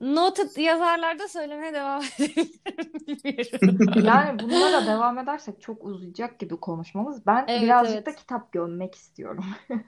noted 0.00 0.56
yazarlarda 0.56 1.28
söylemeye 1.28 1.72
devam 1.74 2.02
edebilirim. 2.18 4.04
Yani 4.06 4.38
bunlara 4.42 4.86
devam 4.86 5.18
edersek 5.18 5.60
çok 5.60 5.84
uzayacak 5.84 6.38
gibi 6.38 6.56
konuşmamız. 6.56 7.26
Ben 7.26 7.44
Evet, 7.48 7.62
birazcık 7.62 7.94
evet. 7.94 8.06
da 8.06 8.14
kitap 8.14 8.52
gömmek 8.52 8.94
istiyorum. 8.94 9.44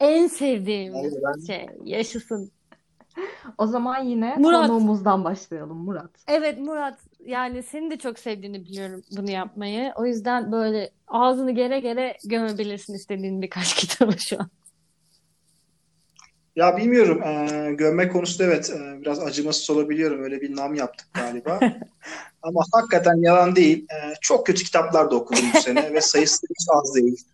En 0.00 0.26
sevdiğim 0.26 0.94
Vallahi 0.94 1.12
ben- 1.38 1.44
şey 1.46 1.66
yaşasın. 1.84 2.50
O 3.58 3.66
zaman 3.66 4.04
yine 4.04 4.34
Murat. 4.38 4.66
konuğumuzdan 4.66 5.24
başlayalım 5.24 5.76
Murat. 5.76 6.10
Evet 6.28 6.58
Murat 6.58 6.98
yani 7.26 7.62
seni 7.62 7.90
de 7.90 7.98
çok 7.98 8.18
sevdiğini 8.18 8.64
biliyorum 8.64 9.02
bunu 9.16 9.30
yapmayı. 9.30 9.92
O 9.96 10.06
yüzden 10.06 10.52
böyle 10.52 10.90
ağzını 11.08 11.50
gere 11.50 11.80
gere 11.80 12.16
gömebilirsin 12.24 12.94
istediğin 12.94 13.42
birkaç 13.42 13.74
kitabı 13.80 14.18
şu 14.18 14.36
an. 14.40 14.48
Ya 16.56 16.76
bilmiyorum. 16.76 17.22
Ee, 17.22 17.72
gömme 17.72 18.08
konusunda 18.08 18.44
evet 18.44 18.70
e, 18.70 19.00
biraz 19.00 19.20
acımasız 19.20 19.70
olabiliyorum. 19.70 20.22
Öyle 20.22 20.40
bir 20.40 20.56
nam 20.56 20.74
yaptık 20.74 21.08
galiba. 21.14 21.60
Ama 22.42 22.64
hakikaten 22.72 23.22
yalan 23.22 23.56
değil. 23.56 23.86
Ee, 23.92 24.14
çok 24.20 24.46
kötü 24.46 24.64
kitaplar 24.64 25.10
da 25.10 25.16
okudum 25.16 25.44
bu 25.54 25.60
sene 25.60 25.94
ve 25.94 26.00
sayısı 26.00 26.46
hiç 26.50 26.66
az 26.74 26.94
değil. 26.94 27.24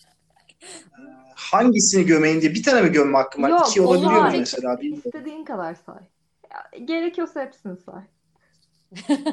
Ee, 0.62 1.02
hangisini 1.34 2.06
gömeyim 2.06 2.40
diye 2.40 2.54
bir 2.54 2.62
tane 2.62 2.82
mi 2.82 2.92
gömme 2.92 3.16
hakkım 3.18 3.42
var? 3.42 3.50
Yok, 3.50 3.68
İki 3.68 3.80
olabiliyor 3.80 4.22
mu 4.22 4.38
mesela? 4.38 4.80
Bilmiyorum. 4.80 5.02
İstediğin 5.04 5.44
kadar 5.44 5.76
say. 5.86 6.00
Ya, 6.50 6.84
gerekiyorsa 6.84 7.40
hepsini 7.42 7.76
say. 7.76 8.02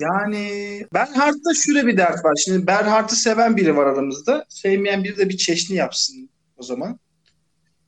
Yani 0.00 0.86
Bernhardt'ta 0.94 1.54
şöyle 1.54 1.86
bir 1.86 1.96
dert 1.96 2.24
var. 2.24 2.34
Şimdi 2.44 2.66
Bernhardt'ı 2.66 3.16
seven 3.16 3.56
biri 3.56 3.76
var 3.76 3.86
aramızda. 3.86 4.44
Sevmeyen 4.48 5.04
biri 5.04 5.16
de 5.16 5.28
bir 5.28 5.36
çeşni 5.36 5.76
yapsın 5.76 6.30
o 6.56 6.62
zaman. 6.62 6.98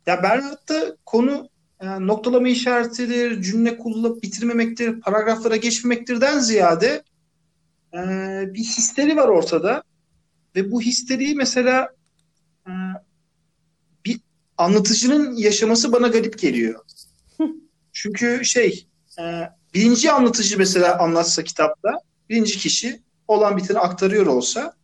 Ya 0.07 0.23
Bernhardt'ta 0.23 0.97
konu 1.07 1.49
e, 1.81 1.87
noktalama 1.87 2.49
işaretidir, 2.49 3.43
cümle 3.43 3.79
kullanıp 3.79 4.23
bitirmemektir, 4.23 5.01
paragraflara 5.01 5.57
geçmemektirden 5.57 6.39
ziyade 6.39 7.03
e, 7.95 7.99
bir 8.55 8.65
histeri 8.65 9.17
var 9.17 9.29
ortada. 9.29 9.83
Ve 10.57 10.73
bu 10.73 10.81
histeriyi 10.81 11.35
mesela 11.35 11.89
e, 12.67 12.71
bir 14.05 14.21
anlatıcının 14.59 15.37
yaşaması 15.37 15.93
bana 15.93 16.09
garip 16.09 16.39
geliyor. 16.39 16.81
Çünkü 17.93 18.45
şey 18.45 18.87
e, 19.19 19.23
birinci 19.75 20.13
anlatıcı 20.13 20.59
mesela 20.59 20.99
anlatsa 20.99 21.45
kitapta 21.45 21.91
birinci 22.29 22.59
kişi 22.59 23.03
olan 23.29 23.57
biteni 23.57 23.79
aktarıyor 23.79 24.27
olsa 24.27 24.75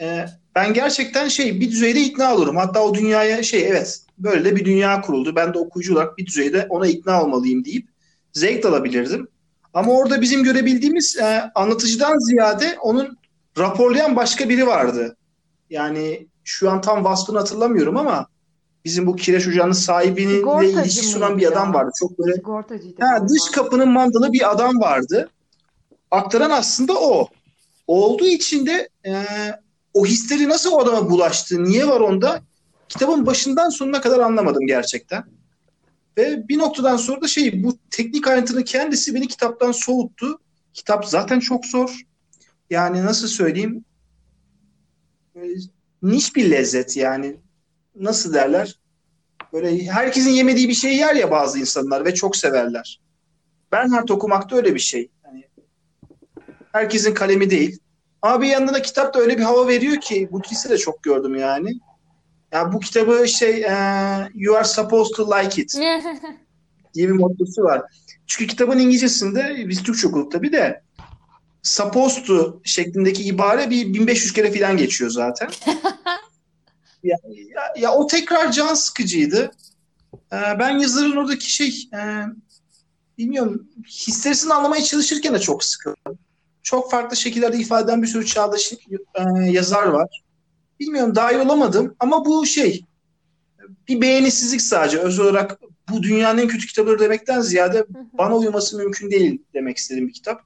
e, 0.00 0.26
ben 0.56 0.74
gerçekten 0.74 1.28
şey 1.28 1.60
bir 1.60 1.70
düzeyde 1.70 2.00
ikna 2.00 2.34
olurum. 2.34 2.56
Hatta 2.56 2.82
o 2.82 2.94
dünyaya 2.94 3.42
şey 3.42 3.68
evet 3.68 4.00
böyle 4.18 4.44
de 4.44 4.56
bir 4.56 4.64
dünya 4.64 5.00
kuruldu. 5.00 5.36
Ben 5.36 5.54
de 5.54 5.58
okuyucu 5.58 5.94
olarak 5.94 6.18
bir 6.18 6.26
düzeyde 6.26 6.66
ona 6.70 6.86
ikna 6.86 7.22
olmalıyım 7.22 7.64
deyip 7.64 7.88
zevk 8.32 8.64
alabilirdim. 8.64 9.28
Ama 9.74 9.92
orada 9.92 10.20
bizim 10.20 10.44
görebildiğimiz 10.44 11.16
e, 11.16 11.50
anlatıcıdan 11.54 12.18
ziyade 12.18 12.76
onun 12.80 13.18
raporlayan 13.58 14.16
başka 14.16 14.48
biri 14.48 14.66
vardı. 14.66 15.16
Yani 15.70 16.26
şu 16.44 16.70
an 16.70 16.80
tam 16.80 17.04
vasfını 17.04 17.38
hatırlamıyorum 17.38 17.96
ama 17.96 18.26
bizim 18.84 19.06
bu 19.06 19.16
kireç 19.16 19.48
ocağının 19.48 19.72
sahibinin 19.72 20.62
ilişki 20.62 21.06
sunan 21.06 21.38
bir 21.38 21.46
adam 21.46 21.68
ya? 21.68 21.74
vardı. 21.74 21.90
Çok 21.98 22.18
böyle 22.18 22.42
Ha, 23.00 23.28
dış 23.28 23.50
kapının 23.52 23.88
mandalı 23.88 24.32
bir 24.32 24.50
adam 24.50 24.80
vardı. 24.80 25.30
Aktaran 26.10 26.50
aslında 26.50 26.92
o. 26.94 27.28
Olduğu 27.86 28.26
için 28.26 28.66
de 28.66 28.88
e, 29.06 29.12
o 29.96 30.06
histeri 30.06 30.48
nasıl 30.48 30.72
o 30.72 30.80
adama 30.80 31.10
bulaştı, 31.10 31.64
niye 31.64 31.88
var 31.88 32.00
onda 32.00 32.42
kitabın 32.88 33.26
başından 33.26 33.68
sonuna 33.68 34.00
kadar 34.00 34.20
anlamadım 34.20 34.66
gerçekten. 34.66 35.24
Ve 36.18 36.48
bir 36.48 36.58
noktadan 36.58 36.96
sonra 36.96 37.22
da 37.22 37.28
şey 37.28 37.64
bu 37.64 37.78
teknik 37.90 38.28
ayrıntının 38.28 38.62
kendisi 38.62 39.14
beni 39.14 39.28
kitaptan 39.28 39.72
soğuttu. 39.72 40.40
Kitap 40.72 41.06
zaten 41.06 41.40
çok 41.40 41.66
zor. 41.66 42.00
Yani 42.70 43.04
nasıl 43.04 43.28
söyleyeyim? 43.28 43.84
E, 45.36 45.40
niş 46.02 46.36
bir 46.36 46.50
lezzet 46.50 46.96
yani. 46.96 47.36
Nasıl 47.94 48.34
derler? 48.34 48.80
Böyle 49.52 49.86
herkesin 49.86 50.30
yemediği 50.30 50.68
bir 50.68 50.74
şey 50.74 50.96
yer 50.96 51.14
ya 51.14 51.30
bazı 51.30 51.58
insanlar 51.58 52.04
ve 52.04 52.14
çok 52.14 52.36
severler. 52.36 53.00
Bernhard 53.72 54.08
okumak 54.08 54.50
da 54.50 54.56
öyle 54.56 54.74
bir 54.74 54.80
şey. 54.80 55.10
Yani 55.24 55.48
herkesin 56.72 57.14
kalemi 57.14 57.50
değil. 57.50 57.78
Ama 58.26 58.42
bir 58.42 58.46
yandan 58.46 58.74
da 58.74 58.82
kitap 58.82 59.14
da 59.14 59.18
öyle 59.18 59.38
bir 59.38 59.42
hava 59.42 59.68
veriyor 59.68 60.00
ki 60.00 60.28
bu 60.32 60.40
kilise 60.40 60.70
de 60.70 60.78
çok 60.78 61.02
gördüm 61.02 61.34
yani. 61.34 61.70
Ya 62.52 62.72
bu 62.72 62.80
kitabı 62.80 63.28
şey 63.28 63.64
e, 63.64 63.74
You 64.34 64.56
are 64.56 64.64
supposed 64.64 65.16
to 65.16 65.30
like 65.30 65.62
it 65.62 65.74
diye 66.94 67.08
bir 67.08 67.12
mottosu 67.12 67.62
var. 67.62 67.82
Çünkü 68.26 68.46
kitabın 68.46 68.78
İngilizcesinde 68.78 69.64
biz 69.68 69.82
Türkçe 69.82 70.08
okuduk 70.08 70.32
tabii 70.32 70.52
de 70.52 70.82
supposed 71.62 72.24
to 72.24 72.60
şeklindeki 72.64 73.24
ibare 73.24 73.70
bir 73.70 73.94
1500 73.94 74.32
kere 74.32 74.52
falan 74.52 74.76
geçiyor 74.76 75.10
zaten. 75.10 75.48
ya, 77.02 77.16
ya, 77.54 77.72
ya 77.78 77.92
o 77.92 78.06
tekrar 78.06 78.52
can 78.52 78.74
sıkıcıydı. 78.74 79.50
Ee, 80.32 80.36
ben 80.58 80.78
yazarın 80.78 81.16
oradaki 81.16 81.52
şey 81.52 81.88
e, 81.94 82.00
bilmiyorum 83.18 83.68
hislerisini 83.88 84.54
anlamaya 84.54 84.82
çalışırken 84.82 85.34
de 85.34 85.38
çok 85.38 85.64
sıkıldım. 85.64 86.18
Çok 86.66 86.90
farklı 86.90 87.16
şekillerde 87.16 87.58
ifade 87.58 87.84
eden 87.84 88.02
bir 88.02 88.06
sürü 88.06 88.26
çağdaş 88.26 88.72
e, 88.72 89.50
yazar 89.50 89.86
var. 89.86 90.22
Bilmiyorum 90.80 91.14
daha 91.14 91.32
iyi 91.32 91.40
olamadım 91.40 91.96
ama 92.00 92.24
bu 92.24 92.46
şey 92.46 92.84
bir 93.88 94.00
beğenisizlik 94.00 94.62
sadece. 94.62 94.98
Özel 94.98 95.24
olarak 95.24 95.60
bu 95.90 96.02
dünyanın 96.02 96.38
en 96.38 96.48
kötü 96.48 96.66
kitabıdır 96.66 96.98
demekten 96.98 97.40
ziyade 97.40 97.86
bana 98.12 98.36
uyması 98.36 98.76
mümkün 98.76 99.10
değil 99.10 99.42
demek 99.54 99.76
istediğim 99.76 100.08
bir 100.08 100.12
kitap. 100.12 100.42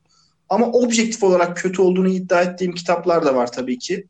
Ama 0.48 0.66
objektif 0.66 1.22
olarak 1.22 1.56
kötü 1.56 1.82
olduğunu 1.82 2.08
iddia 2.08 2.42
ettiğim 2.42 2.72
kitaplar 2.72 3.24
da 3.24 3.34
var 3.34 3.52
tabii 3.52 3.78
ki. 3.78 4.06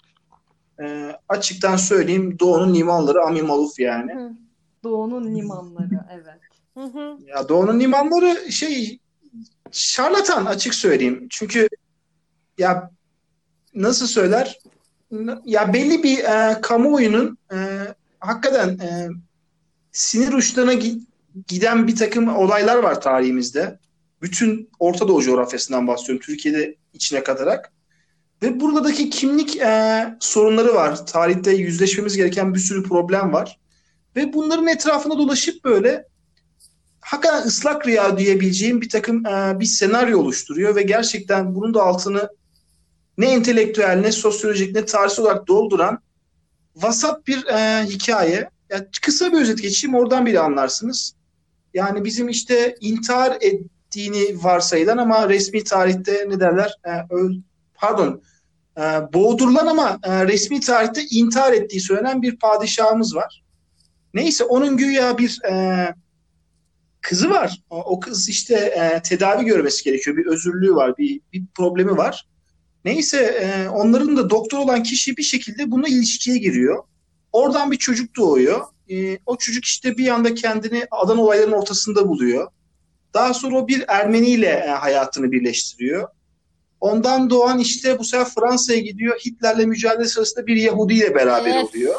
E, 0.82 1.12
açıktan 1.28 1.76
söyleyeyim 1.76 2.38
Doğu'nun 2.38 2.74
limanları 2.74 3.22
Ami 3.22 3.42
Maluf 3.42 3.78
yani. 3.78 4.14
Hı. 4.14 4.30
Doğu'nun 4.84 5.34
limanları 5.36 6.06
evet. 6.12 6.40
Hı 6.74 6.98
hı. 6.98 7.18
Ya 7.26 7.48
Doğu'nun 7.48 7.80
limanları 7.80 8.52
şey 8.52 8.98
şarlatan 9.72 10.46
açık 10.46 10.74
söyleyeyim. 10.74 11.26
Çünkü 11.30 11.68
ya 12.60 12.90
nasıl 13.74 14.06
söyler? 14.06 14.58
Ya 15.44 15.72
belli 15.72 16.02
bir 16.02 16.18
e, 16.18 16.60
kamuoyunun 16.60 17.38
e, 17.52 17.56
hakikaten 18.20 18.68
e, 18.68 19.08
sinir 19.92 20.32
uçlarına 20.32 20.74
gi- 20.74 21.00
giden 21.48 21.86
bir 21.86 21.96
takım 21.96 22.28
olaylar 22.36 22.76
var 22.76 23.00
tarihimizde. 23.00 23.78
Bütün 24.22 24.70
Orta 24.78 25.08
Doğu 25.08 25.22
coğrafyasından 25.22 25.86
bahsediyorum. 25.86 26.26
Türkiye'de 26.26 26.76
içine 26.94 27.22
katarak. 27.22 27.72
Ve 28.42 28.60
buradaki 28.60 29.10
kimlik 29.10 29.56
e, 29.56 30.04
sorunları 30.20 30.74
var. 30.74 31.06
Tarihte 31.06 31.52
yüzleşmemiz 31.52 32.16
gereken 32.16 32.54
bir 32.54 32.58
sürü 32.58 32.82
problem 32.82 33.32
var. 33.32 33.58
Ve 34.16 34.32
bunların 34.32 34.66
etrafında 34.66 35.18
dolaşıp 35.18 35.64
böyle 35.64 36.04
hakikaten 37.00 37.46
ıslak 37.46 37.86
rüya 37.86 38.18
diyebileceğim 38.18 38.80
bir 38.80 38.88
takım 38.88 39.26
e, 39.26 39.60
bir 39.60 39.64
senaryo 39.64 40.18
oluşturuyor 40.18 40.76
ve 40.76 40.82
gerçekten 40.82 41.54
bunun 41.54 41.74
da 41.74 41.82
altını 41.82 42.28
ne 43.20 43.32
entelektüel 43.32 44.00
ne 44.00 44.12
sosyolojik 44.12 44.74
ne 44.74 44.84
tarihsel 44.84 45.24
olarak 45.24 45.46
dolduran 45.48 45.98
vasat 46.76 47.26
bir 47.26 47.46
e, 47.46 47.84
hikaye. 47.84 48.50
Yani 48.70 48.86
kısa 49.02 49.32
bir 49.32 49.40
özet 49.40 49.62
geçeyim 49.62 49.96
oradan 49.96 50.26
bile 50.26 50.40
anlarsınız. 50.40 51.14
Yani 51.74 52.04
bizim 52.04 52.28
işte 52.28 52.74
intihar 52.80 53.36
ettiğini 53.40 54.44
varsayılan 54.44 54.98
ama 54.98 55.28
resmi 55.28 55.64
tarihte 55.64 56.26
ne 56.28 56.40
derler? 56.40 56.74
E, 56.84 57.14
öl, 57.14 57.34
pardon 57.74 58.22
e, 58.76 58.82
boğdurulan 59.12 59.66
ama 59.66 59.98
e, 60.02 60.26
resmi 60.26 60.60
tarihte 60.60 61.02
intihar 61.10 61.52
ettiği 61.52 61.80
söylenen 61.80 62.22
bir 62.22 62.36
padişahımız 62.36 63.16
var. 63.16 63.42
Neyse 64.14 64.44
onun 64.44 64.76
güya 64.76 65.18
bir 65.18 65.38
e, 65.50 65.94
kızı 67.00 67.30
var. 67.30 67.62
O, 67.70 68.00
kız 68.00 68.28
işte 68.28 68.54
e, 68.54 69.02
tedavi 69.02 69.44
görmesi 69.44 69.84
gerekiyor. 69.84 70.16
Bir 70.16 70.26
özürlüğü 70.26 70.74
var, 70.74 70.96
bir, 70.98 71.20
bir 71.32 71.42
problemi 71.54 71.96
var. 71.96 72.29
Neyse 72.84 73.18
e, 73.18 73.68
onların 73.68 74.16
da 74.16 74.30
doktor 74.30 74.58
olan 74.58 74.82
kişi 74.82 75.16
bir 75.16 75.22
şekilde 75.22 75.70
bununla 75.70 75.88
ilişkiye 75.88 76.38
giriyor. 76.38 76.82
Oradan 77.32 77.70
bir 77.70 77.76
çocuk 77.76 78.16
doğuyor. 78.16 78.60
E, 78.90 79.18
o 79.26 79.36
çocuk 79.36 79.64
işte 79.64 79.96
bir 79.98 80.08
anda 80.08 80.34
kendini 80.34 80.86
adan 80.90 81.18
olayların 81.18 81.52
ortasında 81.52 82.08
buluyor. 82.08 82.48
Daha 83.14 83.34
sonra 83.34 83.56
o 83.56 83.68
bir 83.68 83.84
Ermeni 83.88 84.28
ile 84.28 84.46
e, 84.46 84.68
hayatını 84.68 85.32
birleştiriyor. 85.32 86.08
Ondan 86.80 87.30
doğan 87.30 87.58
işte 87.58 87.98
bu 87.98 88.04
sefer 88.04 88.28
Fransa'ya 88.34 88.80
gidiyor. 88.80 89.18
Hitler'le 89.26 89.66
mücadele 89.66 90.08
sırasında 90.08 90.46
bir 90.46 90.56
Yahudi 90.56 90.94
ile 90.94 91.14
beraber 91.14 91.50
Evet. 91.50 91.64
oluyor. 91.64 91.94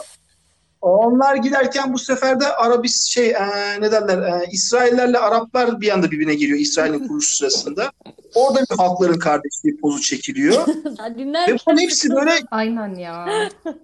Onlar 0.81 1.35
giderken 1.35 1.93
bu 1.93 1.97
sefer 1.97 2.39
de 2.39 2.47
Arabis 2.47 3.05
şey 3.09 3.29
e, 3.29 3.47
ne 3.81 3.91
derler 3.91 4.17
e, 4.17 4.45
İsraillerle 4.51 5.17
Araplar 5.19 5.81
bir 5.81 5.89
anda 5.93 6.11
birbirine 6.11 6.35
giriyor 6.35 6.59
İsrail'in 6.59 7.07
kuruluş 7.07 7.27
sırasında. 7.27 7.91
Orada 8.35 8.59
bir 8.71 8.77
halkların 8.77 9.19
kardeşliği 9.19 9.77
pozu 9.77 10.01
çekiliyor. 10.01 10.67
Ve 10.67 11.55
bunların 11.65 11.77
hepsi 11.81 12.09
böyle 12.09 12.31
Aynen 12.51 12.95
ya. 12.95 13.25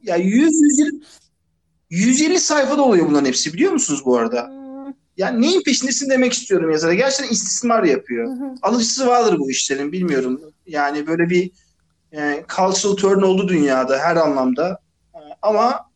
ya 0.04 0.16
100 0.16 0.54
150 0.54 1.02
150 1.89 2.39
sayfada 2.39 2.82
oluyor 2.82 3.08
bunların 3.10 3.26
hepsi 3.26 3.54
biliyor 3.54 3.72
musunuz 3.72 4.02
bu 4.06 4.18
arada? 4.18 4.48
Hmm, 4.48 4.93
Yani 5.18 5.41
neyin 5.41 5.64
peşindesin 5.64 6.10
demek 6.10 6.34
istiyorum 6.34 6.72
yazara. 6.72 6.93
Gerçekten 6.93 7.34
istismar 7.34 7.84
yapıyor. 7.84 8.38
Alıcısı 8.62 9.08
vardır 9.08 9.39
bu 9.39 9.52
işlerin 9.52 9.91
bilmiyorum. 9.91 10.41
Yani 10.68 11.08
böyle 11.08 11.30
bir 11.30 11.52
e, 12.14 12.45
cultural 12.56 12.95
turn 12.95 13.22
oldu 13.22 13.48
dünyada 13.48 13.98
her 14.00 14.16
anlamda. 14.16 14.80
E, 15.16 15.20
ama 15.41 15.86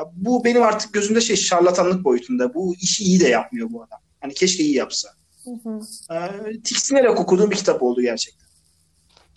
ya 0.00 0.10
bu 0.16 0.44
benim 0.44 0.62
artık 0.62 0.94
gözümde 0.94 1.20
şey 1.20 1.36
şarlatanlık 1.36 2.04
boyutunda. 2.04 2.54
Bu 2.54 2.74
işi 2.74 3.04
iyi 3.04 3.20
de 3.20 3.28
yapmıyor 3.28 3.68
bu 3.70 3.82
adam. 3.82 3.98
Hani 4.20 4.34
keşke 4.34 4.62
iyi 4.62 4.76
yapsa. 4.76 5.08
Hı 5.44 5.50
hı. 5.50 5.80
E, 6.14 6.62
tiksinerek 6.62 7.20
okuduğum 7.20 7.50
bir 7.50 7.56
kitap 7.56 7.82
oldu 7.82 8.02
gerçekten. 8.02 8.46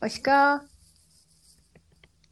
Başka? 0.02 0.62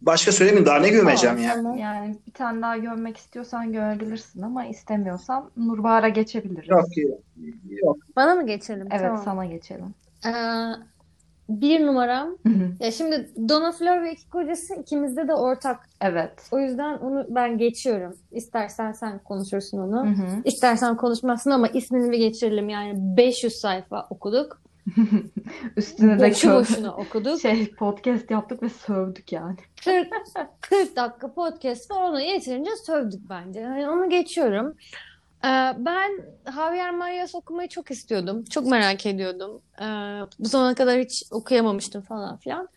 Başka 0.01 0.31
söylemeyeyim 0.31 0.65
daha 0.65 0.79
ne 0.79 0.89
gömeceğim 0.89 1.35
Tamam, 1.35 1.49
yani. 1.49 1.63
Tamam. 1.63 1.77
Yani 1.77 2.17
bir 2.27 2.31
tane 2.31 2.61
daha 2.61 2.77
görmek 2.77 3.17
istiyorsan 3.17 3.73
görebilirsin 3.73 4.41
ama 4.41 4.65
istemiyorsan 4.65 5.51
Nurbahar'a 5.57 6.09
geçebiliriz. 6.09 6.69
Yok 6.69 6.97
yok. 6.97 7.19
yok. 7.69 7.97
Bana 8.15 8.35
mı 8.35 8.47
geçelim? 8.47 8.87
Evet 8.91 9.01
Tamam. 9.01 9.21
sana 9.25 9.45
geçelim. 9.45 9.93
Ee, 10.25 10.31
bir 11.49 11.85
numaram. 11.85 12.37
Ya 12.79 12.91
şimdi 12.91 13.29
Donna 13.49 13.71
Flor 13.71 14.03
ve 14.03 14.11
iki 14.13 14.29
kocası 14.29 14.75
ikimizde 14.75 15.27
de 15.27 15.33
ortak. 15.33 15.89
Evet. 16.01 16.47
O 16.51 16.59
yüzden 16.59 16.97
onu 16.97 17.25
ben 17.29 17.57
geçiyorum. 17.57 18.15
İstersen 18.31 18.91
sen 18.91 19.19
konuşursun 19.19 19.77
onu. 19.77 20.05
hı. 20.05 20.41
İstersen 20.45 20.97
konuşmazsın 20.97 21.51
ama 21.51 21.67
ismini 21.67 22.11
bir 22.11 22.17
geçirelim. 22.17 22.69
Yani 22.69 22.93
500 23.17 23.53
sayfa 23.53 24.07
okuduk. 24.09 24.61
Üstüne 25.77 26.19
de 26.19 26.29
Boşu 26.29 26.53
boşuna 26.53 26.95
okuduk. 26.95 27.41
şey 27.41 27.71
podcast 27.71 28.31
yaptık 28.31 28.63
ve 28.63 28.69
sövdük 28.69 29.31
yani. 29.31 29.55
40, 29.83 30.07
40 30.61 30.95
dakika 30.95 31.33
podcast 31.33 31.91
var. 31.91 32.09
Onu 32.09 32.21
yeterince 32.21 32.71
sövdük 32.85 33.29
bence. 33.29 33.59
Yani 33.59 33.89
onu 33.89 34.09
geçiyorum. 34.09 34.75
Ee, 35.45 35.73
ben 35.77 36.11
Javier 36.55 36.91
Marias 36.91 37.35
okumayı 37.35 37.69
çok 37.69 37.91
istiyordum. 37.91 38.43
Çok 38.43 38.65
merak 38.67 39.05
ediyordum. 39.05 39.61
Ee, 39.81 39.85
bu 40.39 40.47
zamana 40.47 40.75
kadar 40.75 40.99
hiç 40.99 41.23
okuyamamıştım 41.31 42.01
falan 42.01 42.37
filan. 42.37 42.69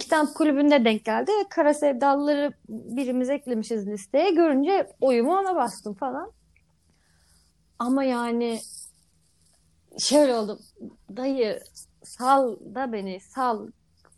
Kitap 0.00 0.34
kulübünde 0.34 0.84
denk 0.84 1.04
geldi 1.04 1.30
ve 1.30 1.48
Kara 1.48 1.74
Sevdalıları 1.74 2.52
birimiz 2.68 3.30
eklemişiz 3.30 3.88
listeye. 3.88 4.30
Görünce 4.30 4.86
oyumu 5.00 5.32
ona 5.38 5.56
bastım 5.56 5.94
falan. 5.94 6.32
Ama 7.78 8.04
yani 8.04 8.60
şöyle 9.98 10.34
oldum. 10.34 10.58
Dayı 11.16 11.60
sal 12.02 12.56
da 12.74 12.92
beni 12.92 13.20
sal. 13.20 13.66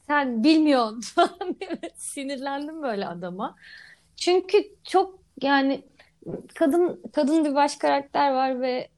Sen 0.07 0.45
bilmiyorsun 0.45 1.01
falan 1.01 1.57
sinirlendim 1.97 2.83
böyle 2.83 3.07
adama. 3.07 3.57
Çünkü 4.17 4.59
çok 4.85 5.19
yani 5.43 5.85
kadın 6.55 7.01
kadın 7.13 7.45
bir 7.45 7.55
baş 7.55 7.77
karakter 7.77 8.33
var 8.33 8.61
ve 8.61 8.89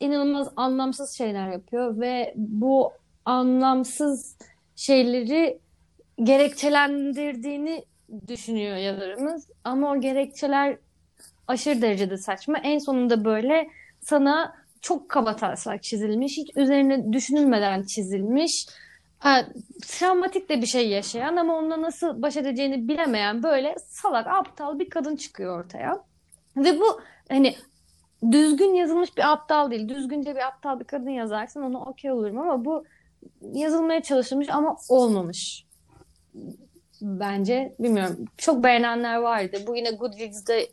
inanılmaz 0.00 0.48
anlamsız 0.56 1.12
şeyler 1.12 1.52
yapıyor 1.52 2.00
ve 2.00 2.34
bu 2.36 2.92
anlamsız 3.24 4.36
şeyleri 4.76 5.58
gerekçelendirdiğini 6.22 7.84
düşünüyor 8.28 8.76
yazarımız. 8.76 9.48
Ama 9.64 9.92
o 9.92 10.00
gerekçeler 10.00 10.76
aşırı 11.48 11.82
derecede 11.82 12.16
saçma. 12.16 12.58
En 12.58 12.78
sonunda 12.78 13.24
böyle 13.24 13.68
sana 14.00 14.54
çok 14.80 15.08
kaba 15.08 15.36
taslak 15.36 15.82
çizilmiş, 15.82 16.36
hiç 16.36 16.56
üzerine 16.56 17.12
düşünülmeden 17.12 17.82
çizilmiş, 17.82 18.66
ha, 19.18 19.46
travmatik 19.86 20.48
de 20.48 20.60
bir 20.62 20.66
şey 20.66 20.88
yaşayan 20.88 21.36
ama 21.36 21.56
onunla 21.56 21.82
nasıl 21.82 22.22
baş 22.22 22.36
edeceğini 22.36 22.88
bilemeyen 22.88 23.42
böyle 23.42 23.74
salak, 23.78 24.26
aptal 24.26 24.78
bir 24.78 24.90
kadın 24.90 25.16
çıkıyor 25.16 25.64
ortaya. 25.64 26.04
Ve 26.56 26.80
bu 26.80 27.00
hani 27.28 27.56
düzgün 28.30 28.74
yazılmış 28.74 29.16
bir 29.16 29.32
aptal 29.32 29.70
değil. 29.70 29.88
Düzgünce 29.88 30.34
bir 30.34 30.46
aptal 30.46 30.80
bir 30.80 30.84
kadın 30.84 31.10
yazarsın 31.10 31.62
ona 31.62 31.78
okey 31.78 32.12
olurum 32.12 32.38
ama 32.38 32.64
bu 32.64 32.84
yazılmaya 33.52 34.02
çalışılmış 34.02 34.48
ama 34.50 34.76
olmamış. 34.88 35.66
Bence 37.02 37.74
bilmiyorum. 37.78 38.24
Çok 38.38 38.64
beğenenler 38.64 39.16
vardı. 39.16 39.56
Bu 39.66 39.76
yine 39.76 39.90
Goodreads'de 39.90 40.68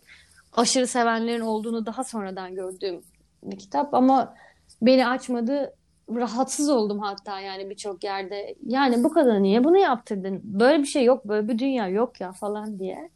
aşırı 0.54 0.88
sevenlerin 0.88 1.42
olduğunu 1.42 1.86
daha 1.86 2.04
sonradan 2.04 2.56
gördüğüm 2.56 3.02
bir 3.44 3.58
kitap 3.58 3.94
ama 3.94 4.36
beni 4.82 5.08
açmadı. 5.08 5.74
Rahatsız 6.16 6.70
oldum 6.70 7.00
hatta 7.00 7.40
yani 7.40 7.70
birçok 7.70 8.04
yerde. 8.04 8.56
Yani 8.66 9.04
bu 9.04 9.14
kadar 9.14 9.44
niye 9.44 9.64
bunu 9.64 9.78
yaptırdın? 9.78 10.42
Böyle 10.44 10.80
bir 10.80 10.88
şey 10.88 11.04
yok, 11.04 11.26
böyle 11.26 11.48
bir 11.48 11.60
dünya 11.60 11.88
yok 11.88 12.22
ya 12.22 12.32
falan 12.32 12.80
diye. 12.80 13.10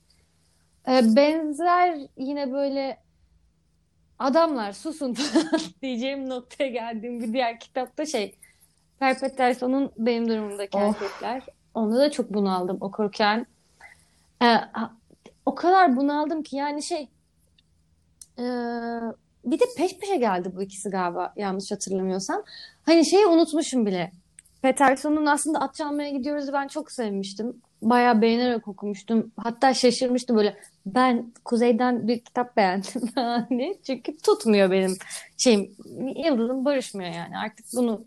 Ee, 0.87 1.15
benzer 1.15 1.97
yine 2.17 2.51
böyle 2.51 2.97
adamlar 4.19 4.73
susun 4.73 5.13
falan 5.13 5.61
diyeceğim 5.81 6.29
noktaya 6.29 6.69
geldiğim 6.69 7.19
bir 7.21 7.33
diğer 7.33 7.59
kitapta 7.59 8.05
şey 8.05 8.35
Perpetual'ın 8.99 9.91
benim 9.97 10.29
durumumdaki 10.29 10.77
Of. 10.77 11.01
erkekler. 11.01 11.43
Onu 11.73 11.97
da 11.97 12.11
çok 12.11 12.33
bunaldım 12.33 12.77
okurken. 12.81 13.45
Ee, 14.43 14.55
o 15.45 15.55
kadar 15.55 15.95
bunaldım 15.95 16.43
ki 16.43 16.55
yani 16.55 16.83
şey 16.83 17.09
ee, 18.39 18.43
bir 19.45 19.59
de 19.59 19.63
peş 19.77 19.97
peşe 19.99 20.15
geldi 20.15 20.51
bu 20.55 20.61
ikisi 20.61 20.89
galiba 20.89 21.33
yanlış 21.35 21.71
hatırlamıyorsam. 21.71 22.43
Hani 22.83 23.05
şeyi 23.05 23.25
unutmuşum 23.25 23.85
bile. 23.85 24.11
Peterson'un 24.61 25.25
aslında 25.25 25.59
at 25.59 25.75
çalmaya 25.75 26.09
gidiyoruz 26.09 26.53
ben 26.53 26.67
çok 26.67 26.91
sevmiştim. 26.91 27.61
Bayağı 27.81 28.21
beğenerek 28.21 28.67
okumuştum. 28.67 29.31
Hatta 29.37 29.73
şaşırmıştım 29.73 30.37
böyle. 30.37 30.57
Ben 30.85 31.33
Kuzey'den 31.45 32.07
bir 32.07 32.19
kitap 32.19 32.57
beğendim 32.57 33.01
yani. 33.15 33.77
Çünkü 33.87 34.17
tutmuyor 34.17 34.71
benim 34.71 34.97
şeyim. 35.37 35.75
Yıldızım 36.25 36.65
barışmıyor 36.65 37.13
yani. 37.13 37.37
Artık 37.37 37.65
bunu 37.75 38.03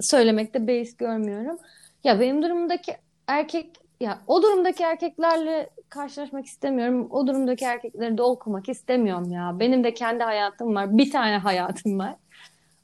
söylemekte 0.00 0.66
beis 0.66 0.96
görmüyorum. 0.96 1.58
Ya 2.04 2.20
benim 2.20 2.42
durumdaki 2.42 2.92
erkek 3.26 3.70
ya 4.00 4.18
o 4.26 4.42
durumdaki 4.42 4.82
erkeklerle 4.82 5.70
karşılaşmak 5.88 6.46
istemiyorum. 6.46 7.08
O 7.10 7.26
durumdaki 7.26 7.64
erkekleri 7.64 8.18
de 8.18 8.22
okumak 8.22 8.68
istemiyorum 8.68 9.32
ya. 9.32 9.56
Benim 9.60 9.84
de 9.84 9.94
kendi 9.94 10.24
hayatım 10.24 10.74
var. 10.74 10.98
Bir 10.98 11.10
tane 11.10 11.36
hayatım 11.36 11.98
var. 11.98 12.14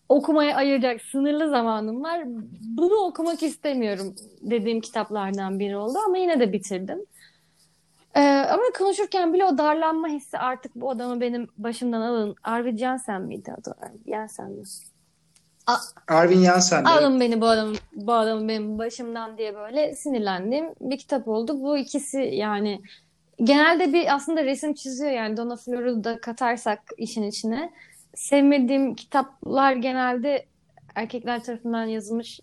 Okumaya 0.08 0.56
ayıracak 0.56 1.00
sınırlı 1.00 1.50
zamanım 1.50 2.02
var. 2.02 2.22
Bunu 2.76 2.94
okumak 2.94 3.42
istemiyorum 3.42 4.14
dediğim 4.42 4.80
kitaplardan 4.80 5.58
biri 5.58 5.76
oldu 5.76 5.98
ama 6.06 6.18
yine 6.18 6.40
de 6.40 6.52
bitirdim. 6.52 6.98
Ee, 8.14 8.20
ama 8.50 8.62
konuşurken 8.78 9.34
bile 9.34 9.44
o 9.44 9.58
darlanma 9.58 10.08
hissi 10.08 10.38
artık 10.38 10.74
bu 10.74 10.90
adamı 10.90 11.20
benim 11.20 11.48
başımdan 11.58 12.00
alın. 12.00 12.34
Arvid 12.42 12.78
Jensen 12.78 13.22
miydi 13.22 13.54
adı? 13.58 13.76
Jensen 14.06 14.50
mi? 14.50 14.62
Arvin 16.08 16.44
Jansen 16.44 16.84
de. 16.84 16.88
Alın 16.88 17.20
beni 17.20 17.40
bu 17.40 17.46
adamın, 17.46 17.76
bu 17.92 18.12
adamın 18.12 18.48
benim 18.48 18.78
başımdan 18.78 19.38
diye 19.38 19.54
böyle 19.54 19.94
sinirlendiğim 19.94 20.66
bir 20.80 20.98
kitap 20.98 21.28
oldu. 21.28 21.62
Bu 21.62 21.78
ikisi 21.78 22.20
yani 22.20 22.80
genelde 23.44 23.92
bir 23.92 24.14
aslında 24.14 24.44
resim 24.44 24.74
çiziyor 24.74 25.10
yani 25.10 25.36
Donna 25.36 25.56
Flore'u 25.56 26.04
da 26.04 26.20
katarsak 26.20 26.80
işin 26.96 27.22
içine. 27.22 27.72
Sevmediğim 28.16 28.94
kitaplar 28.94 29.72
genelde 29.72 30.46
erkekler 30.94 31.44
tarafından 31.44 31.84
yazılmış 31.84 32.40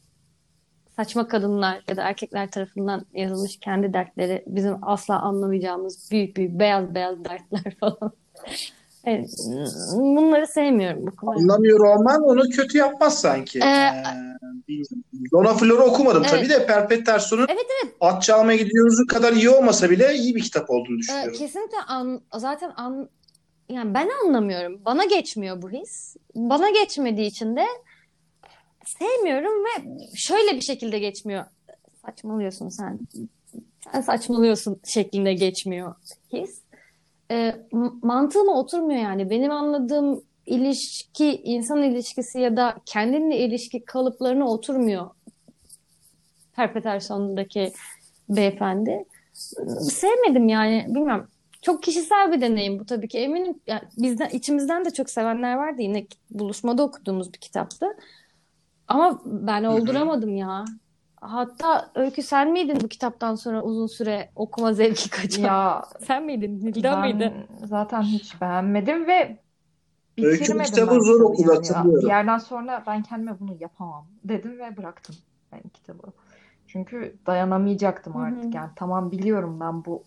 saçma 0.96 1.28
kadınlar 1.28 1.82
ya 1.90 1.98
da 1.98 2.02
erkekler 2.04 2.52
tarafından 2.52 3.06
yazılmış 3.14 3.60
kendi 3.60 3.94
dertleri 3.94 4.44
bizim 4.48 4.76
asla 4.82 5.20
anlamayacağımız 5.22 6.12
büyük 6.12 6.38
büyük 6.38 6.60
beyaz 6.60 6.96
beyaz 6.96 7.26
dertler 7.26 7.76
falan. 7.80 8.12
Evet, 9.06 9.30
bunları 9.94 10.48
sevmiyorum 10.48 11.08
okumayı. 11.08 11.40
Anlamıyor 11.40 11.80
olman 11.80 12.22
onu 12.24 12.50
kötü 12.50 12.78
yapmaz 12.78 13.22
sanki. 13.22 13.60
Ee, 13.60 13.64
Ee, 13.64 14.04
bilmiyorum. 14.68 15.04
Donna 15.32 15.54
Flore'u 15.54 15.84
okumadım 15.84 16.24
Evet. 16.24 16.32
tabii 16.32 16.50
de 16.50 16.66
Perpet 16.66 17.06
Terson'un 17.06 17.46
Evet 17.50 17.66
evet 17.84 17.96
At 18.00 18.24
Çalmaya 18.24 18.58
Gidiyoruz'un 18.58 19.06
kadar 19.06 19.34
iyi 19.34 19.50
olmasa 19.50 19.90
bile 19.90 20.14
iyi 20.16 20.36
bir 20.36 20.42
kitap 20.42 20.70
olduğunu 20.70 20.96
Ee, 20.96 21.00
düşünüyorum. 21.00 21.34
kesinlikle 21.38 21.78
an, 21.88 22.22
zaten 22.38 22.72
an, 22.78 23.10
yani 23.74 23.94
ben 23.94 24.10
anlamıyorum. 24.26 24.82
Bana 24.86 25.06
geçmiyor 25.06 25.62
bu 25.62 25.70
his. 25.72 26.16
Bana 26.36 26.70
geçmediği 26.70 27.28
için 27.28 27.56
de 27.56 27.66
sevmiyorum 28.86 29.64
ve 29.66 29.98
şöyle 30.16 30.56
bir 30.56 30.62
şekilde 30.62 31.00
geçmiyor. 31.00 31.46
Saçmalıyorsun 32.06 32.70
sen. 32.70 33.00
Sen 33.92 34.02
saçmalıyorsun 34.02 34.80
şeklinde 34.86 35.34
geçmiyor 35.34 35.96
his. 36.34 36.62
Ee, 37.32 37.56
m- 37.72 37.90
mantığıma 38.02 38.60
oturmuyor 38.60 39.02
yani. 39.02 39.30
Benim 39.30 39.52
anladığım 39.52 40.24
ilişki, 40.46 41.42
insan 41.44 41.84
ilişkisi 41.84 42.40
ya 42.40 42.58
da 42.58 42.76
kendinle 42.86 43.38
ilişki 43.38 43.86
kalıplarına 43.86 44.48
oturmuyor. 44.48 45.10
Perpetuation'daki 46.56 47.74
beyefendi. 48.30 49.06
Sevmedim 49.92 50.48
yani. 50.50 50.86
Bilmiyorum. 50.88 51.28
Çok 51.64 51.84
kişisel 51.84 52.32
bir 52.32 52.42
deneyim 52.42 52.80
bu 52.80 52.86
tabii 52.86 53.08
ki. 53.08 53.20
Eminim 53.20 53.62
yani 53.68 53.82
bizden 53.98 54.30
içimizden 54.30 54.86
de 54.86 54.92
çok 54.94 55.10
sevenler 55.10 55.56
vardı. 55.56 55.82
Yine 55.82 56.08
buluşmada 56.32 56.84
okuduğumuz 56.84 57.34
bir 57.34 57.40
kitaptı. 57.40 57.88
Ama 58.88 59.22
ben 59.26 59.64
olduramadım 59.64 60.36
ya. 60.38 60.66
Hatta 61.22 61.92
Öykü 61.96 62.24
sen 62.24 62.52
miydin 62.52 62.82
bu 62.82 62.88
kitaptan 62.88 63.36
sonra 63.36 63.64
uzun 63.64 63.88
süre 63.88 64.32
okuma 64.36 64.74
zevki 64.74 65.10
kaçan? 65.10 65.42
Ya 65.44 65.84
Sen 66.00 66.24
miydin? 66.24 66.66
Nilda 66.66 66.96
mıydı? 66.96 67.34
zaten 67.66 68.08
hiç 68.08 68.42
beğenmedim 68.42 69.08
ve 69.08 69.38
Öykü 70.22 70.44
bitirmedim 70.44 70.64
kitabı 70.64 71.04
zor 71.06 71.64
ya. 71.64 71.86
hatırlıyorum. 71.86 72.02
Bir 72.02 72.08
yerden 72.08 72.38
sonra 72.38 72.84
ben 72.88 73.04
kendime 73.04 73.40
bunu 73.40 73.58
yapamam 73.60 74.08
dedim 74.24 74.60
ve 74.60 74.78
bıraktım 74.78 75.16
ben 75.52 75.62
kitabı. 75.74 76.08
Çünkü 76.68 77.16
dayanamayacaktım 77.28 78.16
artık 78.16 78.56
yani. 78.56 78.72
Tamam 78.76 79.12
biliyorum 79.12 79.60
ben 79.60 79.86
bu 79.86 80.04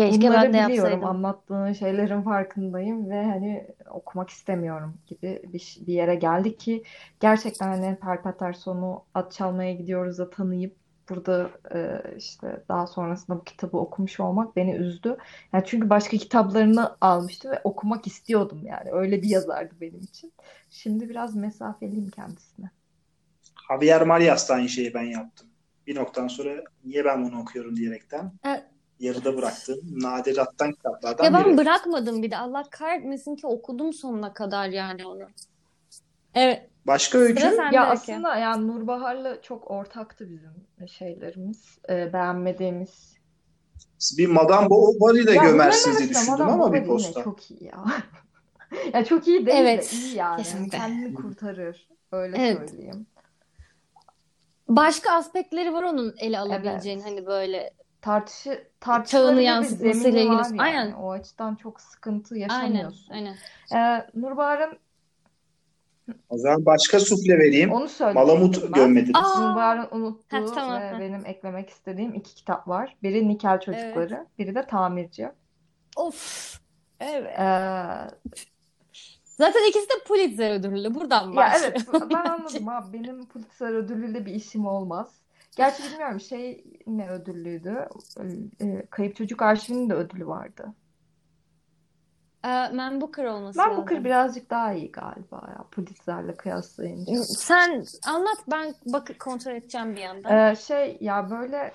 Keşke 0.00 0.28
bunları 0.28 0.42
ben 0.42 0.52
de 0.52 0.68
biliyorum. 0.68 0.90
yapsaydım. 0.90 1.04
Anlattığın 1.04 1.72
şeylerin 1.72 2.22
farkındayım 2.22 3.10
ve 3.10 3.24
hani 3.24 3.66
okumak 3.90 4.30
istemiyorum 4.30 4.94
gibi 5.06 5.42
bir, 5.52 5.78
bir 5.86 5.94
yere 5.94 6.14
geldik 6.14 6.60
ki 6.60 6.82
gerçekten 7.20 7.68
hani 7.68 7.96
Perpetuation'u 7.96 9.04
At 9.14 9.32
Çalmaya 9.32 9.72
Gidiyoruz 9.72 10.18
da 10.18 10.30
tanıyıp 10.30 10.76
burada 11.08 11.50
e, 11.74 12.02
işte 12.16 12.64
daha 12.68 12.86
sonrasında 12.86 13.38
bu 13.38 13.44
kitabı 13.44 13.76
okumuş 13.76 14.20
olmak 14.20 14.56
beni 14.56 14.74
üzdü. 14.74 15.16
Yani 15.52 15.64
çünkü 15.66 15.90
başka 15.90 16.16
kitaplarını 16.16 16.96
almıştım 17.00 17.50
ve 17.50 17.60
okumak 17.64 18.06
istiyordum 18.06 18.60
yani. 18.64 18.92
Öyle 18.92 19.22
bir 19.22 19.28
yazardı 19.28 19.74
benim 19.80 20.00
için. 20.00 20.32
Şimdi 20.70 21.08
biraz 21.08 21.36
mesafeliyim 21.36 22.10
kendisine. 22.10 22.70
Javier 23.68 24.02
Marias 24.02 24.48
da 24.48 24.54
aynı 24.54 24.68
şeyi 24.68 24.94
ben 24.94 25.02
yaptım. 25.02 25.48
Bir 25.86 25.96
noktadan 25.96 26.28
sonra 26.28 26.50
niye 26.84 27.04
ben 27.04 27.24
bunu 27.24 27.40
okuyorum 27.40 27.76
diyerekten 27.76 28.32
Evet. 28.44 28.64
Yarıda 29.00 29.36
bıraktım. 29.36 29.78
Nadirattan 29.90 30.72
kitaplardan 30.72 31.24
Ya 31.24 31.32
ben 31.32 31.44
biri. 31.46 31.56
bırakmadım 31.56 32.22
bir 32.22 32.30
de. 32.30 32.36
Allah 32.36 32.64
kahretmesin 32.70 33.36
ki 33.36 33.46
okudum 33.46 33.92
sonuna 33.92 34.32
kadar 34.32 34.68
yani 34.68 35.06
onu. 35.06 35.22
Evet. 36.34 36.66
Başka 36.86 37.18
öykü? 37.18 37.42
Ya 37.42 37.50
Öykü. 37.64 37.78
aslında 37.78 38.36
yani 38.36 38.68
Nurbahar'la 38.68 39.42
çok 39.42 39.70
ortaktı 39.70 40.28
bizim 40.30 40.88
şeylerimiz. 40.88 41.78
E, 41.88 42.12
beğenmediğimiz 42.12 43.14
Bir 44.18 44.26
Madame 44.26 44.70
Bovary'i 44.70 45.26
de 45.26 45.32
Ya 45.32 45.42
gömersiniz 45.42 45.98
diye 45.98 46.08
düşündüm 46.08 46.30
Madame 46.32 46.52
ama 46.52 46.72
bir 46.72 46.78
Bovary 46.78 46.86
posta. 46.88 47.22
çok 47.24 47.50
iyi 47.50 47.64
ya. 47.64 47.84
Ya 48.94 49.04
çok 49.04 49.28
iyi 49.28 49.46
değil 49.46 49.58
Evet, 49.60 49.92
de 49.92 49.96
iyi 49.96 50.16
yani. 50.16 50.42
kesinlikle. 50.42 50.78
Kendini 50.78 51.14
kurtarır. 51.14 51.88
Öyle 52.12 52.36
Evet. 52.38 52.70
söyleyeyim. 52.70 53.06
Başka 54.68 55.12
aspektleri 55.12 55.72
var 55.72 55.82
onun 55.82 56.14
ele 56.18 56.38
alabileceğin 56.38 57.00
hani 57.00 57.26
böyle 57.26 57.70
Tartışı 58.00 58.66
bir 59.36 59.42
yansıtmasıyla 59.42 60.20
ilgili. 60.20 60.28
var 60.36 60.44
yani. 60.50 60.62
Aynen. 60.62 60.92
O 60.92 61.10
açıdan 61.10 61.54
çok 61.54 61.80
sıkıntı 61.80 62.34
Aynen. 62.34 62.48
yaşamıyorsun. 62.48 63.12
Aynen. 63.14 63.36
Ee, 63.74 64.06
Nurbahar'ın 64.14 64.78
O 66.28 66.38
zaman 66.38 66.66
başka 66.66 67.00
sufle 67.00 67.38
vereyim. 67.38 67.72
onu 67.72 67.88
söyleyecektim 67.88 68.36
Malamut 68.36 68.74
gömmediniz. 68.74 69.14
Nurbahar'ın 69.38 69.88
unuttuğu 69.90 70.36
Ha, 70.36 70.54
tamam, 70.54 70.80
ve 70.80 70.90
ha. 70.90 71.00
benim 71.00 71.26
eklemek 71.26 71.70
istediğim 71.70 72.14
iki 72.14 72.34
kitap 72.34 72.68
var. 72.68 72.96
Biri 73.02 73.28
Nikel 73.28 73.60
Çocukları, 73.60 74.26
biri 74.38 74.54
de 74.54 74.66
Tamirci. 74.66 75.28
Of. 75.96 76.60
Evet. 77.00 77.38
Ee, 77.38 78.30
Zaten 79.24 79.68
ikisi 79.68 79.88
de 79.88 79.92
Pulitzer 80.08 80.50
ödüllü. 80.50 80.94
Buradan 80.94 81.28
Ya 81.30 81.36
başlıyor. 81.36 81.72
evet 81.74 82.10
ben 82.10 82.24
anladım 82.30 82.68
abi 82.68 82.92
benim 82.98 83.26
Pulitzer 83.26 83.72
ödüllüyle 83.72 84.26
bir 84.26 84.34
işim 84.34 84.66
olmaz. 84.66 85.14
Gerçi 85.60 85.82
bilmiyorum 85.82 86.20
şey 86.20 86.64
ne 86.86 87.10
ödüllüydü? 87.10 87.88
Ee, 88.60 88.86
Kayıp 88.90 89.16
Çocuk 89.16 89.42
Arşivi'nin 89.42 89.90
de 89.90 89.94
ödülü 89.94 90.26
vardı. 90.26 90.74
Ee, 92.44 92.68
Man 92.68 93.00
Booker 93.00 93.24
olması 93.24 93.58
lazım. 93.58 93.76
Booker 93.76 94.04
birazcık 94.04 94.50
daha 94.50 94.72
iyi 94.72 94.92
galiba 94.92 95.48
ya 95.48 95.64
Pulitzer'le 95.70 96.36
kıyaslayınca. 96.36 97.14
Sen 97.22 97.84
anlat 98.06 98.38
ben 98.50 98.74
bakıp 98.86 99.20
kontrol 99.20 99.52
edeceğim 99.52 99.96
bir 99.96 100.00
yandan. 100.00 100.52
Ee, 100.52 100.56
şey 100.56 100.98
ya 101.00 101.30
böyle 101.30 101.72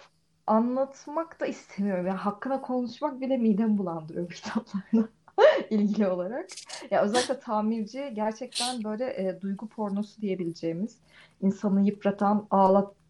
anlatmak 0.47 1.39
da 1.39 1.45
istemiyorum. 1.45 2.07
Yani 2.07 2.17
hakkında 2.17 2.61
konuşmak 2.61 3.21
bile 3.21 3.37
midemi 3.37 3.77
bulandırıyor 3.77 4.25
bu 4.25 4.29
kitaplarda. 4.29 5.09
ilgili 5.69 6.07
olarak. 6.07 6.49
Ya 6.91 7.01
özellikle 7.01 7.39
tamirci 7.39 8.11
gerçekten 8.13 8.83
böyle 8.83 9.05
e, 9.05 9.41
duygu 9.41 9.67
pornosu 9.67 10.21
diyebileceğimiz 10.21 10.97
insanı 11.41 11.81
yıpratan, 11.81 12.47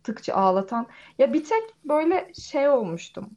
ağlattıkça 0.05 0.33
ağlatan. 0.33 0.87
Ya 1.19 1.33
bir 1.33 1.43
tek 1.43 1.63
böyle 1.85 2.33
şey 2.33 2.69
olmuştum. 2.69 3.29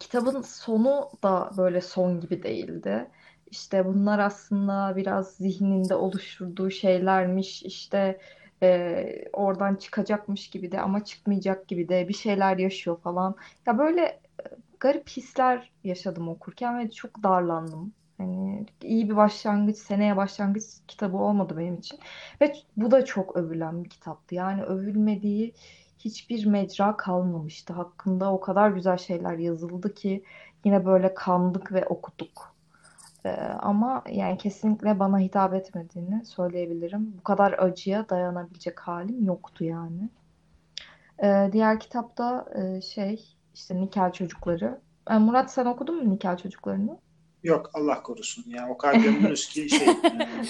Kitabın 0.00 0.42
sonu 0.42 1.10
da 1.22 1.50
böyle 1.56 1.80
son 1.80 2.20
gibi 2.20 2.42
değildi. 2.42 3.10
İşte 3.50 3.84
bunlar 3.84 4.18
aslında 4.18 4.96
biraz 4.96 5.36
zihninde 5.36 5.94
oluşturduğu 5.94 6.70
şeylermiş. 6.70 7.62
İşte 7.62 8.18
e, 8.62 9.28
oradan 9.32 9.74
çıkacakmış 9.76 10.50
gibi 10.50 10.72
de 10.72 10.80
ama 10.80 11.04
çıkmayacak 11.04 11.68
gibi 11.68 11.88
de 11.88 12.08
bir 12.08 12.14
şeyler 12.14 12.58
yaşıyor 12.58 13.00
falan. 13.00 13.36
Ya 13.66 13.78
böyle 13.78 14.02
e, 14.02 14.20
garip 14.80 15.08
hisler 15.08 15.72
yaşadım 15.84 16.28
okurken 16.28 16.78
ve 16.78 16.90
çok 16.90 17.22
darlandım. 17.22 17.94
Hani 18.18 18.66
iyi 18.82 19.10
bir 19.10 19.16
başlangıç, 19.16 19.76
seneye 19.76 20.16
başlangıç 20.16 20.64
kitabı 20.88 21.16
olmadı 21.16 21.54
benim 21.58 21.74
için. 21.74 21.98
Ve 22.40 22.52
bu 22.76 22.90
da 22.90 23.04
çok 23.04 23.36
övülen 23.36 23.84
bir 23.84 23.90
kitaptı. 23.90 24.34
Yani 24.34 24.62
övülmediği 24.62 25.54
hiçbir 25.98 26.46
mecra 26.46 26.96
kalmamıştı. 26.96 27.72
Hakkında 27.72 28.32
o 28.32 28.40
kadar 28.40 28.70
güzel 28.70 28.96
şeyler 28.96 29.38
yazıldı 29.38 29.94
ki 29.94 30.24
yine 30.64 30.86
böyle 30.86 31.14
kandık 31.14 31.72
ve 31.72 31.86
okuduk. 31.86 32.54
Ee, 33.26 33.30
ama 33.58 34.02
yani 34.10 34.38
kesinlikle 34.38 34.98
bana 34.98 35.18
hitap 35.18 35.54
etmediğini 35.54 36.24
söyleyebilirim. 36.24 37.14
Bu 37.18 37.22
kadar 37.22 37.52
acıya 37.52 38.08
dayanabilecek 38.08 38.80
halim 38.80 39.24
yoktu 39.24 39.64
yani. 39.64 40.08
Ee, 41.22 41.48
diğer 41.52 41.80
kitapta 41.80 42.46
e, 42.54 42.80
şey 42.80 43.36
işte 43.54 43.80
Nikel 43.80 44.12
Çocukları. 44.12 44.80
E, 45.10 45.18
Murat 45.18 45.52
sen 45.52 45.66
okudun 45.66 46.04
mu 46.04 46.10
Nikel 46.10 46.36
Çocuklarını? 46.36 46.98
Yok 47.44 47.70
Allah 47.74 48.02
korusun 48.02 48.44
ya 48.50 48.68
o 48.70 48.76
kadar 48.78 48.94
gömdünüz 49.00 49.48
ki 49.48 49.68
şey. 49.70 49.88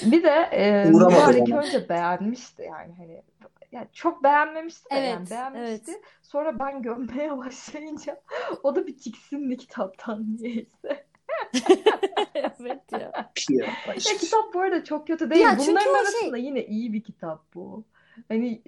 Bir 0.03 0.23
de 0.23 0.29
e, 0.53 0.91
Uğramadı 0.93 1.15
Mübarek 1.15 1.51
bana. 1.51 1.61
önce 1.61 1.89
beğenmişti 1.89 2.63
yani 2.63 2.95
hani 2.99 3.23
yani 3.73 3.87
çok 3.93 4.25
beğenmemişti 4.25 4.91
de 4.91 4.95
yani 4.95 5.17
Evet, 5.21 5.31
beğenmişti. 5.31 5.91
evet. 5.91 6.01
Sonra 6.23 6.59
ben 6.59 6.83
gömmeye 6.83 7.37
başlayınca 7.39 8.21
o 8.63 8.77
da 8.77 8.87
bir 8.87 8.99
tiksindi 8.99 9.57
kitaptan 9.57 10.37
niyeyse. 10.41 11.07
Evet 12.35 12.93
ya. 12.93 12.99
Ya, 13.51 13.67
Ya 13.89 14.17
kitap 14.21 14.55
bu 14.55 14.61
arada 14.61 14.85
çok 14.85 15.07
kötü 15.07 15.31
değil. 15.31 15.43
Ya 15.43 15.51
çünkü 15.59 15.71
Bunların 15.71 15.95
arasında 15.95 16.37
yine 16.37 16.67
iyi 16.67 16.93
bir 16.93 17.03
kitap 17.03 17.55
bu. 17.55 17.85
Hani 18.29 18.63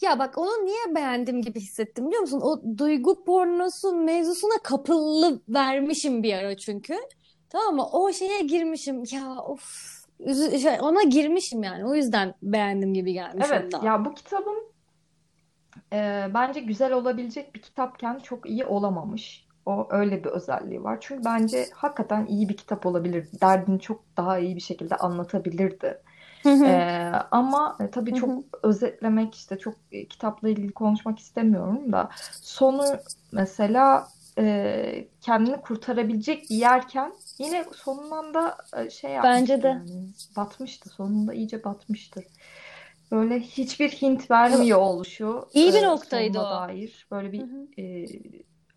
Ya 0.00 0.18
bak 0.18 0.38
onu 0.38 0.66
niye 0.66 0.94
beğendim 0.94 1.42
gibi 1.42 1.60
hissettim 1.60 2.06
biliyor 2.06 2.20
musun? 2.20 2.40
O 2.44 2.78
duygu 2.78 3.24
pornosu 3.24 3.96
mevzusuna 3.96 4.58
kapılı 4.62 5.40
vermişim 5.48 6.22
bir 6.22 6.32
ara 6.34 6.56
çünkü. 6.56 6.94
Tamam 7.50 7.76
mı? 7.76 7.86
O 7.92 8.12
şeye 8.12 8.42
girmişim. 8.42 9.02
Ya 9.10 9.36
of. 9.36 9.96
Şey, 10.62 10.80
ona 10.80 11.02
girmişim 11.02 11.62
yani. 11.62 11.84
O 11.86 11.94
yüzden 11.94 12.34
beğendim 12.42 12.94
gibi 12.94 13.12
gelmiş 13.12 13.46
evet 13.50 13.74
ondan. 13.74 13.86
ya 13.86 14.04
bu 14.04 14.14
kitabın 14.14 14.66
e, 15.92 16.30
bence 16.34 16.60
güzel 16.60 16.92
olabilecek 16.92 17.54
bir 17.54 17.62
kitapken 17.62 18.18
çok 18.18 18.50
iyi 18.50 18.64
olamamış. 18.64 19.46
O 19.66 19.86
öyle 19.90 20.24
bir 20.24 20.28
özelliği 20.28 20.84
var. 20.84 20.98
Çünkü 21.00 21.24
bence 21.24 21.66
hakikaten 21.74 22.26
iyi 22.26 22.48
bir 22.48 22.56
kitap 22.56 22.86
olabilir. 22.86 23.28
Derdini 23.40 23.80
çok 23.80 24.04
daha 24.16 24.38
iyi 24.38 24.56
bir 24.56 24.60
şekilde 24.60 24.96
anlatabilirdi. 24.96 26.02
Ee, 26.46 27.12
ama 27.30 27.76
e, 27.80 27.90
tabii 27.90 28.14
çok 28.14 28.44
özetlemek 28.62 29.34
işte 29.34 29.58
çok 29.58 29.74
e, 29.92 30.06
kitapla 30.06 30.48
ilgili 30.48 30.72
konuşmak 30.72 31.18
istemiyorum 31.18 31.92
da 31.92 32.08
sonu 32.42 32.84
mesela 33.32 34.08
e, 34.38 35.08
kendini 35.20 35.60
kurtarabilecek 35.60 36.50
yerken 36.50 37.12
yine 37.38 37.64
sonundan 37.74 38.34
da 38.34 38.56
e, 38.76 38.90
şey 38.90 39.10
Bence 39.10 39.54
yapmıştı 39.54 39.62
de. 39.62 39.68
yani 39.68 40.08
batmıştı 40.36 40.88
sonunda 40.90 41.34
iyice 41.34 41.64
batmıştır. 41.64 42.24
Böyle 43.12 43.40
hiçbir 43.40 43.88
hint 43.90 44.30
vermiyor 44.30 44.78
oluşu 44.78 45.46
İyi 45.54 45.74
bir 45.74 45.82
e, 45.82 45.86
noktaydı 45.86 46.38
o. 46.38 46.50
dair 46.50 47.06
böyle 47.10 47.32
Hı 47.32 47.32
bir 47.32 47.42
hı. 47.42 47.66
e, 47.78 48.06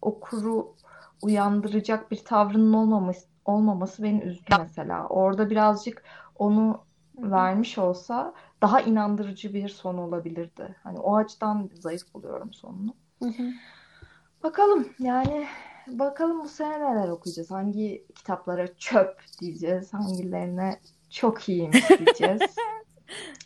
okuru 0.01 0.76
uyandıracak 1.22 2.12
bir 2.12 2.24
tavrının 2.26 2.74
olmaması 2.74 3.28
olmaması 3.45 4.03
beni 4.03 4.22
üzdü 4.24 4.53
mesela. 4.60 5.07
Orada 5.07 5.49
birazcık 5.49 6.03
onu 6.36 6.86
Hı 7.16 7.22
hı. 7.22 7.32
vermiş 7.32 7.78
olsa 7.78 8.34
daha 8.62 8.82
inandırıcı 8.82 9.53
bir 9.53 9.70
son 9.70 9.97
olabilirdi. 9.97 10.76
Hani 10.84 10.99
o 10.99 11.16
açıdan 11.18 11.70
zayıf 11.74 12.14
buluyorum 12.14 12.53
sonunu. 12.53 12.95
Hı 13.20 13.26
hı. 13.30 13.53
Bakalım 14.43 14.89
yani 14.99 15.47
bakalım 15.87 16.43
bu 16.43 16.47
sene 16.47 16.79
neler 16.79 17.09
okuyacağız. 17.09 17.51
Hangi 17.51 18.05
kitaplara 18.15 18.75
çöp 18.75 19.21
diyeceğiz, 19.41 19.93
hangilerine 19.93 20.79
çok 21.09 21.49
iyiymiş 21.49 21.89
diyeceğiz. 21.89 22.41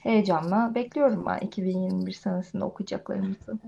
Heyecanla 0.04 0.76
bekliyorum 0.76 1.26
ben 1.26 1.40
2021 1.40 2.12
senesinde 2.12 2.64
okuyacaklarımızı. 2.64 3.60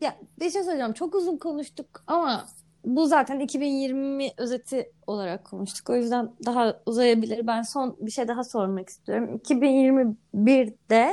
Ya 0.00 0.16
bir 0.40 0.50
şey 0.50 0.62
söyleyeceğim. 0.62 0.92
Çok 0.92 1.14
uzun 1.14 1.36
konuştuk 1.36 2.02
ama 2.06 2.46
bu 2.84 3.06
zaten 3.06 3.40
2020 3.40 4.30
özeti 4.36 4.92
olarak 5.06 5.44
konuştuk. 5.44 5.90
O 5.90 5.96
yüzden 5.96 6.32
daha 6.46 6.80
uzayabilir. 6.86 7.46
Ben 7.46 7.62
son 7.62 7.96
bir 8.00 8.10
şey 8.10 8.28
daha 8.28 8.44
sormak 8.44 8.88
istiyorum. 8.88 9.36
2021'de 9.36 11.12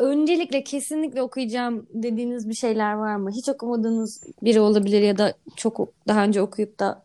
öncelikle 0.00 0.64
kesinlikle 0.64 1.22
okuyacağım 1.22 1.86
dediğiniz 1.94 2.48
bir 2.48 2.54
şeyler 2.54 2.92
var 2.92 3.16
mı? 3.16 3.30
Hiç 3.30 3.48
okumadığınız 3.48 4.22
biri 4.42 4.60
olabilir 4.60 5.02
ya 5.02 5.18
da 5.18 5.34
çok 5.56 5.92
daha 6.08 6.24
önce 6.24 6.42
okuyup 6.42 6.78
da 6.78 7.04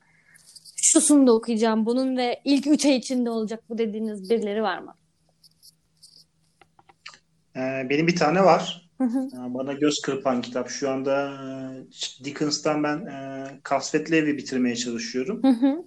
şusunu 0.76 1.28
da 1.28 1.34
okuyacağım 1.34 1.86
bunun 1.86 2.18
ve 2.18 2.42
ilk 2.46 2.68
3 2.68 2.86
ay 2.86 2.96
içinde 2.96 3.30
olacak 3.30 3.64
bu 3.70 3.78
dediğiniz 3.78 4.30
birileri 4.30 4.64
var 4.64 4.80
mı? 4.80 4.96
Ee, 7.56 7.88
benim 7.90 8.08
bir 8.08 8.16
tane 8.16 8.44
var. 8.44 8.90
Hı 8.98 9.04
hı. 9.04 9.20
Ee, 9.20 9.54
Bana 9.54 9.74
göz 9.74 10.02
kırpan 10.02 10.42
kitap. 10.42 10.70
Şu 10.70 10.90
anda 10.90 11.32
e, 11.32 12.24
Dickens'tan 12.24 12.84
ben 12.84 12.98
e, 14.12 14.38
bitirmeye 14.38 14.76
çalışıyorum. 14.76 15.44
Hı 15.44 15.50
hı. 15.50 15.86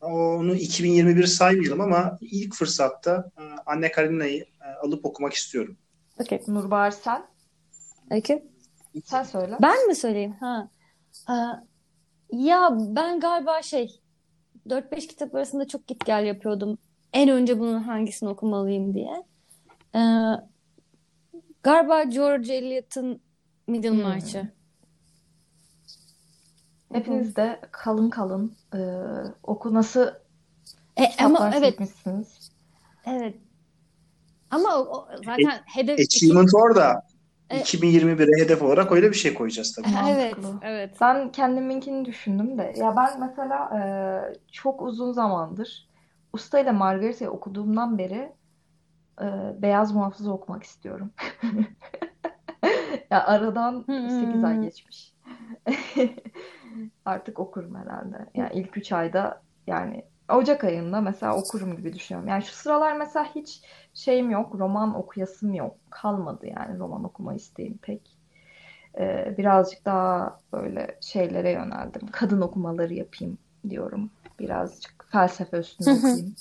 Onu 0.00 0.54
2021 0.54 1.26
saymayalım 1.26 1.80
ama 1.80 2.18
ilk 2.20 2.54
fırsatta 2.54 3.30
e, 3.38 3.42
Anne 3.66 3.92
Karenina'yı 3.92 4.44
e, 4.60 4.68
alıp 4.82 5.04
okumak 5.04 5.32
istiyorum. 5.32 5.76
Okey. 6.20 6.42
Nurbahar 6.48 6.90
sen? 6.90 7.26
Öykü? 8.10 8.42
Sen 9.04 9.22
söyle. 9.22 9.56
Ben 9.62 9.86
mi 9.88 9.94
söyleyeyim? 9.94 10.36
Ha. 10.40 10.68
Aa, 11.26 11.54
ya 12.32 12.70
ben 12.78 13.20
galiba 13.20 13.62
şey 13.62 14.00
4-5 14.68 15.06
kitap 15.06 15.34
arasında 15.34 15.68
çok 15.68 15.86
git 15.86 16.06
gel 16.06 16.24
yapıyordum. 16.24 16.78
En 17.12 17.28
önce 17.28 17.58
bunun 17.58 17.82
hangisini 17.82 18.28
okumalıyım 18.28 18.94
diye. 18.94 19.24
Ee, 19.94 20.00
galiba 21.62 22.02
George 22.02 22.54
Eliot'ın 22.54 23.20
Middlemarch'ı. 23.66 24.40
Hmm. 24.42 24.48
Hepiniz 26.92 27.36
de 27.36 27.60
kalın 27.70 28.10
kalın 28.10 28.56
e, 28.74 28.80
okunası 29.42 30.22
E, 30.96 31.24
ama 31.24 31.52
evet 31.54 31.78
evet. 33.06 33.36
Ama 34.50 34.76
o, 34.78 34.82
o 34.82 35.08
zaten 35.24 35.60
hedef 35.66 36.00
iki, 36.00 36.16
Achievement 36.16 36.50
orada. 36.54 37.02
E- 37.50 37.58
2021'e 37.60 38.44
hedef 38.44 38.62
olarak 38.62 38.92
öyle 38.92 39.10
bir 39.10 39.16
şey 39.16 39.34
koyacağız 39.34 39.72
tabii. 39.72 39.86
evet 40.10 40.34
evet. 40.62 40.96
Ben 41.00 41.32
kendiminkini 41.32 42.04
düşündüm 42.04 42.58
de. 42.58 42.74
Ya 42.76 42.96
ben 42.96 43.20
mesela 43.20 43.70
e, 43.78 43.82
çok 44.52 44.82
uzun 44.82 45.12
zamandır 45.12 45.88
Usta 46.32 46.58
ile 46.60 46.70
Margarita'yı 46.70 47.30
okuduğumdan 47.30 47.98
beri 47.98 48.32
e, 49.22 49.26
Beyaz 49.62 49.92
Muhafızı 49.94 50.32
okumak 50.32 50.62
istiyorum. 50.62 51.10
Ya 53.10 53.26
aradan 53.26 53.84
8 54.20 54.44
ay 54.44 54.54
Hmm. 54.54 54.62
geçmiş. 54.62 55.12
Artık 57.04 57.38
okurum 57.38 57.74
herhalde. 57.74 58.26
Yani 58.34 58.50
ilk 58.54 58.76
3 58.76 58.92
ayda 58.92 59.42
yani 59.66 60.04
Ocak 60.30 60.64
ayında 60.64 61.00
mesela 61.00 61.36
okurum 61.36 61.76
gibi 61.76 61.92
düşünüyorum. 61.92 62.28
Yani 62.28 62.42
şu 62.42 62.52
sıralar 62.52 62.96
mesela 62.96 63.26
hiç 63.34 63.62
şeyim 63.94 64.30
yok, 64.30 64.54
roman 64.58 64.94
okuyasım 64.94 65.54
yok. 65.54 65.76
Kalmadı 65.90 66.46
yani 66.46 66.78
roman 66.78 67.04
okuma 67.04 67.34
isteğim 67.34 67.78
pek. 67.78 68.16
Ee, 68.98 69.34
birazcık 69.38 69.84
daha 69.84 70.40
böyle 70.52 70.98
şeylere 71.00 71.50
yöneldim. 71.50 72.08
Kadın 72.12 72.40
okumaları 72.40 72.94
yapayım 72.94 73.38
diyorum. 73.68 74.10
Birazcık 74.38 75.06
felsefe 75.12 75.58
üstüne 75.58 75.90
okuyayım. 75.90 76.34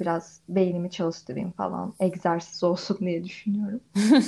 Biraz 0.00 0.40
beynimi 0.48 0.90
çalıştırayım 0.90 1.52
falan. 1.52 1.94
Egzersiz 2.00 2.64
olsun 2.64 2.98
diye 3.00 3.24
düşünüyorum. 3.24 3.80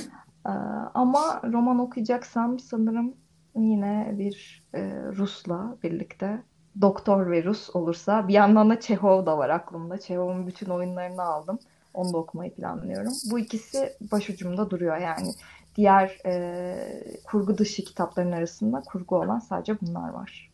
Ee, 0.47 0.51
ama 0.95 1.43
roman 1.53 1.79
okuyacaksam 1.79 2.59
sanırım 2.59 3.15
yine 3.57 4.15
bir 4.19 4.65
e, 4.75 4.81
Rus'la 5.17 5.77
birlikte 5.83 6.43
Doktor 6.81 7.31
ve 7.31 7.45
Rus 7.45 7.77
olursa 7.77 8.29
bir 8.29 8.35
yandan 8.35 8.71
da 8.71 8.81
Çehov 8.81 9.27
da 9.27 9.39
var 9.39 9.51
aklımda. 9.51 10.01
Çehov'un 10.01 10.47
bütün 10.47 10.67
oyunlarını 10.67 11.23
aldım. 11.23 11.59
Onu 11.95 12.13
da 12.13 12.19
okumayı 12.19 12.55
planlıyorum. 12.55 13.13
Bu 13.31 13.39
ikisi 13.39 13.93
başucumda 14.13 14.71
duruyor 14.71 14.97
yani. 14.97 15.33
Diğer 15.77 16.19
e, 16.27 16.77
kurgu 17.25 17.59
dışı 17.59 17.85
kitapların 17.85 18.33
arasında 18.33 18.81
kurgu 18.81 19.17
olan 19.17 19.39
sadece 19.39 19.81
bunlar 19.81 20.09
var. 20.09 20.51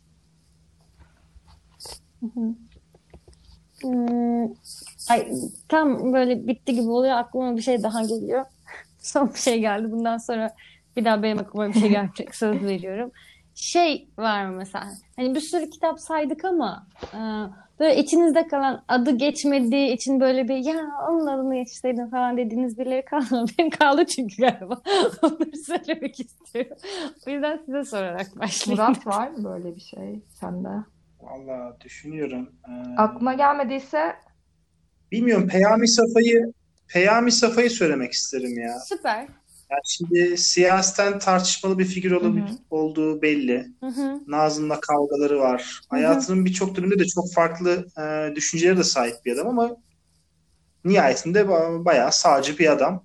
Hmm, 3.82 4.44
ay, 5.10 5.32
tam 5.68 6.12
böyle 6.12 6.46
bitti 6.46 6.74
gibi 6.74 6.90
oluyor. 6.90 7.16
Aklıma 7.16 7.56
bir 7.56 7.62
şey 7.62 7.82
daha 7.82 8.02
geliyor. 8.02 8.44
Son 8.98 9.34
bir 9.34 9.38
şey 9.38 9.60
geldi. 9.60 9.92
Bundan 9.92 10.18
sonra 10.18 10.54
bir 10.96 11.04
daha 11.04 11.22
benim 11.22 11.38
aklıma 11.38 11.68
bir 11.68 11.74
şey 11.80 11.88
gelecek. 11.90 12.34
Söz 12.34 12.62
veriyorum. 12.62 13.10
Şey 13.54 14.08
var 14.18 14.46
mı 14.46 14.56
mesela? 14.56 14.86
Hani 15.16 15.34
bir 15.34 15.40
sürü 15.40 15.70
kitap 15.70 16.00
saydık 16.00 16.44
ama 16.44 16.86
e, 17.14 17.18
böyle 17.80 17.96
içinizde 17.96 18.46
kalan 18.46 18.84
adı 18.88 19.10
geçmediği 19.16 19.92
için 19.92 20.20
böyle 20.20 20.48
bir 20.48 20.56
ya 20.56 20.74
onun 21.08 21.26
adını 21.26 21.54
geçseydim 21.54 22.10
falan 22.10 22.36
dediğiniz 22.36 22.78
birileri 22.78 23.04
kaldı 23.04 23.34
mı? 23.40 23.46
Benim 23.58 23.70
kaldı 23.70 24.06
çünkü 24.06 24.36
galiba. 24.42 24.80
Onları 25.22 25.56
söylemek 25.66 26.20
istiyorum. 26.20 26.76
O 27.26 27.30
yüzden 27.30 27.60
size 27.66 27.84
sorarak 27.84 28.38
başlayayım. 28.38 28.84
Murat 28.84 29.06
var 29.06 29.28
mı 29.28 29.44
böyle 29.44 29.74
bir 29.76 29.80
şey 29.80 30.20
sende? 30.40 30.68
Valla 31.20 31.76
düşünüyorum. 31.80 32.50
Ee, 32.68 32.96
Aklına 32.96 33.34
gelmediyse 33.34 34.16
bilmiyorum 35.12 35.48
Peyami 35.48 35.88
Safa'yı 35.88 36.52
Peyami 36.88 37.32
Safa'yı 37.32 37.70
söylemek 37.70 38.12
isterim 38.12 38.58
ya. 38.58 38.78
Süper. 38.78 39.26
Yani 39.70 39.80
şimdi 39.84 40.38
siyasetten 40.38 41.18
tartışmalı 41.18 41.78
bir 41.78 41.84
figür 41.84 42.10
ol- 42.10 42.24
Hı 42.36 42.40
hı. 42.40 42.58
olduğu 42.70 43.22
belli. 43.22 43.66
Hı 43.80 43.86
hı. 43.86 44.20
Nazım'la 44.26 44.80
kavgaları 44.80 45.38
var. 45.40 45.80
Hı 45.90 45.96
hı. 45.96 46.00
Hayatının 46.00 46.44
birçok 46.44 46.76
döneminde 46.76 46.98
de 46.98 47.06
çok 47.06 47.32
farklı 47.34 47.86
e, 47.98 48.34
düşüncelere 48.36 48.76
de 48.76 48.84
sahip 48.84 49.14
bir 49.24 49.32
adam 49.32 49.48
ama 49.48 49.76
nihayetinde 50.84 51.40
ba- 51.40 51.84
bayağı 51.84 52.12
sağcı 52.12 52.58
bir 52.58 52.72
adam. 52.72 53.04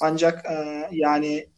Ancak 0.00 0.46
e, 0.46 0.88
yani 0.92 1.48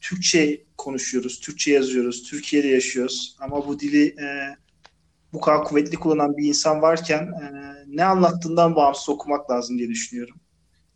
Türkçe 0.00 0.64
konuşuyoruz, 0.78 1.40
Türkçe 1.40 1.72
yazıyoruz, 1.72 2.22
Türkiye'de 2.30 2.68
yaşıyoruz. 2.68 3.36
Ama 3.40 3.66
bu 3.68 3.80
dili 3.80 4.06
e, 4.06 4.56
bu 5.32 5.40
kadar 5.40 5.64
kuvvetli 5.64 5.96
kullanan 5.96 6.36
bir 6.36 6.48
insan 6.48 6.82
varken 6.82 7.22
e, 7.22 7.52
ne 7.86 8.04
anlattığından 8.04 8.76
bağımsız 8.76 9.08
okumak 9.08 9.50
lazım 9.50 9.78
diye 9.78 9.88
düşünüyorum. 9.88 10.36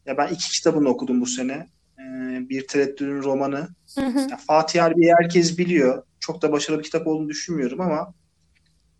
Ya 0.07 0.17
ben 0.17 0.29
iki 0.29 0.51
kitabını 0.51 0.89
okudum 0.89 1.21
bu 1.21 1.27
sene. 1.27 1.69
E, 2.05 2.49
bir 2.49 2.67
Tereddüt'ün 2.67 3.23
romanı. 3.23 3.69
Hı 3.95 4.07
hı. 4.07 4.19
Ya 4.31 4.37
Fatih 4.47 4.83
Harbiye'yi 4.83 5.15
herkes 5.15 5.59
biliyor. 5.59 6.03
Çok 6.21 6.43
da 6.43 6.53
başarılı 6.53 6.79
bir 6.79 6.85
kitap 6.85 7.07
olduğunu 7.07 7.29
düşünmüyorum 7.29 7.81
ama 7.81 8.15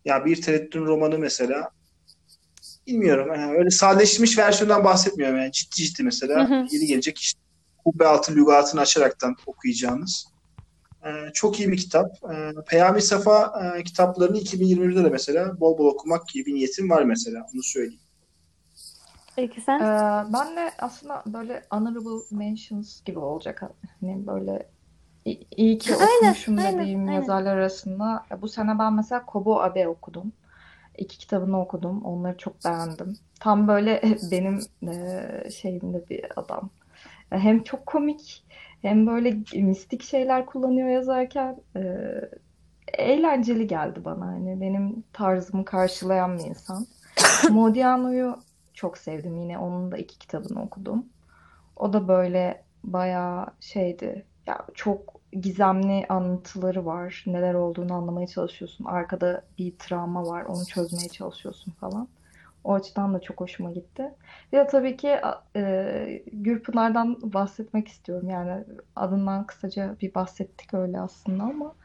ya 0.05 0.25
bir 0.25 0.41
Tereddüt'ün 0.41 0.85
romanı 0.85 1.19
mesela 1.19 1.69
bilmiyorum. 2.87 3.27
Yani 3.35 3.57
öyle 3.57 3.69
sadeleşmiş 3.69 4.37
versiyondan 4.37 4.83
bahsetmiyorum. 4.83 5.37
Yani 5.37 5.51
ciddi 5.51 5.75
ciddi 5.75 6.03
mesela 6.03 6.49
Hı 6.49 6.55
hı. 6.55 6.67
yeni 6.71 6.85
gelecek 6.85 7.17
işte 7.17 7.39
kubbe 7.85 8.07
altı 8.07 8.35
lügatını 8.35 8.81
açaraktan 8.81 9.35
okuyacağınız. 9.45 10.25
Ee, 11.05 11.09
çok 11.33 11.59
iyi 11.59 11.71
bir 11.71 11.77
kitap. 11.77 12.11
Ee, 12.33 12.51
Peyami 12.67 13.01
Safa 13.01 13.53
e, 13.77 13.83
kitaplarını 13.83 14.37
2021'de 14.37 15.03
de 15.03 15.09
mesela 15.09 15.59
bol 15.59 15.77
bol 15.77 15.85
okumak 15.85 16.27
gibi 16.29 16.45
bir 16.45 16.53
niyetim 16.53 16.89
var 16.89 17.03
mesela. 17.03 17.45
Onu 17.53 17.63
söyleyeyim. 17.63 17.99
Peki 19.35 19.61
Ee, 19.61 19.63
sen? 19.63 19.79
ben 20.33 20.55
de 20.55 20.71
aslında 20.79 21.23
böyle 21.25 21.63
honorable 21.71 22.37
mentions 22.37 23.03
gibi 23.03 23.19
olacak. 23.19 23.61
Hani 24.01 24.27
böyle 24.27 24.67
iyi 25.57 25.77
ki 25.77 25.95
Aynen, 25.95 26.15
okumuşum 26.15 26.57
aynen, 26.57 26.79
dediğim 26.79 26.99
aynen. 26.99 27.11
yazarlar 27.13 27.57
arasında. 27.57 28.25
Bu 28.41 28.47
sene 28.47 28.79
ben 28.79 28.93
mesela 28.93 29.25
Kobo 29.25 29.59
Abe 29.61 29.87
okudum. 29.87 30.31
İki 30.97 31.17
kitabını 31.17 31.61
okudum. 31.61 32.05
Onları 32.05 32.37
çok 32.37 32.65
beğendim. 32.65 33.17
Tam 33.39 33.67
böyle 33.67 34.01
benim 34.31 34.59
e, 34.87 35.49
şeyimde 35.51 36.09
bir 36.09 36.25
adam. 36.35 36.69
Hem 37.29 37.63
çok 37.63 37.85
komik 37.85 38.45
hem 38.81 39.07
böyle 39.07 39.37
mistik 39.53 40.03
şeyler 40.03 40.45
kullanıyor 40.45 40.89
yazarken 40.89 41.57
e, 41.75 41.81
eğlenceli 42.93 43.67
geldi 43.67 44.05
bana. 44.05 44.25
Hani 44.25 44.61
benim 44.61 45.03
tarzımı 45.13 45.65
karşılayan 45.65 46.37
bir 46.37 46.43
insan. 46.43 46.87
Modiano'yu 47.49 48.44
çok 48.75 48.97
sevdim. 48.97 49.37
Yine 49.37 49.57
onun 49.57 49.91
da 49.91 49.97
iki 49.97 50.19
kitabını 50.19 50.63
okudum. 50.63 51.05
O 51.75 51.93
da 51.93 52.07
böyle 52.07 52.63
bayağı 52.83 53.47
şeydi. 53.59 54.25
Ya 54.47 54.65
çok 54.73 55.21
gizemli 55.31 56.05
anlatıları 56.09 56.85
var. 56.85 57.23
Neler 57.27 57.53
olduğunu 57.53 57.93
anlamaya 57.93 58.27
çalışıyorsun. 58.27 58.85
Arkada 58.85 59.45
bir 59.57 59.77
travma 59.79 60.25
var. 60.25 60.45
Onu 60.45 60.65
çözmeye 60.65 61.09
çalışıyorsun 61.09 61.71
falan. 61.71 62.07
O 62.65 62.73
açıdan 62.73 63.13
da 63.13 63.19
çok 63.21 63.41
hoşuma 63.41 63.71
gitti. 63.71 64.11
Bir 64.53 64.57
de 64.57 64.67
tabii 64.67 64.97
ki 64.97 65.17
e, 65.55 66.23
Gürpınar'dan 66.33 67.33
bahsetmek 67.33 67.87
istiyorum. 67.87 68.29
Yani 68.29 68.63
adından 68.95 69.47
kısaca 69.47 69.95
bir 70.01 70.15
bahsettik 70.15 70.73
öyle 70.73 70.99
aslında 70.99 71.43
ama 71.43 71.75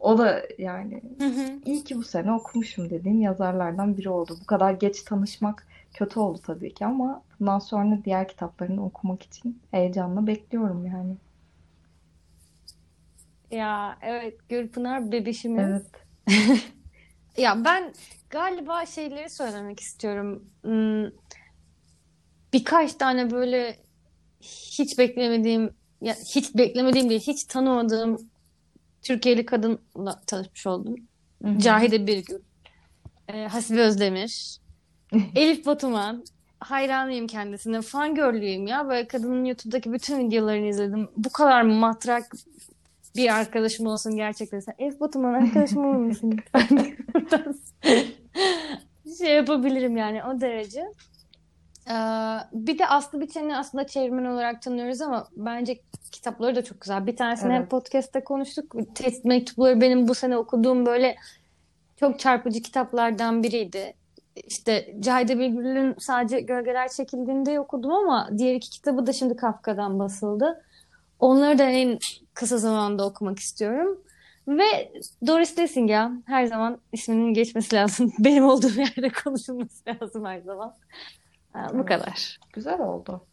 o 0.00 0.18
da 0.18 0.42
yani 0.58 1.02
Hı 1.18 1.26
hı. 1.26 1.58
iyi 1.64 1.84
ki 1.84 1.96
bu 1.96 2.02
sene 2.02 2.32
okumuşum 2.32 2.90
dediğim 2.90 3.20
yazarlardan 3.20 3.96
biri 3.96 4.08
oldu. 4.08 4.36
Bu 4.42 4.46
kadar 4.46 4.72
geç 4.72 5.02
tanışmak 5.02 5.66
kötü 5.94 6.20
oldu 6.20 6.38
tabii 6.46 6.74
ki 6.74 6.86
ama 6.86 7.22
bundan 7.40 7.58
sonra 7.58 7.98
diğer 8.04 8.28
kitaplarını 8.28 8.84
okumak 8.84 9.22
için 9.22 9.58
heyecanla 9.70 10.26
bekliyorum 10.26 10.86
yani. 10.86 11.16
Ya 13.50 13.98
evet 14.02 14.48
Gülpınar 14.48 15.12
bebişimiz. 15.12 15.82
Evet. 16.26 16.66
Ya 17.40 17.64
ben 17.64 17.92
galiba 18.30 18.86
şeyleri 18.86 19.30
söylemek 19.30 19.80
istiyorum. 19.80 20.44
Hmm, 20.62 21.10
Birkaç 22.52 22.94
tane 22.94 23.30
böyle 23.30 23.76
hiç 24.40 24.98
beklemediğim, 24.98 25.70
ya 26.00 26.14
hiç 26.34 26.54
beklemediğim 26.54 27.10
değil, 27.10 27.20
hiç 27.20 27.44
tanımadığım 27.44 28.18
Türkiye'li 29.02 29.46
kadınla 29.46 30.20
tanışmış 30.26 30.66
oldum. 30.66 30.94
Hı 31.42 31.48
hı. 31.48 31.58
Cahide 31.58 32.06
Birgül, 32.06 32.38
e, 33.28 33.46
Hasibe 33.46 33.80
Özdemir, 33.80 34.60
Elif 35.36 35.66
Batuman. 35.66 36.24
Hayranıyım 36.60 37.26
kendisine. 37.26 37.82
Fangirl'lüyüm 37.82 38.66
ya. 38.66 38.88
Böyle 38.88 39.08
kadının 39.08 39.44
YouTube'daki 39.44 39.92
bütün 39.92 40.26
videolarını 40.28 40.66
izledim. 40.66 41.08
Bu 41.16 41.30
kadar 41.30 41.62
matrak 41.62 42.32
bir 43.16 43.34
arkadaşım 43.38 43.86
olsun 43.86 44.16
gerçekten. 44.16 44.60
Sen 44.60 44.74
Elif 44.78 45.00
Batuman 45.00 45.34
arkadaşım 45.34 45.84
olur 45.84 45.96
musun? 45.96 46.36
Şey 49.18 49.34
yapabilirim 49.34 49.96
yani 49.96 50.24
o 50.24 50.40
derece. 50.40 50.80
Ee, 51.88 51.94
bir 52.52 52.78
de 52.78 52.86
Aslı 52.86 53.20
Biçen'i 53.20 53.56
aslında 53.56 53.86
çevirmen 53.86 54.24
olarak 54.24 54.62
tanıyoruz 54.62 55.00
ama 55.00 55.28
bence 55.36 55.80
kitapları 56.12 56.56
da 56.56 56.64
çok 56.64 56.80
güzel. 56.80 57.06
Bir 57.06 57.16
tanesini 57.16 57.52
Evet. 57.52 57.62
hep 57.62 57.70
podcast'te 57.70 58.24
konuştuk. 58.24 58.74
Tehdit 58.94 59.24
Mektupları 59.24 59.80
benim 59.80 60.08
bu 60.08 60.14
sene 60.14 60.36
okuduğum 60.36 60.86
böyle 60.86 61.16
çok 61.96 62.18
çarpıcı 62.18 62.62
kitaplardan 62.62 63.42
biriydi. 63.42 63.94
İşte 64.36 64.94
Cahide 65.00 65.38
Bilgül'ün 65.38 65.94
sadece 65.98 66.40
Gölgeler 66.40 66.88
Çekildiğinde 66.88 67.60
okudum 67.60 67.92
ama 67.92 68.28
diğer 68.38 68.54
iki 68.54 68.70
kitabı 68.70 69.06
da 69.06 69.12
şimdi 69.12 69.36
Kafka'dan 69.36 69.98
basıldı. 69.98 70.62
Onları 71.20 71.58
da 71.58 71.64
en 71.64 71.98
kısa 72.34 72.58
zamanda 72.58 73.06
okumak 73.06 73.38
istiyorum. 73.38 73.98
Ve 74.48 74.92
Doris 75.26 75.58
Lessing 75.58 75.90
ya 75.90 76.12
her 76.26 76.46
zaman 76.46 76.78
isminin 76.92 77.34
geçmesi 77.34 77.76
lazım. 77.76 78.12
Benim 78.18 78.44
olduğum 78.44 78.78
yerde 78.80 79.08
konuşulması 79.24 79.84
lazım 79.88 80.24
her 80.24 80.40
zaman. 80.40 80.74
Ha, 81.52 81.66
bu 81.72 81.76
Evet. 81.76 81.86
kadar. 81.86 82.40
Güzel 82.52 82.80
oldu. 82.80 83.26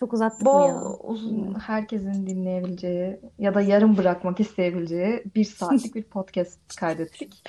Çok 0.00 0.12
uzattık 0.12 0.42
mı 0.42 0.62
ya? 0.68 0.74
Bol 0.74 0.98
uzun 1.04 1.54
herkesin 1.60 2.26
dinleyebileceği 2.26 3.20
ya 3.38 3.54
da 3.54 3.60
yarım 3.60 3.96
bırakmak 3.96 4.40
isteyebileceği 4.40 5.22
bir 5.34 5.44
saatlik 5.44 5.94
bir 5.94 6.02
podcast 6.02 6.76
kaydettik. 6.76 7.44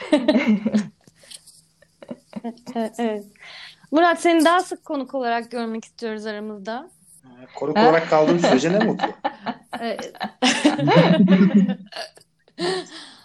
Evet. 2.98 3.26
Murat 3.92 4.22
seni 4.22 4.46
daha 4.46 4.62
sık 4.64 4.86
konuk 4.86 5.16
olarak 5.16 5.52
görmek 5.52 5.86
istiyoruz 5.86 6.26
aramızda. 6.26 6.92
Konuk 7.56 7.78
olarak 7.78 8.10
kaldığım 8.10 8.40
sürece 8.40 8.72
ne 8.74 8.80
mutlu. 8.80 9.08
Evet. 9.82 10.14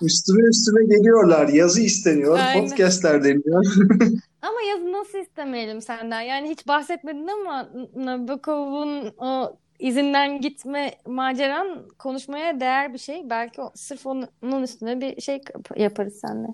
Üstüme 0.02 0.48
üstüme 0.48 0.96
geliyorlar. 0.96 1.48
Yazı 1.48 1.80
isteniyor. 1.80 2.38
Aynen. 2.38 2.68
Podcastler 2.68 3.24
deniyor. 3.24 3.64
Ama 4.42 4.60
yazı 4.70 4.92
nasıl 4.92 5.18
istemeyelim 5.18 5.80
senden? 5.82 6.20
Yani 6.20 6.48
hiç 6.48 6.66
bahsetmedin 6.68 7.28
ama 7.28 7.68
Nabokov'un 7.96 9.14
o 9.18 9.56
izinden 9.78 10.40
gitme 10.40 10.90
maceran 11.06 11.88
konuşmaya 11.98 12.60
değer 12.60 12.92
bir 12.92 12.98
şey. 12.98 13.30
Belki 13.30 13.60
o, 13.60 13.70
sırf 13.74 14.06
onun, 14.06 14.28
onun 14.42 14.62
üstüne 14.62 15.00
bir 15.00 15.20
şey 15.20 15.34
yap- 15.34 15.76
yaparız 15.78 16.20
seninle. 16.20 16.48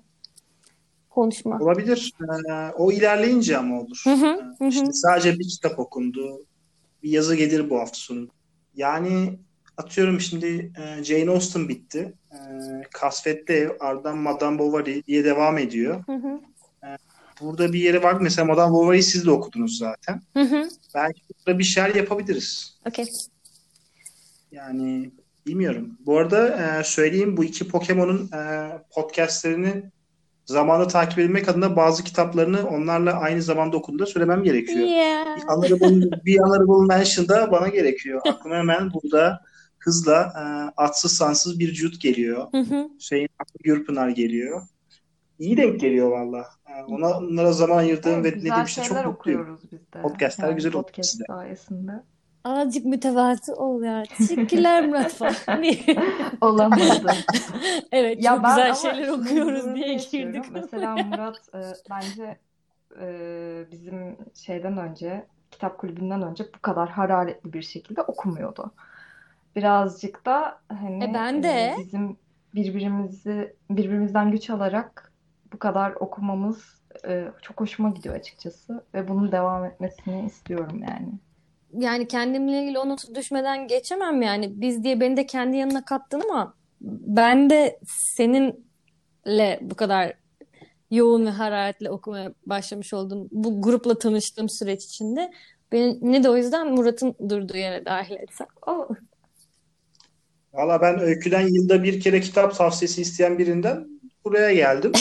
Konuşma. 1.09 1.59
Olabilir. 1.59 2.13
Ee, 2.51 2.71
o 2.77 2.91
ilerleyince 2.91 3.57
ama 3.57 3.79
olur. 3.79 4.01
Hı 4.03 4.13
hı, 4.13 4.55
Ee, 4.61 4.65
hı 4.65 4.93
sadece 4.93 5.39
bir 5.39 5.47
kitap 5.47 5.79
okundu. 5.79 6.45
Bir 7.03 7.09
yazı 7.09 7.35
gelir 7.35 7.69
bu 7.69 7.79
hafta 7.79 7.97
sonu. 7.97 8.27
Yani 8.75 9.39
atıyorum 9.77 10.21
şimdi 10.21 10.71
e, 10.77 11.03
Jane 11.03 11.31
Austen 11.31 11.69
bitti. 11.69 12.13
E, 12.31 12.37
Kasvetli 12.93 13.53
Ev, 13.53 13.69
ardından 13.79 14.17
Madame 14.17 14.59
Bovary 14.59 15.03
diye 15.03 15.23
devam 15.23 15.57
ediyor. 15.57 16.03
Hı 16.05 16.13
hı, 16.13 16.39
Burada 17.41 17.73
bir 17.73 17.79
yeri 17.79 18.03
var. 18.03 18.13
Mesela 18.21 18.45
Madame 18.45 18.73
Bovary'yi 18.73 19.03
siz 19.03 19.25
de 19.25 19.31
okudunuz 19.31 19.77
zaten. 19.77 20.21
hı 20.33 20.43
hı. 20.43 20.69
Belki 20.95 21.21
burada 21.29 21.59
bir 21.59 21.63
şeyler 21.63 21.95
yapabiliriz. 21.95 22.79
Okey. 22.85 23.05
Yani 24.51 25.11
Bilmiyorum. 25.49 25.97
Bu 26.05 26.17
arada 26.17 26.47
e, 26.79 26.83
söyleyeyim 26.83 27.37
bu 27.37 27.43
iki 27.43 27.67
Pokemon'un 27.67 28.29
e, 28.33 28.71
podcastlerini 28.91 29.83
zamanı 30.53 30.87
takip 30.87 31.19
edilmek 31.19 31.49
adına 31.49 31.75
bazı 31.75 32.03
kitaplarını 32.03 32.69
onlarla 32.69 33.13
aynı 33.13 33.41
zamanda 33.41 33.77
okuduğunda 33.77 34.05
söylemem 34.05 34.43
gerekiyor. 34.43 34.87
Yeah. 34.87 35.37
Bir 35.37 35.41
honorable, 35.41 36.25
bir 36.25 36.39
honorable 36.39 36.95
mention 36.95 37.27
da 37.27 37.51
bana 37.51 37.67
gerekiyor. 37.67 38.21
Aklıma 38.27 38.55
hemen 38.55 38.93
burada 38.93 39.41
hızla 39.79 40.33
e, 40.35 40.41
atsız 40.81 41.17
sansız 41.17 41.59
bir 41.59 41.73
Jude 41.73 41.95
geliyor. 41.99 42.47
Aklı 43.39 43.59
Gürpınar 43.63 44.09
geliyor. 44.09 44.61
İyi 45.39 45.57
denk 45.57 45.79
geliyor 45.79 46.11
valla. 46.11 46.45
E, 46.69 46.83
ona, 46.83 47.17
onlara 47.17 47.51
zaman 47.51 47.77
ayırdığım 47.77 48.13
Evet, 48.13 48.25
ve 48.25 48.31
dinlediğim 48.31 48.65
için 48.65 48.83
çok 48.83 49.05
mutluyum. 49.05 49.41
okuyoruz 49.41 49.59
biz 49.71 49.93
de. 49.93 50.01
Podcastler 50.01 50.47
Yani 50.47 50.55
güzel 50.55 50.73
oldu 50.73 50.85
podcast 50.85 51.21
sayesinde. 51.27 51.91
Azıcık 52.43 52.85
mütevazı 52.85 53.55
ol 53.55 53.81
ya. 53.83 54.03
Teşekkürler 54.17 54.87
Murat 54.87 55.13
falan. 55.13 55.63
Olamadı. 56.41 57.11
Evet 57.91 58.23
Ya 58.23 58.35
çok 58.35 58.43
ben 58.43 58.49
güzel 58.49 58.73
şeyler 58.75 59.07
okuyoruz 59.09 59.75
diye 59.75 59.93
yaşıyorum. 59.93 60.33
girdik. 60.33 60.51
Mesela 60.53 60.95
Murat 61.03 61.49
e, 61.55 61.59
bence 61.89 62.37
e, 63.01 63.65
bizim 63.71 64.17
şeyden 64.33 64.77
önce, 64.77 65.25
kitap 65.51 65.77
kulübünden 65.77 66.21
önce 66.21 66.43
bu 66.57 66.59
kadar 66.61 66.89
hararetli 66.89 67.53
bir 67.53 67.61
şekilde 67.61 68.01
okumuyordu. 68.01 68.71
Birazcık 69.55 70.25
da 70.25 70.59
hani 70.69 71.03
E 71.03 71.13
ben 71.13 71.39
e, 71.39 71.43
de. 71.43 71.75
bizim 71.77 72.17
birbirimizi 72.55 73.55
birbirimizden 73.69 74.31
güç 74.31 74.49
alarak 74.49 75.11
bu 75.53 75.59
kadar 75.59 75.91
okumamız 75.91 76.81
e, 77.07 77.27
çok 77.41 77.59
hoşuma 77.59 77.89
gidiyor 77.89 78.15
açıkçası 78.15 78.83
ve 78.93 79.07
bunun 79.07 79.31
devam 79.31 79.65
etmesini 79.65 80.25
istiyorum 80.25 80.83
yani. 80.89 81.09
Yani 81.73 82.07
kendimle 82.07 82.63
ilgili 82.63 82.79
o 82.79 82.89
notu 82.89 83.15
düşmeden 83.15 83.67
geçemem 83.67 84.21
yani. 84.21 84.61
Biz 84.61 84.83
diye 84.83 84.99
beni 84.99 85.17
de 85.17 85.25
kendi 85.25 85.57
yanına 85.57 85.85
kattın 85.85 86.21
ama 86.29 86.53
ben 86.81 87.49
de 87.49 87.79
seninle 87.87 89.59
bu 89.61 89.75
kadar 89.75 90.13
yoğun 90.91 91.25
ve 91.25 91.29
hararetle 91.29 91.89
okumaya 91.89 92.33
başlamış 92.45 92.93
oldum. 92.93 93.27
Bu 93.31 93.61
grupla 93.61 93.99
tanıştığım 93.99 94.49
süreç 94.49 94.85
içinde. 94.85 95.31
Beni 95.71 96.23
de 96.23 96.29
o 96.29 96.37
yüzden 96.37 96.67
Murat'ın 96.73 97.15
durduğu 97.29 97.57
yere 97.57 97.85
dahil 97.85 98.15
etsem. 98.15 98.47
O 98.67 98.87
Valla 100.53 100.81
ben 100.81 100.99
öyküden 100.99 101.47
yılda 101.47 101.83
bir 101.83 102.01
kere 102.01 102.21
kitap 102.21 102.55
tavsiyesi 102.55 103.01
isteyen 103.01 103.37
birinden 103.37 103.87
buraya 104.25 104.53
geldim. 104.53 104.91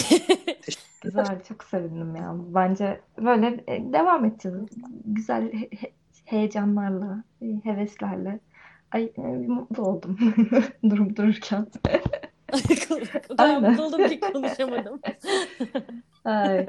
güzel, 1.03 1.43
çok 1.49 1.65
sevindim 1.65 2.17
ya. 2.17 2.37
Bence 2.39 3.01
böyle 3.19 3.47
e, 3.47 3.93
devam 3.93 4.25
edeceğiz. 4.25 4.59
Güzel 5.05 5.53
heyecanlarla, 6.31 7.25
e, 7.43 7.47
heveslerle. 7.65 8.41
Ay 8.93 9.13
e, 9.19 9.21
mutlu 9.23 9.83
oldum 9.83 10.19
durup 10.91 11.17
dururken. 11.17 11.67
Aynen. 13.39 13.71
mutlu 13.71 13.85
oldum 13.85 14.09
ki 14.09 14.21
konuşamadım. 14.21 15.01
Ay. 16.25 16.67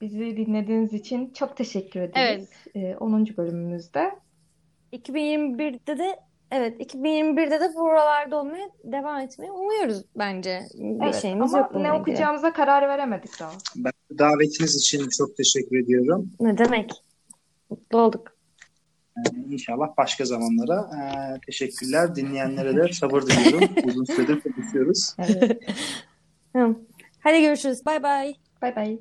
Bizi 0.00 0.36
dinlediğiniz 0.36 0.92
için 0.92 1.32
çok 1.32 1.56
teşekkür 1.56 2.00
ederiz. 2.00 2.50
E, 2.74 2.96
10. 2.96 3.26
bölümümüzde. 3.36 4.10
2021'de 4.92 5.98
de 5.98 6.16
evet 6.50 6.94
2021'de 6.94 7.60
de 7.60 7.74
buralarda 7.74 8.40
olmaya 8.40 8.70
devam 8.84 9.20
etmeyi 9.20 9.52
umuyoruz 9.52 10.04
bence. 10.18 10.60
Bir 10.74 11.04
Evet, 11.04 11.14
şeyimiz 11.14 11.54
ama 11.54 11.58
yok 11.58 11.74
ne 11.74 11.92
okuyacağımıza 11.92 12.52
karar 12.52 12.88
veremedik 12.88 13.40
daha. 13.40 13.52
Ben 13.76 13.92
davetiniz 14.18 14.76
için 14.76 15.08
çok 15.18 15.36
teşekkür 15.36 15.84
ediyorum. 15.84 16.30
Ne 16.40 16.58
demek? 16.58 16.90
Mutlu 17.70 17.98
olduk. 18.00 18.36
Ee, 19.16 19.20
İnşallah 19.50 19.96
başka 19.96 20.24
zamanlara. 20.24 20.90
Ee, 20.96 21.40
teşekkürler. 21.46 22.14
Dinleyenlere 22.14 22.76
de 22.76 22.92
sabır 22.92 23.22
diliyorum. 23.22 23.68
Uzun 23.84 24.04
süredir 24.04 24.40
konuşuyoruz. 24.40 25.14
Evet. 25.18 25.62
Hadi 27.20 27.40
görüşürüz. 27.40 27.86
Bay 27.86 28.02
bay. 28.02 28.34
Bay 28.62 28.76
bay. 28.76 28.98